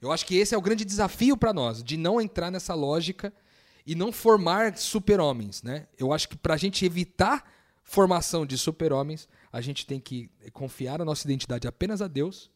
Eu 0.00 0.12
acho 0.12 0.24
que 0.24 0.36
esse 0.36 0.54
é 0.54 0.58
o 0.58 0.62
grande 0.62 0.84
desafio 0.84 1.36
para 1.36 1.52
nós, 1.52 1.82
de 1.82 1.96
não 1.96 2.20
entrar 2.20 2.50
nessa 2.50 2.74
lógica 2.74 3.32
e 3.86 3.94
não 3.94 4.12
formar 4.12 4.76
super-homens, 4.76 5.62
né? 5.62 5.86
Eu 5.98 6.12
acho 6.12 6.28
que 6.28 6.36
para 6.36 6.54
a 6.54 6.56
gente 6.56 6.84
evitar 6.84 7.50
formação 7.88 8.44
de 8.44 8.58
super-homens, 8.58 9.26
a 9.50 9.62
gente 9.62 9.86
tem 9.86 9.98
que 9.98 10.30
confiar 10.52 11.00
a 11.00 11.06
nossa 11.06 11.26
identidade 11.26 11.66
apenas 11.66 12.02
a 12.02 12.06
Deus, 12.06 12.50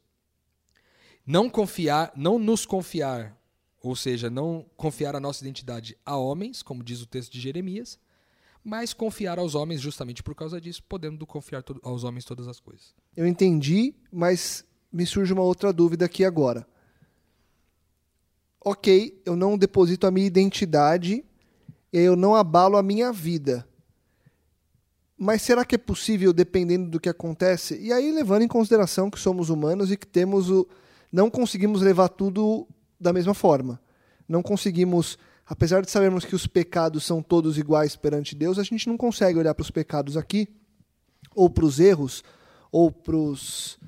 não 1.26 1.48
confiar, 1.48 2.12
não 2.14 2.38
nos 2.38 2.66
confiar, 2.66 3.34
ou 3.80 3.96
seja, 3.96 4.28
não 4.28 4.66
confiar 4.76 5.16
a 5.16 5.20
nossa 5.20 5.42
identidade 5.42 5.96
a 6.04 6.18
homens, 6.18 6.62
como 6.62 6.84
diz 6.84 7.00
o 7.00 7.06
texto 7.06 7.32
de 7.32 7.40
Jeremias, 7.40 7.98
mas 8.62 8.92
confiar 8.92 9.38
aos 9.38 9.54
homens 9.54 9.80
justamente 9.80 10.22
por 10.22 10.34
causa 10.34 10.60
disso, 10.60 10.82
podendo 10.86 11.26
confiar 11.26 11.64
aos 11.82 12.04
homens 12.04 12.26
todas 12.26 12.46
as 12.46 12.60
coisas. 12.60 12.94
Eu 13.16 13.26
entendi, 13.26 13.94
mas 14.12 14.66
me 14.92 15.06
surge 15.06 15.32
uma 15.32 15.42
outra 15.42 15.72
dúvida 15.72 16.04
aqui 16.04 16.26
agora. 16.26 16.68
Ok, 18.62 19.18
eu 19.24 19.34
não 19.34 19.56
deposito 19.56 20.06
a 20.06 20.10
minha 20.10 20.26
identidade 20.26 21.24
e 21.90 21.98
eu 21.98 22.16
não 22.16 22.36
abalo 22.36 22.76
a 22.76 22.82
minha 22.82 23.10
vida. 23.10 23.66
Mas 25.24 25.42
será 25.42 25.64
que 25.64 25.76
é 25.76 25.78
possível, 25.78 26.32
dependendo 26.32 26.90
do 26.90 26.98
que 26.98 27.08
acontece? 27.08 27.78
E 27.80 27.92
aí, 27.92 28.10
levando 28.10 28.42
em 28.42 28.48
consideração 28.48 29.08
que 29.08 29.20
somos 29.20 29.50
humanos 29.50 29.92
e 29.92 29.96
que 29.96 30.04
temos 30.04 30.50
o. 30.50 30.66
Não 31.12 31.30
conseguimos 31.30 31.80
levar 31.80 32.08
tudo 32.08 32.66
da 32.98 33.12
mesma 33.12 33.32
forma. 33.32 33.80
Não 34.28 34.42
conseguimos. 34.42 35.16
Apesar 35.46 35.80
de 35.80 35.92
sabermos 35.92 36.24
que 36.24 36.34
os 36.34 36.48
pecados 36.48 37.04
são 37.04 37.22
todos 37.22 37.56
iguais 37.56 37.94
perante 37.94 38.34
Deus, 38.34 38.58
a 38.58 38.64
gente 38.64 38.88
não 38.88 38.96
consegue 38.96 39.38
olhar 39.38 39.54
para 39.54 39.62
os 39.62 39.70
pecados 39.70 40.16
aqui, 40.16 40.48
ou 41.36 41.48
para 41.48 41.66
os 41.66 41.78
erros, 41.78 42.24
ou 42.72 42.90
para 42.90 43.14
os 43.14 43.78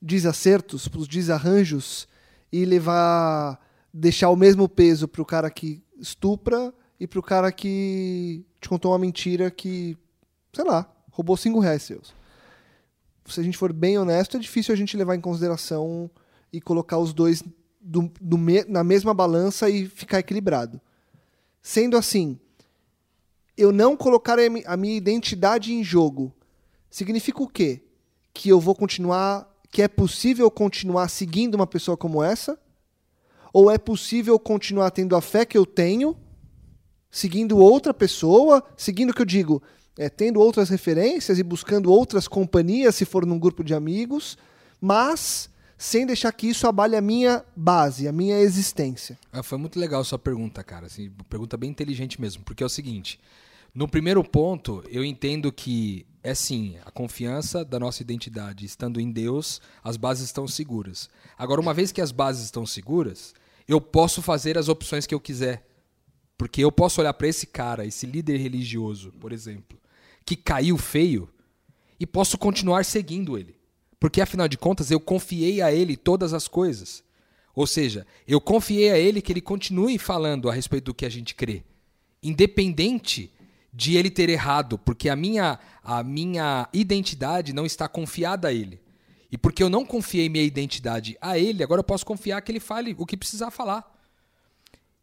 desacertos, 0.00 0.88
para 0.88 1.00
os 1.00 1.08
desarranjos, 1.08 2.06
e 2.52 2.66
levar. 2.66 3.58
deixar 3.94 4.28
o 4.28 4.36
mesmo 4.36 4.68
peso 4.68 5.08
para 5.08 5.22
o 5.22 5.24
cara 5.24 5.50
que 5.50 5.82
estupra 5.98 6.70
e 7.00 7.06
para 7.06 7.18
o 7.18 7.22
cara 7.22 7.50
que 7.50 8.44
te 8.60 8.68
contou 8.68 8.92
uma 8.92 8.98
mentira 8.98 9.50
que, 9.50 9.96
sei 10.52 10.64
lá, 10.64 10.90
roubou 11.10 11.36
cinco 11.36 11.58
reais 11.60 11.82
seus. 11.82 12.14
Se 13.26 13.40
a 13.40 13.42
gente 13.42 13.56
for 13.56 13.72
bem 13.72 13.98
honesto, 13.98 14.36
é 14.36 14.40
difícil 14.40 14.72
a 14.74 14.76
gente 14.76 14.96
levar 14.96 15.14
em 15.14 15.20
consideração 15.20 16.10
e 16.52 16.60
colocar 16.60 16.98
os 16.98 17.12
dois 17.12 17.42
do- 17.80 18.12
do 18.20 18.36
me- 18.36 18.64
na 18.64 18.84
mesma 18.84 19.14
balança 19.14 19.70
e 19.70 19.86
ficar 19.88 20.18
equilibrado. 20.18 20.80
Sendo 21.62 21.96
assim, 21.96 22.38
eu 23.56 23.72
não 23.72 23.96
colocar 23.96 24.38
a 24.38 24.76
minha 24.76 24.96
identidade 24.96 25.72
em 25.72 25.82
jogo 25.84 26.32
significa 26.90 27.42
o 27.42 27.48
quê? 27.48 27.80
Que 28.34 28.48
eu 28.48 28.58
vou 28.60 28.74
continuar, 28.74 29.48
que 29.70 29.82
é 29.82 29.88
possível 29.88 30.50
continuar 30.50 31.08
seguindo 31.08 31.54
uma 31.54 31.66
pessoa 31.66 31.96
como 31.96 32.22
essa? 32.22 32.58
Ou 33.52 33.70
é 33.70 33.78
possível 33.78 34.38
continuar 34.38 34.90
tendo 34.90 35.14
a 35.14 35.20
fé 35.20 35.44
que 35.44 35.56
eu 35.56 35.64
tenho, 35.64 36.16
seguindo 37.10 37.58
outra 37.58 37.94
pessoa, 37.94 38.64
seguindo 38.76 39.10
o 39.10 39.14
que 39.14 39.22
eu 39.22 39.26
digo, 39.26 39.62
é, 39.98 40.08
tendo 40.08 40.40
outras 40.40 40.68
referências 40.68 41.38
e 41.38 41.42
buscando 41.42 41.90
outras 41.90 42.26
companhias, 42.26 42.94
se 42.94 43.04
for 43.04 43.26
num 43.26 43.38
grupo 43.38 43.62
de 43.62 43.74
amigos, 43.74 44.38
mas 44.80 45.50
sem 45.76 46.06
deixar 46.06 46.32
que 46.32 46.46
isso 46.46 46.66
abale 46.66 46.96
a 46.96 47.00
minha 47.00 47.44
base, 47.56 48.06
a 48.06 48.12
minha 48.12 48.38
existência. 48.38 49.18
Ah, 49.32 49.42
foi 49.42 49.58
muito 49.58 49.78
legal 49.78 50.04
sua 50.04 50.18
pergunta, 50.18 50.62
cara. 50.62 50.86
Assim, 50.86 51.10
pergunta 51.28 51.56
bem 51.56 51.70
inteligente 51.70 52.20
mesmo, 52.20 52.44
porque 52.44 52.62
é 52.62 52.66
o 52.66 52.68
seguinte: 52.68 53.18
no 53.74 53.88
primeiro 53.88 54.22
ponto, 54.22 54.84
eu 54.88 55.04
entendo 55.04 55.50
que 55.50 56.06
é 56.22 56.34
sim, 56.34 56.76
a 56.84 56.90
confiança 56.90 57.64
da 57.64 57.80
nossa 57.80 58.00
identidade 58.02 58.64
estando 58.64 59.00
em 59.00 59.10
Deus, 59.10 59.60
as 59.82 59.96
bases 59.96 60.26
estão 60.26 60.46
seguras. 60.46 61.10
Agora, 61.36 61.60
uma 61.60 61.74
vez 61.74 61.90
que 61.90 62.00
as 62.00 62.12
bases 62.12 62.44
estão 62.44 62.64
seguras, 62.64 63.34
eu 63.66 63.80
posso 63.80 64.22
fazer 64.22 64.56
as 64.56 64.68
opções 64.68 65.06
que 65.06 65.14
eu 65.14 65.20
quiser. 65.20 65.66
Porque 66.36 66.62
eu 66.62 66.72
posso 66.72 67.00
olhar 67.00 67.14
para 67.14 67.28
esse 67.28 67.46
cara, 67.46 67.86
esse 67.86 68.06
líder 68.06 68.38
religioso, 68.38 69.12
por 69.12 69.32
exemplo, 69.32 69.78
que 70.24 70.36
caiu 70.36 70.76
feio, 70.76 71.28
e 71.98 72.06
posso 72.06 72.36
continuar 72.36 72.84
seguindo 72.84 73.38
ele. 73.38 73.54
Porque 74.00 74.20
afinal 74.20 74.48
de 74.48 74.58
contas, 74.58 74.90
eu 74.90 74.98
confiei 74.98 75.62
a 75.62 75.72
ele 75.72 75.96
todas 75.96 76.34
as 76.34 76.48
coisas. 76.48 77.04
Ou 77.54 77.66
seja, 77.66 78.06
eu 78.26 78.40
confiei 78.40 78.90
a 78.90 78.98
ele 78.98 79.22
que 79.22 79.32
ele 79.32 79.40
continue 79.40 79.98
falando 79.98 80.50
a 80.50 80.52
respeito 80.52 80.86
do 80.86 80.94
que 80.94 81.06
a 81.06 81.08
gente 81.08 81.34
crê, 81.34 81.62
independente 82.22 83.32
de 83.72 83.96
ele 83.96 84.10
ter 84.10 84.28
errado, 84.28 84.78
porque 84.78 85.08
a 85.08 85.16
minha 85.16 85.58
a 85.84 86.02
minha 86.02 86.68
identidade 86.72 87.52
não 87.52 87.66
está 87.66 87.88
confiada 87.88 88.48
a 88.48 88.52
ele. 88.52 88.80
E 89.30 89.38
porque 89.38 89.62
eu 89.62 89.70
não 89.70 89.84
confiei 89.84 90.28
minha 90.28 90.44
identidade 90.44 91.16
a 91.20 91.38
ele, 91.38 91.62
agora 91.62 91.80
eu 91.80 91.84
posso 91.84 92.04
confiar 92.04 92.40
que 92.42 92.52
ele 92.52 92.60
fale 92.60 92.94
o 92.98 93.06
que 93.06 93.16
precisar 93.16 93.50
falar. 93.50 93.91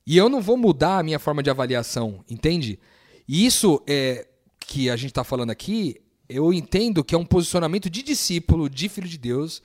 E 0.05 0.17
eu 0.17 0.29
não 0.29 0.41
vou 0.41 0.57
mudar 0.57 0.99
a 0.99 1.03
minha 1.03 1.19
forma 1.19 1.43
de 1.43 1.49
avaliação, 1.49 2.23
entende? 2.29 2.79
E 3.27 3.45
isso 3.45 3.81
é 3.87 4.27
que 4.59 4.89
a 4.89 4.95
gente 4.95 5.11
está 5.11 5.23
falando 5.23 5.51
aqui, 5.51 6.01
eu 6.27 6.53
entendo 6.53 7.03
que 7.03 7.15
é 7.15 7.17
um 7.17 7.25
posicionamento 7.25 7.89
de 7.89 8.03
discípulo, 8.03 8.69
de 8.69 8.87
filho 8.89 9.07
de 9.07 9.17
Deus, 9.17 9.61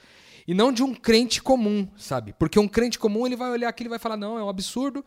e 0.46 0.54
não 0.54 0.72
de 0.72 0.82
um 0.82 0.94
crente 0.94 1.42
comum, 1.42 1.88
sabe? 1.96 2.34
Porque 2.38 2.58
um 2.58 2.68
crente 2.68 2.98
comum 2.98 3.26
ele 3.26 3.36
vai 3.36 3.50
olhar 3.50 3.68
aquilo 3.68 3.88
e 3.88 3.90
vai 3.90 3.98
falar: 3.98 4.16
não, 4.16 4.38
é 4.38 4.44
um 4.44 4.48
absurdo, 4.48 5.04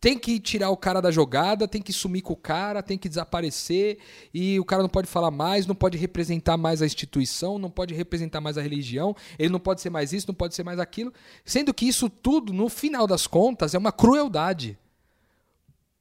tem 0.00 0.18
que 0.18 0.38
tirar 0.38 0.70
o 0.70 0.76
cara 0.76 1.00
da 1.00 1.10
jogada, 1.10 1.66
tem 1.66 1.80
que 1.80 1.92
sumir 1.92 2.22
com 2.22 2.34
o 2.34 2.36
cara, 2.36 2.82
tem 2.82 2.98
que 2.98 3.08
desaparecer, 3.08 3.98
e 4.32 4.60
o 4.60 4.64
cara 4.64 4.82
não 4.82 4.88
pode 4.88 5.08
falar 5.08 5.30
mais, 5.30 5.66
não 5.66 5.74
pode 5.74 5.96
representar 5.96 6.56
mais 6.56 6.82
a 6.82 6.86
instituição, 6.86 7.58
não 7.58 7.70
pode 7.70 7.94
representar 7.94 8.40
mais 8.40 8.58
a 8.58 8.62
religião, 8.62 9.16
ele 9.38 9.48
não 9.48 9.58
pode 9.58 9.80
ser 9.80 9.90
mais 9.90 10.12
isso, 10.12 10.28
não 10.28 10.34
pode 10.34 10.54
ser 10.54 10.62
mais 10.62 10.78
aquilo. 10.78 11.12
Sendo 11.44 11.72
que 11.72 11.86
isso 11.86 12.10
tudo, 12.10 12.52
no 12.52 12.68
final 12.68 13.06
das 13.06 13.26
contas, 13.26 13.74
é 13.74 13.78
uma 13.78 13.92
crueldade. 13.92 14.78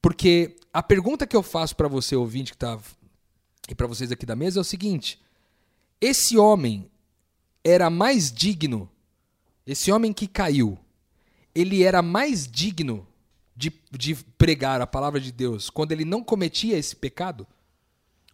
Porque 0.01 0.55
a 0.73 0.83
pergunta 0.83 1.25
que 1.25 1.35
eu 1.35 1.41
faço 1.41 1.75
para 1.75 1.87
você, 1.87 2.15
ouvinte, 2.15 2.51
que 2.51 2.57
tá. 2.57 2.77
E 3.69 3.73
para 3.73 3.87
vocês 3.87 4.11
aqui 4.11 4.25
da 4.25 4.35
mesa 4.35 4.59
é 4.59 4.61
o 4.61 4.65
seguinte: 4.65 5.19
esse 5.99 6.37
homem 6.37 6.91
era 7.63 7.89
mais 7.89 8.31
digno, 8.31 8.87
esse 9.65 9.91
homem 9.91 10.13
que 10.13 10.27
caiu, 10.27 10.77
ele 11.55 11.81
era 11.81 12.03
mais 12.03 12.45
digno 12.45 13.07
de, 13.55 13.71
de 13.91 14.15
pregar 14.37 14.81
a 14.81 14.87
palavra 14.87 15.19
de 15.19 15.31
Deus 15.31 15.69
quando 15.69 15.91
ele 15.91 16.05
não 16.05 16.23
cometia 16.23 16.77
esse 16.77 16.95
pecado? 16.95 17.47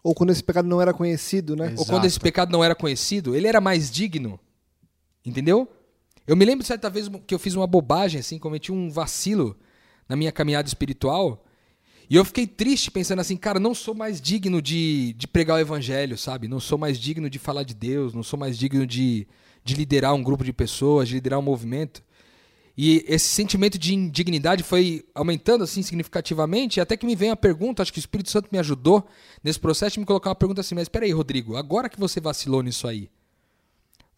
Ou 0.04 0.16
quando 0.16 0.32
esse 0.32 0.44
pecado 0.44 0.68
não 0.68 0.82
era 0.82 0.94
conhecido, 0.94 1.56
né? 1.56 1.76
Ou 1.78 1.86
quando 1.86 2.06
esse 2.06 2.20
pecado 2.20 2.52
não 2.52 2.64
era 2.64 2.74
conhecido, 2.74 3.36
ele 3.36 3.48
era 3.48 3.62
mais 3.62 3.92
digno. 3.92 4.40
Entendeu? 5.24 5.68
Eu 6.26 6.36
me 6.36 6.44
lembro 6.44 6.64
de 6.64 6.68
certa 6.68 6.90
vez 6.90 7.10
que 7.28 7.34
eu 7.34 7.40
fiz 7.40 7.56
uma 7.56 7.68
bobagem, 7.68 8.20
assim, 8.20 8.40
cometi 8.40 8.72
um 8.72 8.90
vacilo 8.90 9.56
na 10.10 10.16
minha 10.16 10.32
caminhada 10.32 10.68
espiritual. 10.68 11.46
E 12.10 12.16
eu 12.16 12.26
fiquei 12.26 12.48
triste 12.48 12.90
pensando 12.90 13.20
assim, 13.20 13.38
cara, 13.38 13.60
não 13.60 13.74
sou 13.76 13.94
mais 13.94 14.20
digno 14.20 14.62
de, 14.62 15.14
de 15.14 15.28
pregar 15.28 15.58
o 15.58 15.60
evangelho, 15.60 16.18
sabe? 16.18 16.48
Não 16.48 16.60
sou 16.60 16.78
mais 16.78 17.00
digno 17.00 17.30
de 17.30 17.40
falar 17.40 17.64
de 17.64 17.74
Deus, 17.74 18.14
não 18.14 18.24
sou 18.24 18.40
mais 18.40 18.58
digno 18.58 18.86
de, 18.86 19.28
de 19.64 19.76
liderar 19.76 20.14
um 20.14 20.24
grupo 20.24 20.44
de 20.44 20.52
pessoas, 20.52 21.08
de 21.08 21.16
liderar 21.16 21.40
um 21.40 21.44
movimento. 21.44 22.04
E 22.78 23.04
esse 23.08 23.28
sentimento 23.30 23.78
de 23.78 23.94
indignidade 23.94 24.64
foi 24.64 25.06
aumentando 25.14 25.64
assim 25.64 25.82
significativamente, 25.84 26.80
até 26.80 26.96
que 26.96 27.06
me 27.06 27.16
veio 27.16 27.34
a 27.34 27.36
pergunta, 27.36 27.82
acho 27.84 27.92
que 27.92 28.00
o 28.00 28.02
Espírito 28.02 28.30
Santo 28.32 28.48
me 28.52 28.58
ajudou 28.60 29.06
nesse 29.44 29.60
processo 29.60 29.96
de 29.96 30.00
me 30.00 30.06
colocar 30.06 30.30
uma 30.30 30.36
pergunta 30.36 30.62
assim, 30.62 30.74
mas 30.76 30.84
espera 30.84 31.06
aí, 31.06 31.12
Rodrigo, 31.12 31.58
agora 31.58 31.90
que 31.90 32.00
você 32.00 32.20
vacilou 32.22 32.64
nisso 32.64 32.88
aí, 32.88 33.10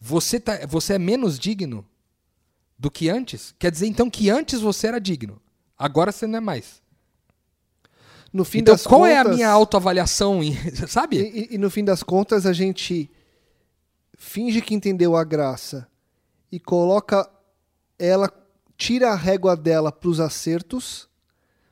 você, 0.00 0.38
tá, 0.38 0.60
você 0.68 0.94
é 0.94 0.98
menos 0.98 1.38
digno 1.38 1.84
do 2.78 2.90
que 2.90 3.08
antes? 3.08 3.54
Quer 3.58 3.70
dizer 3.70 3.86
então 3.86 4.08
que 4.08 4.30
antes 4.30 4.60
você 4.60 4.86
era 4.86 5.00
digno, 5.00 5.40
agora 5.76 6.12
você 6.12 6.26
não 6.26 6.36
é 6.38 6.40
mais. 6.40 6.82
no 8.32 8.44
fim 8.44 8.58
Então, 8.58 8.74
das 8.74 8.86
qual 8.86 9.00
contas, 9.00 9.14
é 9.14 9.18
a 9.18 9.24
minha 9.24 9.48
autoavaliação, 9.50 10.40
sabe? 10.88 11.18
E, 11.18 11.22
e- 11.22 11.54
e 11.54 11.58
no 11.58 11.70
fim 11.70 11.84
das 11.84 12.02
contas, 12.02 12.46
a 12.46 12.52
gente 12.52 13.10
finge 14.16 14.60
que 14.62 14.74
entendeu 14.74 15.16
a 15.16 15.24
graça 15.24 15.88
e 16.52 16.60
coloca 16.60 17.28
ela, 17.98 18.28
tira 18.76 19.10
a 19.10 19.16
régua 19.16 19.56
dela 19.56 19.90
para 19.90 20.08
os 20.08 20.20
acertos, 20.20 21.08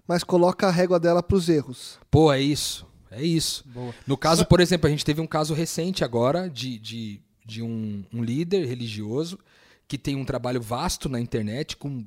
mas 0.06 0.24
coloca 0.24 0.66
a 0.66 0.70
régua 0.70 0.98
dela 0.98 1.22
para 1.22 1.36
os 1.36 1.48
erros. 1.48 1.98
Pô, 2.10 2.32
é 2.32 2.40
isso. 2.40 2.86
É 3.10 3.22
isso. 3.22 3.64
Boa. 3.68 3.94
No 4.06 4.16
caso, 4.16 4.46
por 4.46 4.60
exemplo, 4.60 4.86
a 4.86 4.90
gente 4.90 5.04
teve 5.04 5.20
um 5.20 5.26
caso 5.26 5.52
recente 5.52 6.02
agora 6.02 6.48
de, 6.48 6.78
de, 6.78 7.20
de 7.44 7.62
um, 7.62 8.04
um 8.12 8.22
líder 8.22 8.66
religioso 8.66 9.38
que 9.86 9.98
tem 9.98 10.16
um 10.16 10.24
trabalho 10.24 10.62
vasto 10.62 11.08
na 11.08 11.20
internet 11.20 11.76
com 11.76 12.04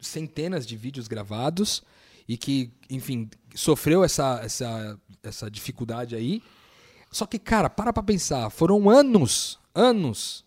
centenas 0.00 0.66
de 0.66 0.76
vídeos 0.76 1.06
gravados 1.06 1.82
e 2.28 2.36
que, 2.36 2.72
enfim, 2.90 3.30
sofreu 3.54 4.02
essa, 4.02 4.40
essa, 4.42 4.98
essa 5.22 5.50
dificuldade 5.50 6.16
aí. 6.16 6.42
Só 7.10 7.24
que, 7.24 7.38
cara, 7.38 7.70
para 7.70 7.92
pra 7.92 8.02
pensar. 8.02 8.50
Foram 8.50 8.90
anos, 8.90 9.58
anos 9.74 10.44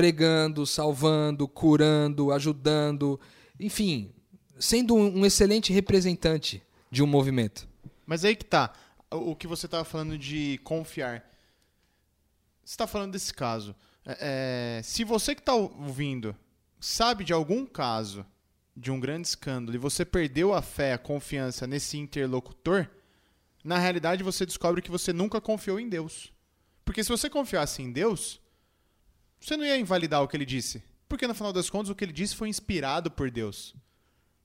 pregando, 0.00 0.64
salvando, 0.64 1.46
curando, 1.46 2.32
ajudando, 2.32 3.20
enfim, 3.58 4.10
sendo 4.58 4.94
um 4.94 5.26
excelente 5.26 5.74
representante 5.74 6.62
de 6.90 7.02
um 7.02 7.06
movimento. 7.06 7.68
Mas 8.06 8.24
aí 8.24 8.34
que 8.34 8.46
tá. 8.46 8.72
O 9.10 9.36
que 9.36 9.46
você 9.46 9.68
tava 9.68 9.84
falando 9.84 10.16
de 10.16 10.58
confiar. 10.64 11.22
Você 12.64 12.78
tá 12.78 12.86
falando 12.86 13.12
desse 13.12 13.34
caso. 13.34 13.76
É, 14.06 14.78
é, 14.78 14.82
se 14.82 15.04
você 15.04 15.34
que 15.34 15.42
tá 15.42 15.54
ouvindo 15.54 16.34
sabe 16.80 17.22
de 17.22 17.34
algum 17.34 17.66
caso 17.66 18.24
de 18.74 18.90
um 18.90 18.98
grande 18.98 19.28
escândalo 19.28 19.76
e 19.76 19.78
você 19.78 20.02
perdeu 20.02 20.54
a 20.54 20.62
fé, 20.62 20.94
a 20.94 20.98
confiança 20.98 21.66
nesse 21.66 21.98
interlocutor, 21.98 22.88
na 23.62 23.76
realidade 23.76 24.22
você 24.22 24.46
descobre 24.46 24.80
que 24.80 24.90
você 24.90 25.12
nunca 25.12 25.42
confiou 25.42 25.78
em 25.78 25.90
Deus. 25.90 26.32
Porque 26.86 27.04
se 27.04 27.10
você 27.10 27.28
confiasse 27.28 27.82
em 27.82 27.92
Deus, 27.92 28.40
você 29.40 29.56
não 29.56 29.64
ia 29.64 29.76
invalidar 29.78 30.22
o 30.22 30.28
que 30.28 30.36
ele 30.36 30.44
disse. 30.46 30.82
Porque 31.08 31.26
no 31.26 31.34
final 31.34 31.52
das 31.52 31.68
contas 31.68 31.90
o 31.90 31.94
que 31.94 32.04
ele 32.04 32.12
disse 32.12 32.36
foi 32.36 32.48
inspirado 32.48 33.10
por 33.10 33.30
Deus. 33.30 33.74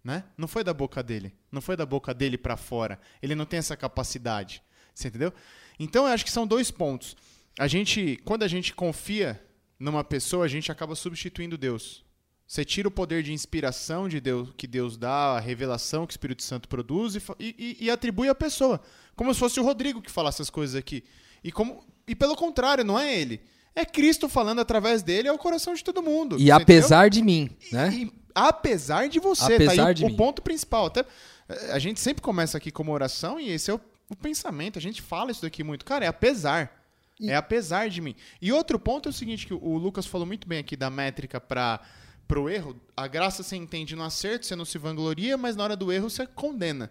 Né? 0.03 0.23
Não 0.37 0.47
foi 0.47 0.63
da 0.63 0.73
boca 0.73 1.01
dele. 1.03 1.33
Não 1.51 1.61
foi 1.61 1.75
da 1.75 1.85
boca 1.85 2.13
dele 2.13 2.37
pra 2.37 2.55
fora. 2.57 2.99
Ele 3.21 3.35
não 3.35 3.45
tem 3.45 3.59
essa 3.59 3.75
capacidade. 3.75 4.61
Você 4.93 5.07
entendeu? 5.09 5.33
Então 5.79 6.05
eu 6.07 6.13
acho 6.13 6.23
que 6.23 6.31
são 6.31 6.47
dois 6.47 6.71
pontos. 6.71 7.15
A 7.59 7.67
gente, 7.67 8.19
quando 8.23 8.43
a 8.43 8.47
gente 8.47 8.73
confia 8.73 9.43
numa 9.79 10.03
pessoa, 10.03 10.45
a 10.45 10.47
gente 10.47 10.71
acaba 10.71 10.95
substituindo 10.95 11.57
Deus. 11.57 12.03
Você 12.47 12.63
tira 12.63 12.87
o 12.87 12.91
poder 12.91 13.23
de 13.23 13.33
inspiração 13.33 14.07
de 14.07 14.19
Deus 14.21 14.49
que 14.55 14.67
Deus 14.67 14.95
dá, 14.97 15.35
a 15.35 15.39
revelação 15.39 16.05
que 16.05 16.11
o 16.11 16.15
Espírito 16.15 16.43
Santo 16.43 16.69
produz 16.69 17.15
e, 17.15 17.21
e- 17.39 17.55
e- 17.57 17.85
e 17.85 17.89
atribui 17.89 18.29
à 18.29 18.35
pessoa. 18.35 18.79
Como 19.15 19.33
se 19.33 19.39
fosse 19.39 19.59
o 19.59 19.63
Rodrigo 19.63 20.01
que 20.01 20.11
falasse 20.11 20.37
essas 20.37 20.49
coisas 20.51 20.75
aqui. 20.75 21.03
E, 21.43 21.51
como, 21.51 21.83
e 22.07 22.15
pelo 22.15 22.35
contrário, 22.35 22.83
não 22.83 22.99
é 22.99 23.19
ele. 23.19 23.41
É 23.75 23.83
Cristo 23.85 24.29
falando 24.29 24.59
através 24.59 25.03
dele 25.03 25.27
ao 25.27 25.37
coração 25.37 25.73
de 25.73 25.83
todo 25.83 26.01
mundo. 26.01 26.37
E 26.39 26.49
apesar 26.51 27.09
de 27.09 27.21
mim, 27.21 27.49
né? 27.71 27.89
e 27.93 28.11
apesar 28.33 29.09
de 29.09 29.19
você, 29.19 29.55
Apesar 29.55 29.75
tá 29.75 29.87
aí 29.89 29.93
de 29.93 30.03
o, 30.03 30.07
mim. 30.07 30.13
o 30.13 30.17
ponto 30.17 30.41
principal. 30.41 30.85
Até, 30.85 31.05
eh, 31.49 31.71
a 31.71 31.79
gente 31.79 31.99
sempre 31.99 32.21
começa 32.21 32.57
aqui 32.57 32.71
como 32.71 32.91
oração 32.91 33.39
e 33.39 33.49
esse 33.49 33.69
é 33.69 33.73
o, 33.73 33.81
o 34.09 34.15
pensamento. 34.15 34.79
A 34.79 34.81
gente 34.81 35.01
fala 35.01 35.31
isso 35.31 35.41
daqui 35.41 35.63
muito. 35.63 35.83
Cara, 35.83 36.05
é 36.05 36.07
apesar. 36.07 36.83
E- 37.19 37.29
É 37.29 37.35
apesar 37.35 37.89
de 37.89 37.99
mim. 38.01 38.15
E 38.41 38.51
outro 38.53 38.79
ponto 38.79 39.09
é 39.09 39.11
o 39.11 39.13
seguinte, 39.13 39.45
que 39.47 39.53
o, 39.53 39.61
o 39.61 39.77
Lucas 39.77 40.05
falou 40.05 40.25
muito 40.25 40.47
bem 40.47 40.59
aqui 40.59 40.75
da 40.77 40.89
métrica 40.89 41.39
para 41.41 41.81
pro 42.27 42.49
erro. 42.49 42.75
A 42.97 43.07
graça 43.07 43.43
você 43.43 43.55
entende 43.55 43.95
no 43.95 44.03
acerto, 44.03 44.45
você 44.45 44.55
não 44.55 44.65
se 44.65 44.77
vangloria, 44.77 45.37
mas 45.37 45.55
na 45.55 45.63
hora 45.63 45.75
do 45.75 45.91
erro 45.91 46.09
você 46.09 46.25
condena. 46.25 46.89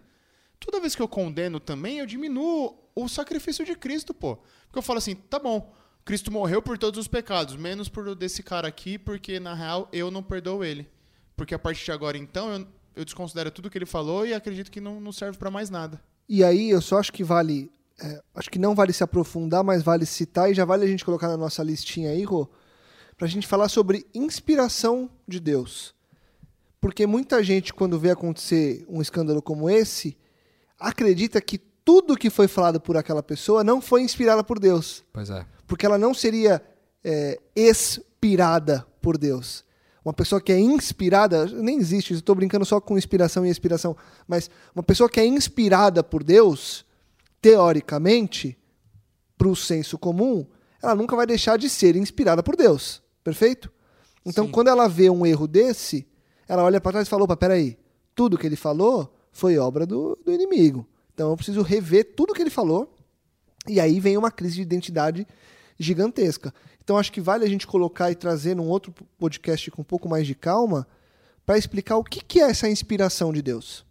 Toda 0.60 0.80
vez 0.80 0.94
que 0.94 1.02
eu 1.02 1.08
condeno 1.08 1.58
também, 1.58 1.98
eu 1.98 2.06
diminuo 2.06 2.78
o 2.94 3.08
sacrifício 3.08 3.64
de 3.64 3.74
Cristo, 3.74 4.14
pô. 4.14 4.36
Porque 4.66 4.78
eu 4.78 4.82
falo 4.82 4.98
assim, 4.98 5.14
tá 5.14 5.38
bom, 5.38 5.74
Cristo 6.04 6.30
morreu 6.30 6.60
por 6.60 6.76
todos 6.76 7.00
os 7.00 7.08
pecados, 7.08 7.56
menos 7.56 7.88
por 7.88 8.06
o 8.06 8.14
desse 8.14 8.42
cara 8.42 8.68
aqui, 8.68 8.98
porque 8.98 9.40
na 9.40 9.54
real 9.54 9.88
eu 9.92 10.10
não 10.10 10.22
perdoo 10.22 10.62
ele. 10.62 10.86
Porque 11.34 11.54
a 11.54 11.58
partir 11.58 11.84
de 11.84 11.92
agora, 11.92 12.18
então, 12.18 12.52
eu, 12.52 12.66
eu 12.96 13.04
desconsidero 13.04 13.50
tudo 13.50 13.70
que 13.70 13.78
ele 13.78 13.86
falou 13.86 14.26
e 14.26 14.34
acredito 14.34 14.70
que 14.70 14.80
não, 14.80 15.00
não 15.00 15.12
serve 15.12 15.38
pra 15.38 15.50
mais 15.50 15.70
nada. 15.70 16.00
E 16.28 16.44
aí 16.44 16.70
eu 16.70 16.82
só 16.82 16.98
acho 16.98 17.12
que 17.12 17.24
vale. 17.24 17.70
é, 17.98 18.22
acho 18.34 18.50
que 18.50 18.58
não 18.58 18.74
vale 18.74 18.92
se 18.92 19.02
aprofundar, 19.02 19.64
mas 19.64 19.82
vale 19.82 20.04
citar 20.04 20.50
e 20.50 20.54
já 20.54 20.64
vale 20.64 20.84
a 20.84 20.88
gente 20.88 21.04
colocar 21.04 21.28
na 21.28 21.36
nossa 21.36 21.62
listinha 21.62 22.10
aí, 22.10 22.22
Rô, 22.22 22.48
pra 23.16 23.26
gente 23.26 23.46
falar 23.46 23.68
sobre 23.68 24.06
inspiração 24.14 25.08
de 25.26 25.40
Deus. 25.40 25.94
Porque 26.80 27.06
muita 27.06 27.42
gente, 27.42 27.72
quando 27.72 27.98
vê 27.98 28.10
acontecer 28.10 28.84
um 28.90 29.00
escândalo 29.00 29.40
como 29.40 29.70
esse, 29.70 30.18
acredita 30.78 31.40
que 31.40 31.56
tudo 31.56 32.16
que 32.16 32.28
foi 32.28 32.46
falado 32.46 32.78
por 32.78 32.94
aquela 32.94 33.22
pessoa 33.22 33.64
não 33.64 33.80
foi 33.80 34.02
inspirada 34.02 34.44
por 34.44 34.58
Deus. 34.58 35.02
Pois 35.10 35.30
é. 35.30 35.46
Porque 35.66 35.86
ela 35.86 35.98
não 35.98 36.12
seria 36.14 36.62
é, 37.02 37.38
expirada 37.54 38.86
por 39.00 39.18
Deus. 39.18 39.64
Uma 40.04 40.12
pessoa 40.12 40.40
que 40.40 40.52
é 40.52 40.58
inspirada, 40.58 41.46
nem 41.46 41.78
existe, 41.78 42.12
estou 42.12 42.34
brincando 42.34 42.64
só 42.64 42.80
com 42.80 42.98
inspiração 42.98 43.46
e 43.46 43.48
expiração, 43.48 43.96
mas 44.28 44.50
uma 44.74 44.82
pessoa 44.82 45.08
que 45.08 45.18
é 45.18 45.24
inspirada 45.24 46.04
por 46.04 46.22
Deus, 46.22 46.84
teoricamente, 47.40 48.58
para 49.38 49.48
o 49.48 49.56
senso 49.56 49.98
comum, 49.98 50.46
ela 50.82 50.94
nunca 50.94 51.16
vai 51.16 51.26
deixar 51.26 51.56
de 51.56 51.70
ser 51.70 51.96
inspirada 51.96 52.42
por 52.42 52.54
Deus. 52.54 53.02
Perfeito? 53.22 53.72
Então, 54.26 54.44
Sim. 54.44 54.50
quando 54.50 54.68
ela 54.68 54.88
vê 54.88 55.08
um 55.08 55.24
erro 55.24 55.46
desse, 55.46 56.06
ela 56.46 56.62
olha 56.62 56.80
para 56.80 56.92
trás 56.92 57.06
e 57.06 57.10
fala: 57.10 57.24
opa, 57.24 57.36
peraí, 57.36 57.78
tudo 58.14 58.36
que 58.36 58.46
ele 58.46 58.56
falou 58.56 59.14
foi 59.32 59.58
obra 59.58 59.86
do, 59.86 60.18
do 60.24 60.32
inimigo. 60.32 60.86
Então, 61.14 61.30
eu 61.30 61.36
preciso 61.36 61.62
rever 61.62 62.14
tudo 62.14 62.34
que 62.34 62.42
ele 62.42 62.50
falou 62.50 62.94
e 63.66 63.80
aí 63.80 63.98
vem 64.00 64.16
uma 64.16 64.30
crise 64.30 64.56
de 64.56 64.62
identidade 64.62 65.26
gigantesca. 65.78 66.52
Então 66.82 66.96
acho 66.98 67.10
que 67.12 67.20
vale 67.20 67.44
a 67.44 67.48
gente 67.48 67.66
colocar 67.66 68.10
e 68.10 68.14
trazer 68.14 68.54
num 68.54 68.68
outro 68.68 68.92
podcast 69.18 69.70
com 69.70 69.82
um 69.82 69.84
pouco 69.84 70.08
mais 70.08 70.26
de 70.26 70.34
calma 70.34 70.86
para 71.46 71.58
explicar 71.58 71.96
o 71.96 72.04
que, 72.04 72.22
que 72.22 72.40
é 72.40 72.50
essa 72.50 72.68
inspiração 72.68 73.32
de 73.32 73.42
Deus. 73.42 73.84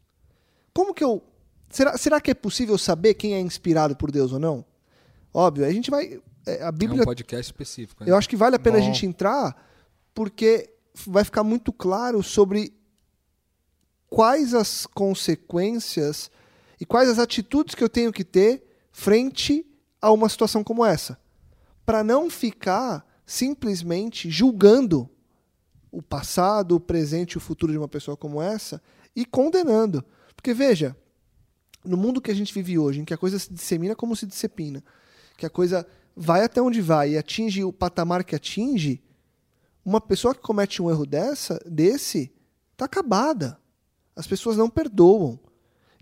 Como 0.73 0.93
que 0.93 1.03
eu. 1.03 1.23
Será, 1.69 1.97
será 1.97 2.21
que 2.21 2.31
é 2.31 2.33
possível 2.35 2.77
saber 2.77 3.15
quem 3.15 3.33
é 3.33 3.39
inspirado 3.39 3.95
por 3.95 4.11
Deus 4.11 4.31
ou 4.31 4.39
não? 4.39 4.63
Óbvio, 5.33 5.65
a 5.65 5.71
gente 5.71 5.89
vai. 5.89 6.21
é, 6.45 6.61
A 6.63 6.67
É 6.67 6.69
um 6.69 6.71
Bíblia. 6.71 7.03
podcast 7.03 7.45
específico. 7.51 8.03
né? 8.03 8.09
Eu 8.11 8.15
acho 8.15 8.29
que 8.29 8.35
vale 8.35 8.55
a 8.55 8.59
pena 8.59 8.77
a 8.77 8.79
Bom. 8.79 8.85
gente 8.85 9.05
entrar 9.05 9.55
porque 10.13 10.69
vai 11.07 11.23
ficar 11.23 11.43
muito 11.43 11.73
claro 11.73 12.21
sobre 12.21 12.71
quais 14.09 14.53
as 14.53 14.85
consequências 14.85 16.29
e 16.79 16.85
quais 16.85 17.09
as 17.09 17.17
atitudes 17.19 17.73
que 17.75 17.83
eu 17.83 17.89
tenho 17.89 18.11
que 18.13 18.23
ter 18.23 18.63
frente 18.91 19.65
a 20.01 20.11
uma 20.11 20.29
situação 20.29 20.63
como 20.63 20.85
essa. 20.85 21.17
Para 21.85 22.03
não 22.03 22.29
ficar 22.29 23.05
simplesmente 23.25 24.29
julgando 24.29 25.09
o 25.91 26.01
passado, 26.01 26.75
o 26.75 26.79
presente 26.79 27.33
e 27.33 27.37
o 27.37 27.41
futuro 27.41 27.71
de 27.71 27.77
uma 27.77 27.87
pessoa 27.87 28.17
como 28.17 28.41
essa 28.41 28.81
e 29.15 29.25
condenando. 29.25 30.03
Porque 30.35 30.53
veja, 30.53 30.95
no 31.85 31.97
mundo 31.97 32.21
que 32.21 32.31
a 32.31 32.33
gente 32.33 32.53
vive 32.53 32.77
hoje, 32.79 33.01
em 33.01 33.05
que 33.05 33.13
a 33.13 33.17
coisa 33.17 33.37
se 33.37 33.51
dissemina 33.53 33.95
como 33.95 34.15
se 34.15 34.25
dissemina, 34.25 34.83
que 35.37 35.45
a 35.45 35.49
coisa 35.49 35.85
vai 36.15 36.43
até 36.43 36.61
onde 36.61 36.81
vai 36.81 37.11
e 37.11 37.17
atinge 37.17 37.63
o 37.63 37.71
patamar 37.73 38.23
que 38.23 38.35
atinge, 38.35 39.01
uma 39.85 39.99
pessoa 39.99 40.33
que 40.33 40.41
comete 40.41 40.81
um 40.81 40.89
erro 40.89 41.05
dessa, 41.05 41.59
desse, 41.69 42.31
tá 42.77 42.85
acabada. 42.85 43.59
As 44.15 44.25
pessoas 44.27 44.55
não 44.57 44.69
perdoam. 44.69 45.39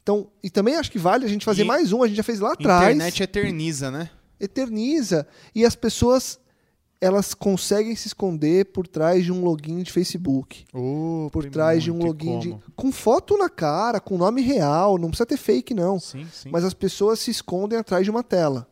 Então, 0.02 0.30
e 0.44 0.50
também 0.50 0.76
acho 0.76 0.92
que 0.92 1.00
vale 1.00 1.26
a 1.26 1.30
gente 1.30 1.46
fazer 1.46 1.64
E- 1.64 1.66
mais 1.66 1.92
um, 1.92 2.04
a 2.04 2.08
gente 2.08 2.18
já 2.18 2.24
fez 2.24 2.40
lá 2.40 2.54
atrás. 2.54 2.96
Internet 2.96 3.24
eterniza, 3.24 3.90
né? 3.92 4.10
Eterniza. 4.42 5.28
E 5.54 5.64
as 5.64 5.76
pessoas, 5.76 6.39
elas 7.00 7.34
conseguem 7.34 7.96
se 7.96 8.08
esconder 8.08 8.66
por 8.66 8.88
trás 8.88 9.24
de 9.24 9.32
um 9.32 9.44
login 9.44 9.84
de 9.84 9.92
Facebook. 9.92 10.66
Por 11.32 11.50
trás 11.50 11.84
de 11.84 11.92
um 11.92 11.98
login 11.98 12.39
de. 12.39 12.58
Com 12.76 12.92
foto 12.92 13.38
na 13.38 13.50
cara, 13.50 14.00
com 14.00 14.18
nome 14.18 14.42
real, 14.42 14.98
não 14.98 15.10
precisa 15.10 15.26
ter 15.26 15.38
fake, 15.38 15.74
não. 15.74 16.00
Sim, 16.00 16.28
sim. 16.34 16.50
Mas 16.52 16.64
as 16.64 16.74
pessoas 16.74 17.20
se 17.20 17.30
escondem 17.32 17.78
atrás 17.78 18.04
de 18.04 18.12
uma 18.12 18.24
tela. 18.24 18.68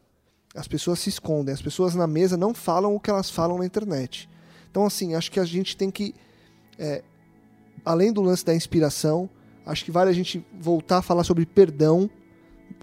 As 0.56 0.68
pessoas 0.68 1.00
se 1.00 1.10
escondem. 1.10 1.54
As 1.54 1.62
pessoas 1.62 1.94
na 1.94 2.08
mesa 2.08 2.36
não 2.36 2.54
falam 2.54 2.96
o 2.96 3.00
que 3.00 3.10
elas 3.10 3.30
falam 3.30 3.60
na 3.60 3.66
internet. 3.66 4.28
Então, 4.70 4.86
assim, 4.86 5.14
acho 5.16 5.32
que 5.32 5.40
a 5.40 5.46
gente 5.46 5.78
tem 5.78 5.92
que. 5.92 6.14
é, 6.78 7.04
além 7.86 8.12
do 8.12 8.22
lance 8.22 8.44
da 8.44 8.54
inspiração, 8.54 9.30
acho 9.66 9.86
que 9.86 9.92
vale 9.92 10.10
a 10.10 10.14
gente 10.14 10.46
voltar 10.60 10.98
a 10.98 11.02
falar 11.02 11.24
sobre 11.24 11.46
perdão 11.46 12.10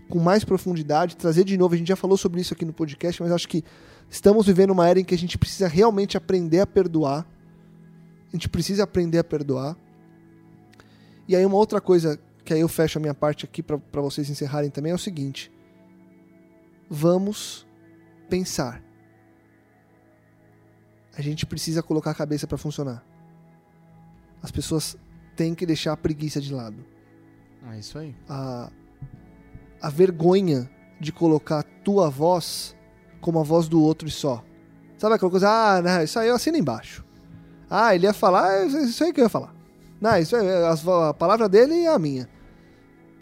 com 0.09 0.19
mais 0.19 0.45
profundidade, 0.45 1.17
trazer 1.17 1.45
de 1.45 1.57
novo. 1.57 1.75
A 1.75 1.79
gente 1.79 1.89
já 1.89 1.97
falou 1.97 2.17
sobre 2.17 2.41
isso 2.41 2.55
aqui 2.55 2.65
no 2.65 2.73
podcast, 2.73 3.23
mas 3.23 3.33
acho 3.33 3.49
que 3.49 3.65
estamos 4.09 4.47
vivendo 4.47 4.71
uma 4.71 4.89
era 4.89 5.01
em 5.01 5.05
que 5.05 5.15
a 5.15 5.19
gente 5.19 5.37
precisa 5.37 5.67
realmente 5.69 6.17
aprender 6.17 6.61
a 6.61 6.67
perdoar. 6.67 7.27
A 8.29 8.37
gente 8.37 8.49
precisa 8.49 8.85
aprender 8.85 9.19
a 9.19 9.25
perdoar. 9.25 9.77
E 11.29 11.35
aí, 11.35 11.45
uma 11.45 11.57
outra 11.57 11.81
coisa 11.81 12.19
que 12.45 12.55
aí 12.55 12.61
eu 12.61 12.69
fecho 12.69 12.99
a 12.99 13.01
minha 13.01 13.15
parte 13.15 13.45
aqui 13.45 13.63
para 13.63 14.01
vocês 14.01 14.31
encerrarem 14.31 14.71
também 14.71 14.93
é 14.93 14.95
o 14.95 14.99
seguinte: 14.99 15.51
vamos 16.89 17.67
pensar. 18.29 18.83
A 21.17 21.23
gente 21.23 21.47
precisa 21.47 21.83
colocar 21.83 22.11
a 22.11 22.15
cabeça 22.15 22.47
para 22.47 22.59
funcionar. 22.59 23.05
As 24.43 24.51
pessoas 24.51 24.97
têm 25.35 25.55
que 25.55 25.65
deixar 25.67 25.93
a 25.93 25.97
preguiça 25.97 26.41
de 26.41 26.53
lado. 26.53 26.85
É 27.73 27.79
isso 27.79 27.99
aí. 27.99 28.15
A- 28.29 28.71
a 29.81 29.91
vergonha 29.91 30.71
de 31.01 31.13
colocar 31.13 31.61
a 31.61 31.63
tua 31.63 32.09
voz 32.09 32.75
como 33.21 33.41
a 33.41 33.43
voz 33.43 33.69
do 33.69 33.83
outro 33.83 34.09
e 34.09 34.11
só. 34.11 34.43
Sabe 34.99 35.15
aquela 35.15 35.31
coisa, 35.31 35.49
ah, 35.49 35.83
não, 35.83 36.03
isso 36.03 36.19
aí 36.19 36.29
eu 36.29 36.35
assino 36.35 36.57
embaixo. 36.57 37.05
Ah, 37.69 37.95
ele 37.95 38.07
ia 38.07 38.13
falar, 38.13 38.63
é 38.63 38.67
isso 38.67 39.05
aí 39.05 39.13
que 39.13 39.21
eu 39.21 39.25
ia 39.25 39.29
falar. 39.29 39.55
Não, 40.01 40.17
isso 40.19 40.37
aí, 40.37 40.47
a 41.09 41.15
palavra 41.15 41.49
dele 41.49 41.85
é 41.85 41.89
a 41.89 41.99
minha. 41.99 42.29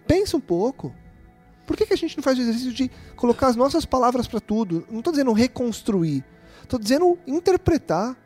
Pensa 0.06 0.36
um 0.36 0.40
pouco. 0.40 0.94
Por 1.66 1.76
que, 1.76 1.86
que 1.86 1.94
a 1.94 1.96
gente 1.96 2.16
não 2.16 2.22
faz 2.22 2.38
o 2.38 2.42
exercício 2.42 2.72
de 2.72 2.90
colocar 3.16 3.46
as 3.46 3.56
nossas 3.56 3.84
palavras 3.84 4.26
para 4.26 4.40
tudo? 4.40 4.86
Não 4.90 4.98
estou 4.98 5.12
dizendo 5.12 5.32
reconstruir. 5.32 6.24
Estou 6.62 6.78
dizendo 6.78 7.18
interpretar. 7.26 8.16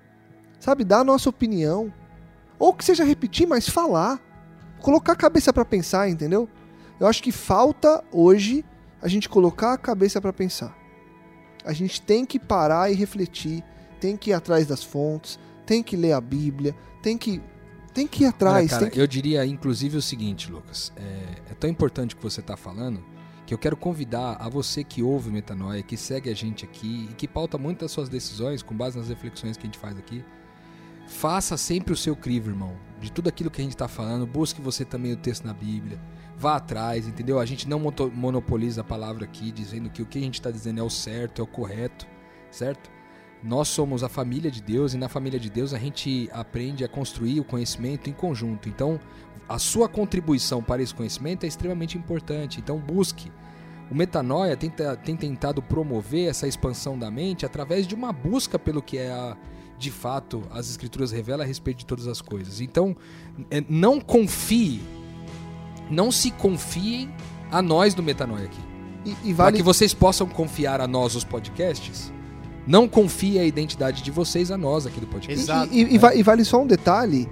Sabe? 0.59 0.83
Dar 0.83 1.01
a 1.01 1.05
nossa 1.05 1.29
opinião. 1.29 1.93
Ou 2.59 2.75
que 2.75 2.85
seja 2.85 3.05
repetir, 3.05 3.47
mas 3.47 3.69
falar. 3.69 4.21
Colocar 4.81 5.13
a 5.13 5.17
cabeça 5.17 5.53
para 5.53 5.65
pensar, 5.65 6.09
entendeu? 6.09 6.49
Eu 7.01 7.07
acho 7.07 7.23
que 7.23 7.33
falta 7.33 8.03
hoje 8.13 8.65
a 9.01 9.09
gente 9.09 9.29
colocar 9.29 9.73
a 9.73 9.79
cabeça 9.79 10.21
para 10.21 10.33
pensar. 10.33 10.77
A 11.65 11.73
gente 11.73 12.01
tem 12.01 12.25
que 12.25 12.39
parar 12.39 12.91
e 12.91 12.95
refletir, 12.95 13.63
tem 14.01 14.17
que 14.17 14.31
ir 14.31 14.33
atrás 14.33 14.67
das 14.67 14.83
fontes, 14.83 15.39
tem 15.67 15.83
que 15.83 15.97
ler 15.97 16.13
a 16.13 16.21
Bíblia, 16.21 16.75
tem 17.03 17.17
que 17.17 17.41
tem 17.95 18.07
que 18.07 18.25
ir 18.25 18.27
atrás. 18.27 18.73
Olha, 18.73 18.81
cara, 18.81 18.91
que... 18.91 19.01
Eu 19.01 19.07
diria 19.07 19.45
inclusive 19.45 19.97
o 19.97 20.03
seguinte, 20.03 20.51
Lucas, 20.51 20.93
é, 20.97 21.53
é 21.53 21.55
tão 21.55 21.69
importante 21.69 22.15
o 22.15 22.19
que 22.19 22.23
você 22.23 22.41
está 22.41 22.57
falando 22.57 23.03
que 23.49 23.55
eu 23.55 23.59
quero 23.59 23.79
convidar 23.79 24.37
a 24.39 24.47
você 24.47 24.85
que 24.85 25.03
ouve 25.03 25.31
Metanoia, 25.31 25.83
que 25.83 25.97
segue 25.97 26.29
a 26.29 26.35
gente 26.35 26.67
aqui 26.67 27.09
e 27.11 27.15
que 27.15 27.27
pauta 27.27 27.57
muitas 27.57 27.91
suas 27.91 28.07
decisões 28.07 28.63
com 28.63 28.77
base 28.77 28.99
nas 28.99 29.09
reflexões 29.09 29.57
que 29.57 29.63
a 29.63 29.69
gente 29.69 29.79
faz 29.79 29.97
aqui. 29.97 30.23
Faça 31.07 31.57
sempre 31.57 31.95
o 31.95 31.97
seu 31.97 32.15
crivo, 32.15 32.51
irmão. 32.51 32.77
De 33.01 33.11
tudo 33.11 33.31
aquilo 33.31 33.51
que 33.51 33.63
a 33.63 33.65
gente 33.65 33.73
está 33.73 33.89
falando, 33.89 34.27
busque 34.27 34.61
você 34.61 34.85
também 34.85 35.15
o 35.15 35.17
texto 35.17 35.47
na 35.47 35.55
Bíblia. 35.55 35.99
Vá 36.39 36.57
atrás, 36.57 37.09
entendeu? 37.09 37.41
A 37.41 37.45
gente 37.45 37.69
não 37.69 37.81
monopoliza 38.15 38.83
a 38.83 38.85
palavra 38.85 39.25
aqui, 39.25 39.51
dizendo 39.51 39.91
que 39.91 40.01
o 40.01 40.07
que 40.07 40.19
a 40.19 40.23
gente 40.23 40.35
está 40.35 40.51
dizendo 40.51 40.79
é 40.79 40.83
o 40.83 40.91
certo, 40.91 41.41
é 41.41 41.45
o 41.45 41.47
correto, 41.47 42.07
certo? 42.51 42.89
Nós 43.43 43.69
somos 43.69 44.05
a 44.05 44.09
família 44.09 44.51
de 44.51 44.63
Deus 44.63 44.95
e 44.95 44.99
na 44.99 45.09
família 45.09 45.39
de 45.39 45.51
Deus 45.51 45.75
a 45.75 45.79
gente 45.79 46.29
aprende 46.33 46.85
a 46.85 46.89
construir 46.89 47.41
o 47.41 47.45
conhecimento 47.45 48.09
em 48.09 48.13
conjunto. 48.13 48.69
Então, 48.69 49.01
a 49.49 49.59
sua 49.59 49.89
contribuição 49.89 50.63
para 50.63 50.83
esse 50.83 50.95
conhecimento 50.95 51.45
é 51.45 51.47
extremamente 51.49 51.97
importante. 51.97 52.61
Então, 52.61 52.79
busque. 52.79 53.33
O 53.91 53.95
Metanoia 53.95 54.57
tem, 54.57 54.71
tem 55.05 55.17
tentado 55.17 55.63
promover 55.63 56.29
essa 56.29 56.47
expansão 56.47 56.99
da 56.99 57.11
mente 57.11 57.47
através 57.47 57.87
de 57.87 57.95
uma 57.95 58.13
busca 58.13 58.59
pelo 58.59 58.83
que 58.83 58.99
é 58.99 59.11
a, 59.11 59.37
de 59.79 59.91
fato 59.91 60.43
as 60.51 60.69
Escrituras 60.69 61.11
revelam 61.11 61.45
a 61.45 61.47
respeito 61.47 61.79
de 61.79 61.87
todas 61.87 62.07
as 62.07 62.21
coisas. 62.21 62.61
Então, 62.61 62.97
é, 63.51 63.65
não 63.69 64.01
confie, 64.01 64.83
não 65.91 66.11
se 66.11 66.31
confiem 66.31 67.11
a 67.51 67.63
nós 67.63 67.95
do 67.95 68.03
Metanoia 68.03 68.47
aqui. 68.47 68.61
E, 69.05 69.11
e 69.25 69.33
vale... 69.33 69.53
Para 69.53 69.57
que 69.57 69.63
vocês 69.63 69.95
possam 69.95 70.27
confiar 70.27 70.81
a 70.81 70.87
nós, 70.87 71.15
os 71.15 71.25
podcasts, 71.25 72.13
não 72.67 72.87
confie 72.87 73.39
a 73.39 73.45
identidade 73.45 74.03
de 74.03 74.11
vocês 74.11 74.51
a 74.51 74.59
nós 74.59 74.87
aqui 74.87 75.01
do 75.01 75.07
podcast. 75.07 75.43
Exato. 75.43 75.73
E, 75.73 75.83
e, 75.83 75.97
e, 75.97 76.19
e 76.19 76.23
vale 76.23 76.45
só 76.45 76.61
um 76.61 76.67
detalhe 76.67 77.29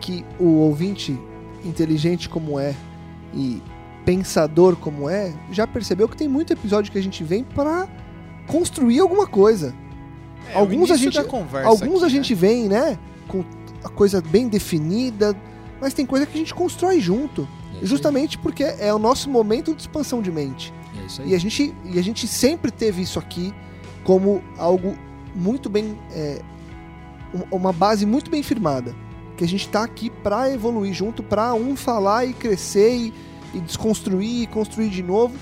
que 0.00 0.24
o 0.38 0.46
ouvinte 0.58 1.18
inteligente 1.64 2.28
como 2.28 2.58
é 2.58 2.74
e 3.34 3.60
pensador 4.04 4.76
como 4.76 5.10
é, 5.10 5.34
já 5.50 5.66
percebeu 5.66 6.08
que 6.08 6.16
tem 6.16 6.28
muito 6.28 6.52
episódio 6.52 6.90
que 6.90 6.98
a 6.98 7.02
gente 7.02 7.22
vem 7.22 7.44
para 7.44 7.88
construir 8.46 9.00
alguma 9.00 9.26
coisa. 9.26 9.74
É, 10.50 10.56
alguns 10.56 10.90
a 10.90 10.96
gente, 10.96 11.18
alguns 11.18 11.98
aqui, 11.98 12.06
a 12.06 12.08
gente 12.08 12.34
né? 12.34 12.40
vem, 12.40 12.68
né, 12.68 12.98
com 13.26 13.44
a 13.84 13.88
coisa 13.88 14.22
bem 14.22 14.48
definida, 14.48 15.36
mas 15.80 15.92
tem 15.92 16.06
coisa 16.06 16.24
que 16.24 16.34
a 16.34 16.38
gente 16.38 16.54
constrói 16.54 17.00
junto, 17.00 17.46
justamente 17.82 18.36
aí. 18.36 18.42
porque 18.42 18.64
é 18.64 18.92
o 18.92 18.98
nosso 18.98 19.28
momento 19.30 19.74
de 19.74 19.82
expansão 19.82 20.22
de 20.22 20.30
mente. 20.30 20.72
É 21.20 21.26
e 21.26 21.34
a 21.34 21.38
gente 21.38 21.74
e 21.84 21.98
a 21.98 22.02
gente 22.02 22.26
sempre 22.26 22.70
teve 22.70 23.02
isso 23.02 23.18
aqui 23.18 23.54
como 24.04 24.42
algo 24.56 24.96
muito 25.34 25.68
bem 25.68 25.98
é, 26.12 26.40
uma 27.50 27.72
base 27.72 28.06
muito 28.06 28.30
bem 28.30 28.42
firmada 28.42 28.94
que 29.38 29.44
a 29.44 29.48
gente 29.48 29.66
está 29.66 29.84
aqui 29.84 30.10
para 30.10 30.52
evoluir 30.52 30.92
junto, 30.92 31.22
para 31.22 31.54
um 31.54 31.76
falar 31.76 32.26
e 32.26 32.32
crescer 32.32 32.92
e, 32.92 33.14
e, 33.54 33.60
desconstruir 33.60 34.42
e 34.42 34.46
construir 34.48 34.88
de 34.88 35.02
novo. 35.02 35.36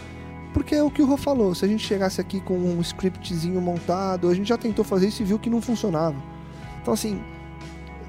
Porque 0.53 0.75
é 0.75 0.83
o 0.83 0.91
que 0.91 1.01
o 1.01 1.07
Rô 1.07 1.17
falou, 1.17 1.55
se 1.55 1.65
a 1.65 1.69
gente 1.69 1.85
chegasse 1.85 2.21
aqui 2.21 2.39
com 2.41 2.59
um 2.59 2.81
scriptzinho 2.83 3.61
montado, 3.61 4.29
a 4.29 4.35
gente 4.35 4.49
já 4.49 4.59
tentou 4.59 4.85
fazer 4.85 5.09
isso 5.09 5.23
e 5.23 5.25
viu 5.25 5.39
que 5.39 5.49
não 5.49 5.63
funcionava. 5.63 6.17
Então 6.83 6.93
assim, 6.93 7.19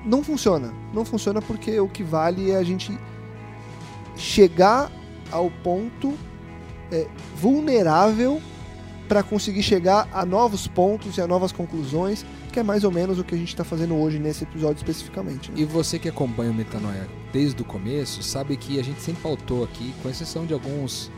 não 0.06 0.22
funciona. 0.22 0.74
Não 0.94 1.06
funciona 1.06 1.42
porque 1.42 1.80
o 1.80 1.88
que 1.88 2.04
vale 2.04 2.52
é 2.52 2.58
a 2.58 2.64
gente 2.64 2.98
chegar 4.18 4.92
ao 5.32 5.50
ponto 5.50 6.14
é, 6.92 7.08
vulnerável 7.36 8.42
para 9.08 9.24
conseguir 9.24 9.64
chegar 9.64 10.08
a 10.12 10.26
novos 10.26 10.68
pontos 10.68 11.18
e 11.18 11.22
a 11.22 11.28
novas 11.28 11.52
conclusões 11.52 12.26
que 12.58 12.62
é 12.62 12.64
mais 12.64 12.84
ou 12.84 12.92
menos 12.92 13.20
o 13.20 13.24
que 13.24 13.36
a 13.36 13.38
gente 13.38 13.50
está 13.50 13.64
fazendo 13.64 13.96
hoje 13.96 14.18
nesse 14.18 14.44
episódio 14.44 14.78
especificamente. 14.78 15.52
Né? 15.52 15.60
E 15.60 15.64
você 15.64 16.00
que 16.00 16.10
acompanha 16.10 16.50
o 16.50 16.54
Metanoia 16.56 17.08
desde 17.32 17.62
o 17.62 17.66
começo, 17.66 18.24
sabe 18.24 18.58
que 18.58 18.80
a 18.80 18.84
gente 18.84 19.00
sempre 19.00 19.22
pautou 19.22 19.64
aqui, 19.64 19.94
com 20.02 20.10
exceção 20.10 20.44
de 20.44 20.56
alguns, 20.56 21.12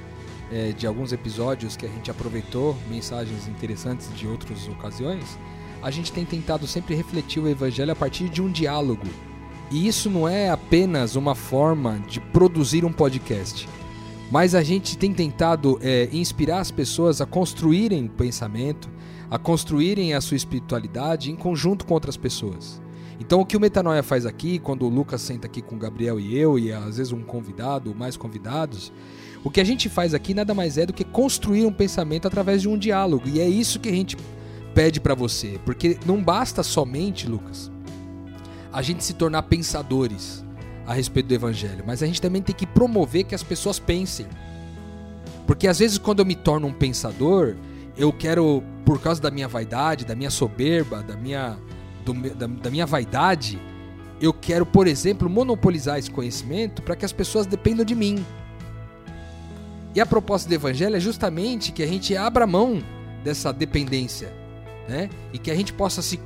é, 0.51 0.73
de 0.73 0.85
alguns 0.85 1.13
episódios 1.13 1.77
que 1.77 1.85
a 1.85 1.89
gente 1.89 2.11
aproveitou, 2.11 2.75
mensagens 2.89 3.47
interessantes 3.47 4.13
de 4.17 4.27
outras 4.27 4.67
ocasiões, 4.67 5.39
a 5.81 5.89
gente 5.89 6.11
tem 6.11 6.25
tentado 6.25 6.67
sempre 6.67 6.93
refletir 6.93 7.41
o 7.41 7.47
evangelho 7.47 7.93
a 7.93 7.95
partir 7.95 8.27
de 8.27 8.41
um 8.41 8.51
diálogo. 8.51 9.07
E 9.71 9.87
isso 9.87 10.09
não 10.09 10.27
é 10.27 10.49
apenas 10.49 11.15
uma 11.15 11.35
forma 11.35 11.99
de 12.07 12.19
produzir 12.19 12.83
um 12.83 12.91
podcast, 12.91 13.69
mas 14.31 14.55
a 14.55 14.63
gente 14.63 14.97
tem 14.97 15.13
tentado 15.13 15.79
é, 15.81 16.09
inspirar 16.11 16.59
as 16.59 16.71
pessoas 16.71 17.21
a 17.21 17.25
construírem 17.25 18.07
pensamento, 18.07 18.89
a 19.29 19.37
construírem 19.37 20.13
a 20.13 20.21
sua 20.21 20.37
espiritualidade 20.37 21.31
em 21.31 21.35
conjunto 21.35 21.85
com 21.85 21.93
outras 21.93 22.17
pessoas. 22.17 22.81
Então 23.19 23.41
o 23.41 23.45
que 23.45 23.57
o 23.57 23.59
Metanoia 23.59 24.01
faz 24.01 24.25
aqui, 24.25 24.57
quando 24.57 24.85
o 24.85 24.89
Lucas 24.89 25.21
senta 25.21 25.45
aqui 25.45 25.61
com 25.61 25.75
o 25.75 25.79
Gabriel 25.79 26.19
e 26.19 26.35
eu, 26.35 26.57
e 26.57 26.71
às 26.71 26.97
vezes 26.97 27.11
um 27.11 27.21
convidado, 27.21 27.93
mais 27.93 28.15
convidados, 28.17 28.91
o 29.43 29.51
que 29.51 29.61
a 29.61 29.63
gente 29.63 29.87
faz 29.87 30.13
aqui 30.13 30.33
nada 30.33 30.53
mais 30.53 30.77
é 30.77 30.85
do 30.85 30.93
que 30.93 31.03
construir 31.03 31.65
um 31.65 31.71
pensamento 31.71 32.27
através 32.27 32.61
de 32.61 32.67
um 32.67 32.77
diálogo. 32.77 33.27
E 33.27 33.39
é 33.39 33.47
isso 33.47 33.79
que 33.79 33.89
a 33.89 33.93
gente 33.93 34.17
pede 34.73 34.99
para 34.99 35.15
você. 35.15 35.59
Porque 35.65 35.97
não 36.05 36.23
basta 36.23 36.63
somente, 36.63 37.27
Lucas, 37.27 37.71
a 38.71 38.81
gente 38.81 39.03
se 39.03 39.13
tornar 39.13 39.43
pensadores 39.43 40.45
a 40.85 40.93
respeito 40.93 41.27
do 41.27 41.33
evangelho, 41.33 41.83
mas 41.85 42.01
a 42.01 42.07
gente 42.07 42.21
também 42.21 42.41
tem 42.41 42.55
que 42.55 42.65
promover 42.65 43.23
que 43.23 43.35
as 43.35 43.43
pessoas 43.43 43.79
pensem. 43.79 44.27
Porque 45.45 45.67
às 45.67 45.79
vezes 45.79 45.97
quando 45.97 46.19
eu 46.19 46.25
me 46.25 46.35
torno 46.35 46.67
um 46.67 46.73
pensador, 46.73 47.55
eu 47.97 48.13
quero, 48.13 48.63
por 48.85 48.99
causa 48.99 49.21
da 49.21 49.29
minha 49.29 49.47
vaidade, 49.47 50.05
da 50.05 50.15
minha 50.15 50.29
soberba, 50.29 51.03
da 51.03 51.15
minha, 51.15 51.57
do, 52.05 52.13
da, 52.13 52.47
da 52.47 52.69
minha 52.69 52.85
vaidade, 52.85 53.59
eu 54.21 54.33
quero, 54.33 54.65
por 54.65 54.87
exemplo, 54.87 55.29
monopolizar 55.29 55.97
esse 55.97 56.11
conhecimento 56.11 56.81
para 56.81 56.95
que 56.95 57.05
as 57.05 57.11
pessoas 57.11 57.45
dependam 57.45 57.85
de 57.85 57.95
mim. 57.95 58.25
E 59.95 60.01
a 60.01 60.05
proposta 60.05 60.47
do 60.47 60.53
Evangelho 60.53 60.95
é 60.95 60.99
justamente 60.99 61.71
que 61.71 61.81
a 61.81 61.87
gente 61.87 62.15
abra 62.15 62.45
mão 62.45 62.81
dessa 63.23 63.51
dependência, 63.51 64.31
né? 64.87 65.09
E 65.33 65.37
que 65.37 65.49
a 65.49 65.55
gente 65.55 65.73
possa 65.73 66.01
se 66.01 66.19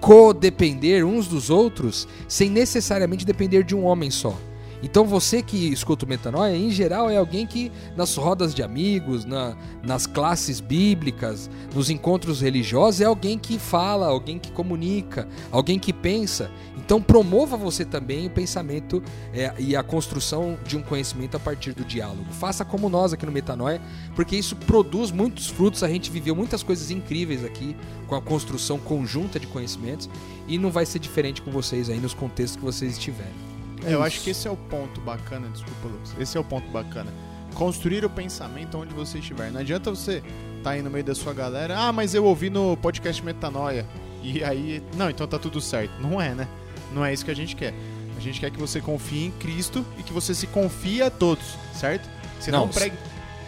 codepender 0.00 1.04
uns 1.04 1.26
dos 1.26 1.50
outros 1.50 2.06
sem 2.26 2.50
necessariamente 2.50 3.24
depender 3.24 3.62
de 3.62 3.74
um 3.74 3.84
homem 3.84 4.10
só. 4.10 4.36
Então 4.82 5.04
você 5.04 5.42
que 5.42 5.56
escuta 5.72 6.04
o 6.04 6.08
Metanoia, 6.08 6.56
em 6.56 6.70
geral, 6.70 7.10
é 7.10 7.16
alguém 7.16 7.46
que 7.46 7.72
nas 7.96 8.14
rodas 8.14 8.54
de 8.54 8.62
amigos, 8.62 9.24
na, 9.24 9.56
nas 9.82 10.06
classes 10.06 10.60
bíblicas, 10.60 11.50
nos 11.74 11.90
encontros 11.90 12.40
religiosos, 12.40 13.00
é 13.00 13.04
alguém 13.04 13.38
que 13.38 13.58
fala, 13.58 14.06
alguém 14.06 14.38
que 14.38 14.52
comunica, 14.52 15.26
alguém 15.50 15.78
que 15.78 15.92
pensa. 15.92 16.50
Então 16.76 17.02
promova 17.02 17.56
você 17.56 17.84
também 17.84 18.26
o 18.26 18.30
pensamento 18.30 19.02
é, 19.34 19.52
e 19.58 19.74
a 19.74 19.82
construção 19.82 20.56
de 20.64 20.76
um 20.76 20.82
conhecimento 20.82 21.36
a 21.36 21.40
partir 21.40 21.74
do 21.74 21.84
diálogo. 21.84 22.24
Faça 22.32 22.64
como 22.64 22.88
nós 22.88 23.12
aqui 23.12 23.26
no 23.26 23.32
Metanoia, 23.32 23.80
porque 24.14 24.36
isso 24.36 24.56
produz 24.56 25.10
muitos 25.10 25.48
frutos. 25.48 25.82
A 25.82 25.88
gente 25.88 26.10
viveu 26.10 26.34
muitas 26.34 26.62
coisas 26.62 26.90
incríveis 26.90 27.44
aqui 27.44 27.76
com 28.06 28.14
a 28.14 28.22
construção 28.22 28.78
conjunta 28.78 29.38
de 29.40 29.46
conhecimentos 29.46 30.08
e 30.46 30.56
não 30.56 30.70
vai 30.70 30.86
ser 30.86 30.98
diferente 30.98 31.42
com 31.42 31.50
vocês 31.50 31.90
aí 31.90 31.98
nos 31.98 32.14
contextos 32.14 32.56
que 32.56 32.64
vocês 32.64 32.92
estiverem. 32.92 33.47
É 33.84 33.94
eu 33.94 34.02
acho 34.02 34.20
que 34.20 34.30
esse 34.30 34.46
é 34.46 34.50
o 34.50 34.56
ponto 34.56 35.00
bacana, 35.00 35.48
desculpa, 35.48 35.88
Lucas. 35.88 36.14
Esse 36.18 36.36
é 36.36 36.40
o 36.40 36.44
ponto 36.44 36.68
bacana. 36.70 37.12
Construir 37.54 38.04
o 38.04 38.10
pensamento 38.10 38.78
onde 38.78 38.94
você 38.94 39.18
estiver. 39.18 39.50
Não 39.50 39.60
adianta 39.60 39.90
você 39.90 40.16
estar 40.16 40.24
tá 40.62 40.70
aí 40.70 40.82
no 40.82 40.90
meio 40.90 41.04
da 41.04 41.14
sua 41.14 41.32
galera, 41.32 41.78
ah, 41.78 41.92
mas 41.92 42.14
eu 42.14 42.24
ouvi 42.24 42.50
no 42.50 42.76
podcast 42.76 43.24
Metanoia. 43.24 43.86
E 44.22 44.42
aí, 44.42 44.82
não, 44.96 45.08
então 45.08 45.26
tá 45.26 45.38
tudo 45.38 45.60
certo. 45.60 45.92
Não 46.00 46.20
é, 46.20 46.34
né? 46.34 46.48
Não 46.92 47.04
é 47.04 47.12
isso 47.12 47.24
que 47.24 47.30
a 47.30 47.36
gente 47.36 47.54
quer. 47.54 47.72
A 48.16 48.20
gente 48.20 48.40
quer 48.40 48.50
que 48.50 48.58
você 48.58 48.80
confie 48.80 49.26
em 49.26 49.30
Cristo 49.32 49.84
e 49.98 50.02
que 50.02 50.12
você 50.12 50.34
se 50.34 50.46
confie 50.48 51.02
a 51.02 51.10
todos, 51.10 51.44
certo? 51.72 52.08
Você 52.40 52.50
não, 52.50 52.60
não 52.60 52.68
pregue... 52.68 52.96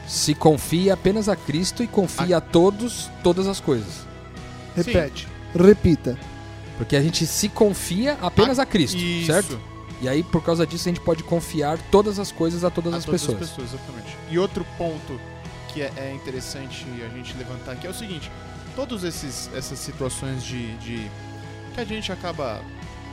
Se 0.07 0.35
confia 0.35 0.95
apenas 0.95 1.29
a 1.29 1.37
Cristo 1.37 1.83
e 1.83 1.87
confia 1.87 2.37
a, 2.37 2.39
a 2.39 2.41
todos, 2.41 3.09
todas 3.23 3.47
as 3.47 3.61
coisas. 3.61 4.07
Repete. 4.77 5.27
Sim. 5.27 5.63
Repita. 5.63 6.19
Porque 6.79 6.97
a 6.97 7.03
gente 7.03 7.27
se 7.27 7.49
confia 7.49 8.17
apenas 8.23 8.59
a, 8.59 8.63
a 8.63 8.67
Cristo, 8.67 8.97
isso. 8.97 9.27
certo? 9.27 9.61
E 10.01 10.09
aí, 10.09 10.23
por 10.23 10.43
causa 10.43 10.67
disso, 10.67 10.89
a 10.89 10.93
gente 10.93 11.03
pode 11.03 11.23
confiar 11.23 11.79
todas 11.91 12.19
as 12.19 12.33
coisas 12.33 12.65
a 12.65 12.71
todas, 12.71 12.95
a 12.95 12.97
as, 12.97 13.05
todas 13.05 13.21
pessoas. 13.21 13.43
as 13.43 13.51
pessoas. 13.51 13.75
Exatamente. 13.75 14.17
E 14.31 14.39
outro 14.39 14.65
ponto 14.79 15.21
que 15.69 15.83
é, 15.83 15.93
é 15.97 16.13
interessante 16.15 16.87
a 17.05 17.09
gente 17.09 17.37
levantar 17.37 17.73
aqui 17.73 17.87
é 17.87 17.91
o 17.91 17.95
seguinte: 17.95 18.31
todas 18.75 19.05
essas 19.05 19.79
situações 19.79 20.43
de, 20.43 20.75
de 20.79 21.11
que 21.75 21.81
a 21.81 21.85
gente 21.85 22.11
acaba 22.11 22.63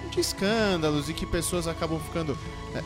de 0.10 0.20
escândalos 0.20 1.10
e 1.10 1.14
que 1.14 1.26
pessoas 1.26 1.68
acabam 1.68 2.00
ficando 2.00 2.38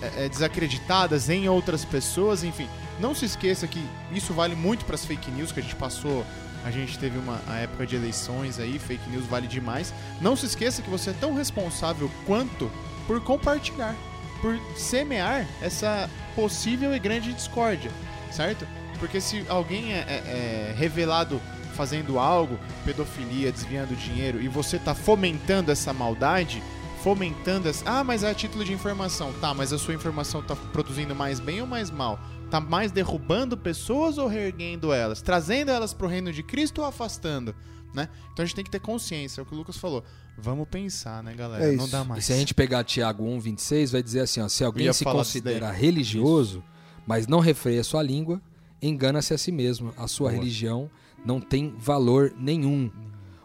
é, 0.02 0.26
é, 0.26 0.30
desacreditadas 0.30 1.30
em 1.30 1.48
outras 1.48 1.86
pessoas, 1.86 2.44
enfim. 2.44 2.68
Não 3.00 3.14
se 3.16 3.26
esqueça 3.26 3.68
que 3.68 3.84
isso 4.12 4.34
vale 4.34 4.56
muito 4.56 4.84
para 4.86 4.96
as 4.96 5.06
fake 5.06 5.30
news 5.32 5.52
que 5.52 5.60
a 5.60 5.64
gente 5.64 5.76
passou. 5.76 6.26
A 6.64 6.70
gente 6.70 7.00
teve 7.00 7.18
uma 7.18 7.40
época 7.58 7.88
de 7.88 7.96
eleições 7.96 8.60
aí, 8.60 8.78
fake 8.78 9.10
news 9.10 9.26
vale 9.26 9.48
demais. 9.48 9.94
Não 10.20 10.36
se 10.36 10.46
esqueça 10.46 10.82
que 10.82 10.90
você 10.90 11.10
é 11.10 11.14
tão 11.14 11.34
responsável 11.34 12.10
quanto 12.26 12.70
por 13.12 13.20
compartilhar, 13.20 13.94
por 14.40 14.58
semear 14.74 15.46
essa 15.62 16.10
possível 16.34 16.96
e 16.96 17.00
grande 17.00 17.34
discórdia, 17.34 17.92
certo? 18.32 18.66
Porque 19.00 19.20
se 19.20 19.46
alguém 19.50 19.92
é, 19.92 19.98
é, 19.98 20.70
é 20.70 20.76
revelado 20.78 21.42
fazendo 21.76 22.18
algo, 22.18 22.58
pedofilia, 22.86 23.52
desviando 23.52 23.94
dinheiro, 23.98 24.42
e 24.42 24.48
você 24.48 24.78
está 24.78 24.96
fomentando 24.96 25.74
essa 25.74 25.92
maldade, 25.92 26.64
fomentando 27.04 27.68
essa. 27.68 27.84
Ah, 27.86 28.02
mas 28.02 28.24
é 28.24 28.32
a 28.32 28.34
título 28.34 28.64
de 28.64 28.72
informação. 28.72 29.34
Tá, 29.42 29.54
mas 29.54 29.74
a 29.74 29.78
sua 29.78 29.94
informação 29.94 30.40
está 30.40 30.56
produzindo 30.56 31.14
mais 31.14 31.42
bem 31.42 31.60
ou 31.60 31.68
mais 31.68 31.92
mal? 31.92 32.18
Tá 32.50 32.62
mais 32.62 32.94
derrubando 32.94 33.58
pessoas 33.58 34.18
ou 34.18 34.28
reerguendo 34.28 34.94
elas? 34.94 35.22
Trazendo 35.22 35.70
elas 35.70 35.94
para 35.94 36.08
o 36.08 36.10
reino 36.10 36.32
de 36.32 36.44
Cristo 36.44 36.80
ou 36.80 36.88
afastando? 36.88 37.54
Né? 37.94 38.08
Então 38.32 38.44
a 38.44 38.46
gente 38.46 38.56
tem 38.56 38.64
que 38.64 38.72
ter 38.72 38.80
consciência, 38.80 39.42
é 39.42 39.44
o 39.44 39.46
que 39.46 39.54
o 39.54 39.58
Lucas 39.58 39.76
falou. 39.76 40.02
Vamos 40.42 40.68
pensar, 40.68 41.24
né, 41.24 41.34
galera? 41.36 41.72
É 41.72 41.76
Não 41.76 41.88
dá 41.88 42.04
mais. 42.04 42.24
E 42.24 42.28
se 42.28 42.34
a 42.34 42.36
gente 42.36 42.54
pegar 42.54 42.84
Tiago 42.84 43.24
1,26, 43.24 43.92
vai 43.92 44.02
dizer 44.02 44.22
assim: 44.22 44.42
ó, 44.42 44.48
se 44.48 44.64
alguém 44.64 44.92
se 44.92 45.04
considera 45.04 45.72
religioso, 45.72 46.64
mas 47.06 47.28
não 47.28 47.40
refreia 47.40 47.84
sua 47.84 48.02
língua, 48.02 48.42
engana-se 48.82 49.34
a 49.34 49.38
si 49.38 49.52
mesmo. 49.52 49.94
A 49.98 50.08
sua 50.08 50.30
Boa. 50.30 50.40
religião 50.40 50.90
não 51.24 51.40
tem 51.40 51.76
valor 51.78 52.34
nenhum. 52.38 52.92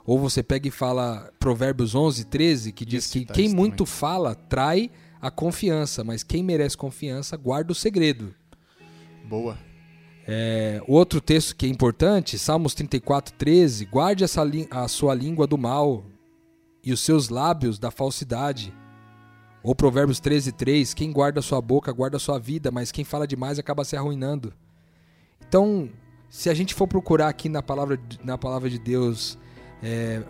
Ou 0.07 0.19
você 0.19 0.43
pega 0.43 0.69
e 0.69 0.71
fala 0.71 1.31
Provérbios 1.39 1.95
11, 1.95 2.25
13, 2.25 2.73
que 2.73 2.85
diz 2.85 3.05
Isso, 3.05 3.13
que 3.13 3.25
tá 3.27 3.35
quem 3.35 3.49
muito 3.53 3.85
também. 3.85 3.93
fala 3.93 4.35
trai 4.35 4.91
a 5.21 5.31
confiança, 5.31 6.05
mas 6.05 6.23
quem 6.23 6.43
merece 6.43 6.77
confiança 6.77 7.37
guarda 7.37 7.73
o 7.73 7.75
segredo. 7.75 8.33
Boa. 9.29 9.59
É, 10.29 10.81
outro 10.89 11.21
texto 11.21 11.55
que 11.55 11.67
é 11.67 11.69
importante, 11.69 12.39
Salmos 12.39 12.75
34, 12.75 13.35
13. 13.35 13.85
Guarde 13.87 14.25
essa, 14.25 14.43
a 14.71 14.89
sua 14.89 15.15
língua 15.15 15.47
do 15.47 15.59
mal 15.59 16.05
e 16.87 16.93
os 16.93 17.01
seus 17.01 17.29
lábios 17.29 17.81
da 17.81 17.91
falsidade. 17.91 18.73
Ou 19.61 19.75
Provérbios 19.75 20.21
13, 20.21 20.53
3. 20.53 20.95
Quem 20.95 21.11
guarda 21.11 21.43
sua 21.43 21.61
boca 21.61 21.93
guarda 21.93 22.17
sua 22.21 22.39
vida, 22.39 22.71
mas 22.71 22.93
quem 22.93 23.05
fala 23.05 23.27
demais 23.27 23.59
acaba 23.59 23.85
se 23.85 23.97
arruinando. 23.97 24.55
Então, 25.49 25.91
se 26.31 26.49
a 26.49 26.55
gente 26.55 26.75
for 26.75 26.87
procurar 26.87 27.27
aqui 27.27 27.49
na 27.49 27.61
palavra, 27.61 27.99
na 28.23 28.39
palavra 28.39 28.71
de 28.71 28.79
Deus 28.79 29.37
é, 29.83 30.23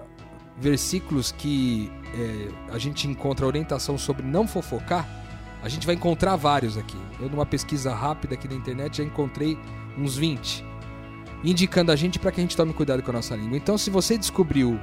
versículos 0.58 1.30
que 1.30 1.92
é, 2.14 2.72
a 2.72 2.78
gente 2.78 3.06
encontra 3.06 3.46
orientação 3.46 3.98
sobre 3.98 4.22
não 4.24 4.48
fofocar, 4.48 5.06
a 5.62 5.68
gente 5.68 5.86
vai 5.86 5.94
encontrar 5.94 6.36
vários 6.36 6.78
aqui. 6.78 6.96
Eu, 7.20 7.28
numa 7.28 7.44
pesquisa 7.44 7.94
rápida 7.94 8.32
aqui 8.32 8.48
na 8.48 8.54
internet, 8.54 8.96
já 8.98 9.04
encontrei 9.04 9.58
uns 9.98 10.16
20, 10.16 10.64
indicando 11.44 11.92
a 11.92 11.96
gente 11.96 12.18
para 12.18 12.32
que 12.32 12.40
a 12.40 12.42
gente 12.42 12.56
tome 12.56 12.72
cuidado 12.72 13.02
com 13.02 13.10
a 13.10 13.14
nossa 13.14 13.36
língua. 13.36 13.58
Então, 13.58 13.76
se 13.76 13.90
você 13.90 14.16
descobriu 14.16 14.80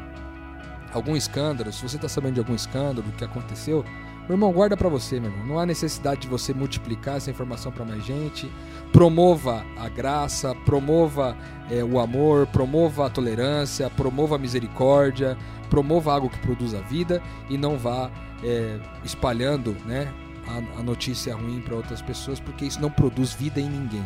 algum 0.94 1.16
escândalo, 1.16 1.72
se 1.72 1.82
você 1.82 1.96
está 1.96 2.08
sabendo 2.08 2.36
de 2.36 2.40
algum 2.40 2.56
escândalo 2.56 3.06
que 3.18 3.24
aconteceu, 3.24 3.84
meu 4.28 4.36
irmão, 4.36 4.54
guarda 4.54 4.78
para 4.78 4.88
você, 4.88 5.20
meu 5.20 5.30
irmão. 5.30 5.46
Não 5.46 5.60
há 5.60 5.66
necessidade 5.66 6.22
de 6.22 6.28
você 6.30 6.54
multiplicar 6.54 7.18
essa 7.18 7.30
informação 7.30 7.74
para 7.74 7.84
mais 7.84 8.06
gente. 8.06 8.50
Promova 8.94 9.66
a 9.78 9.90
graça, 9.90 10.56
promova 10.64 11.36
é, 11.70 11.84
o 11.84 12.00
amor, 12.00 12.48
promova 12.48 13.08
a 13.08 13.10
tolerância, 13.10 13.90
promova 13.90 14.36
a 14.36 14.40
misericórdia, 14.40 15.38
promova 15.70 16.14
algo 16.14 16.30
que 16.30 16.40
produza 16.40 16.82
vida 16.84 17.22
e 17.50 17.58
não 17.58 17.78
vá 17.78 18.10
é, 18.42 18.80
espalhando 19.04 19.76
né, 19.86 20.14
a, 20.48 20.80
a 20.80 20.84
notícia 20.84 21.36
ruim 21.36 21.60
para 21.60 21.76
outras 21.76 22.02
pessoas, 22.02 22.40
porque 22.40 22.64
isso 22.64 22.82
não 22.82 22.90
produz 22.90 23.34
vida 23.34 23.60
em 23.60 23.70
ninguém. 23.70 24.06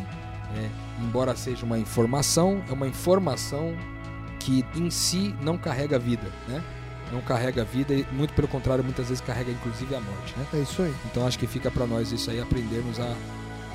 É, 0.56 0.68
embora 1.00 1.36
seja 1.36 1.64
uma 1.64 1.78
informação, 1.78 2.60
é 2.68 2.72
uma 2.72 2.88
informação 2.88 3.76
que 4.40 4.64
em 4.74 4.90
si 4.90 5.32
não 5.42 5.56
carrega 5.56 5.96
vida, 5.96 6.26
né? 6.48 6.60
Não 7.12 7.20
carrega 7.20 7.62
a 7.62 7.64
vida 7.64 7.94
e 7.94 8.06
muito 8.12 8.32
pelo 8.34 8.48
contrário 8.48 8.84
muitas 8.84 9.08
vezes 9.08 9.20
carrega 9.20 9.50
inclusive 9.50 9.94
a 9.94 10.00
morte, 10.00 10.34
né? 10.36 10.46
É 10.54 10.58
isso 10.58 10.82
aí. 10.82 10.94
Então 11.06 11.26
acho 11.26 11.38
que 11.38 11.46
fica 11.46 11.70
para 11.70 11.86
nós 11.86 12.12
isso 12.12 12.30
aí 12.30 12.40
aprendermos 12.40 13.00
a, 13.00 13.14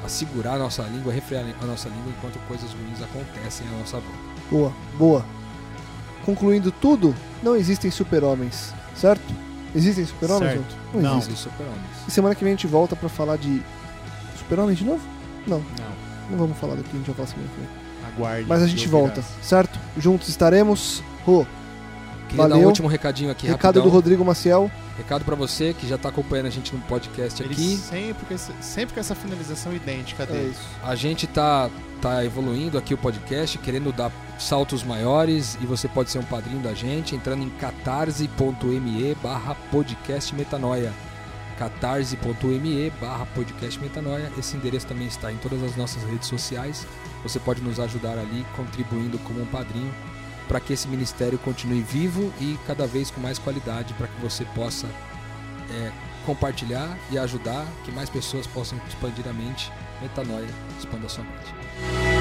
a 0.03 0.07
segurar 0.07 0.53
a 0.53 0.59
nossa 0.59 0.83
língua, 0.83 1.11
a 1.11 1.15
refrear 1.15 1.45
a 1.61 1.65
nossa 1.65 1.89
língua 1.89 2.11
enquanto 2.17 2.37
coisas 2.47 2.71
ruins 2.71 3.01
acontecem 3.01 3.67
à 3.67 3.71
nossa 3.79 3.97
volta. 3.97 4.33
Boa, 4.49 4.73
boa. 4.97 5.25
Concluindo 6.25 6.71
tudo, 6.71 7.15
não 7.41 7.55
existem 7.55 7.91
super-homens, 7.91 8.73
certo? 8.95 9.33
Existem 9.75 10.05
super-homens? 10.05 10.61
Não, 10.93 11.01
não 11.01 11.17
existem 11.17 11.35
super-homens. 11.35 12.07
E 12.07 12.11
semana 12.11 12.35
que 12.35 12.43
vem 12.43 12.53
a 12.53 12.55
gente 12.55 12.67
volta 12.67 12.95
para 12.95 13.09
falar 13.09 13.37
de 13.37 13.61
super-homens 14.37 14.77
de 14.77 14.85
novo? 14.85 15.01
Não. 15.47 15.59
Não. 15.59 16.03
Não 16.29 16.37
vamos 16.37 16.57
falar 16.57 16.75
daqui, 16.75 16.89
a 16.93 16.97
gente 16.97 17.07
vai 17.07 17.15
falar 17.15 17.27
semana 17.27 17.49
que 17.49 17.59
vem. 17.59 17.69
Aguarde. 18.13 18.45
Mas 18.47 18.61
a 18.61 18.67
gente 18.67 18.87
volta, 18.87 19.23
certo? 19.41 19.79
Juntos 19.97 20.29
estaremos. 20.29 21.03
Rô. 21.25 21.45
Queria 22.33 22.47
Valeu. 22.47 22.57
dar 22.57 22.63
um 22.63 22.67
último 22.67 22.87
recadinho 22.87 23.29
aqui, 23.29 23.45
Recado 23.45 23.75
rapidão. 23.75 23.83
do 23.83 23.89
Rodrigo 23.89 24.25
Maciel. 24.25 24.71
Recado 24.97 25.23
para 25.23 25.35
você 25.35 25.73
que 25.73 25.87
já 25.87 25.95
está 25.95 26.09
acompanhando 26.09 26.47
a 26.47 26.49
gente 26.49 26.73
no 26.73 26.81
podcast 26.81 27.41
Ele 27.43 27.53
aqui. 27.53 27.77
Sempre 27.77 28.25
com, 28.25 28.33
esse, 28.33 28.51
sempre 28.59 28.93
com 28.95 28.99
essa 28.99 29.13
finalização 29.13 29.73
idêntica 29.73 30.25
dele. 30.25 30.47
É 30.47 30.49
isso. 30.49 30.61
A 30.83 30.95
gente 30.95 31.27
tá, 31.27 31.69
tá 32.01 32.25
evoluindo 32.25 32.75
aqui 32.75 32.91
o 32.93 32.97
podcast, 32.97 33.57
querendo 33.59 33.91
dar 33.91 34.11
saltos 34.39 34.83
maiores 34.83 35.57
e 35.61 35.65
você 35.67 35.87
pode 35.87 36.09
ser 36.09 36.17
um 36.17 36.23
padrinho 36.23 36.59
da 36.59 36.73
gente 36.73 37.15
entrando 37.15 37.43
em 37.43 37.49
catarse.me 37.51 39.15
barra 39.21 39.55
podcast 39.71 40.33
metanoia 40.33 40.91
catarse.me 41.57 42.91
barra 42.99 43.27
podcast 43.27 43.79
metanoia 43.79 44.31
esse 44.37 44.57
endereço 44.57 44.87
também 44.87 45.05
está 45.05 45.31
em 45.31 45.37
todas 45.37 45.61
as 45.61 45.75
nossas 45.75 46.03
redes 46.03 46.27
sociais 46.27 46.85
você 47.21 47.39
pode 47.39 47.61
nos 47.61 47.79
ajudar 47.79 48.17
ali 48.17 48.43
contribuindo 48.55 49.19
como 49.19 49.43
um 49.43 49.45
padrinho 49.45 49.93
para 50.47 50.59
que 50.59 50.73
esse 50.73 50.87
ministério 50.87 51.37
continue 51.39 51.81
vivo 51.81 52.33
e 52.39 52.57
cada 52.67 52.85
vez 52.85 53.09
com 53.09 53.21
mais 53.21 53.39
qualidade, 53.39 53.93
para 53.93 54.07
que 54.07 54.21
você 54.21 54.45
possa 54.55 54.87
é, 55.71 55.91
compartilhar 56.25 56.97
e 57.11 57.17
ajudar 57.17 57.65
que 57.83 57.91
mais 57.91 58.09
pessoas 58.09 58.47
possam 58.47 58.79
expandir 58.87 59.27
a 59.27 59.33
mente. 59.33 59.71
Metanoia, 60.01 60.47
expanda 60.79 61.05
a 61.05 61.09
sua 61.09 61.23
mente. 61.23 62.12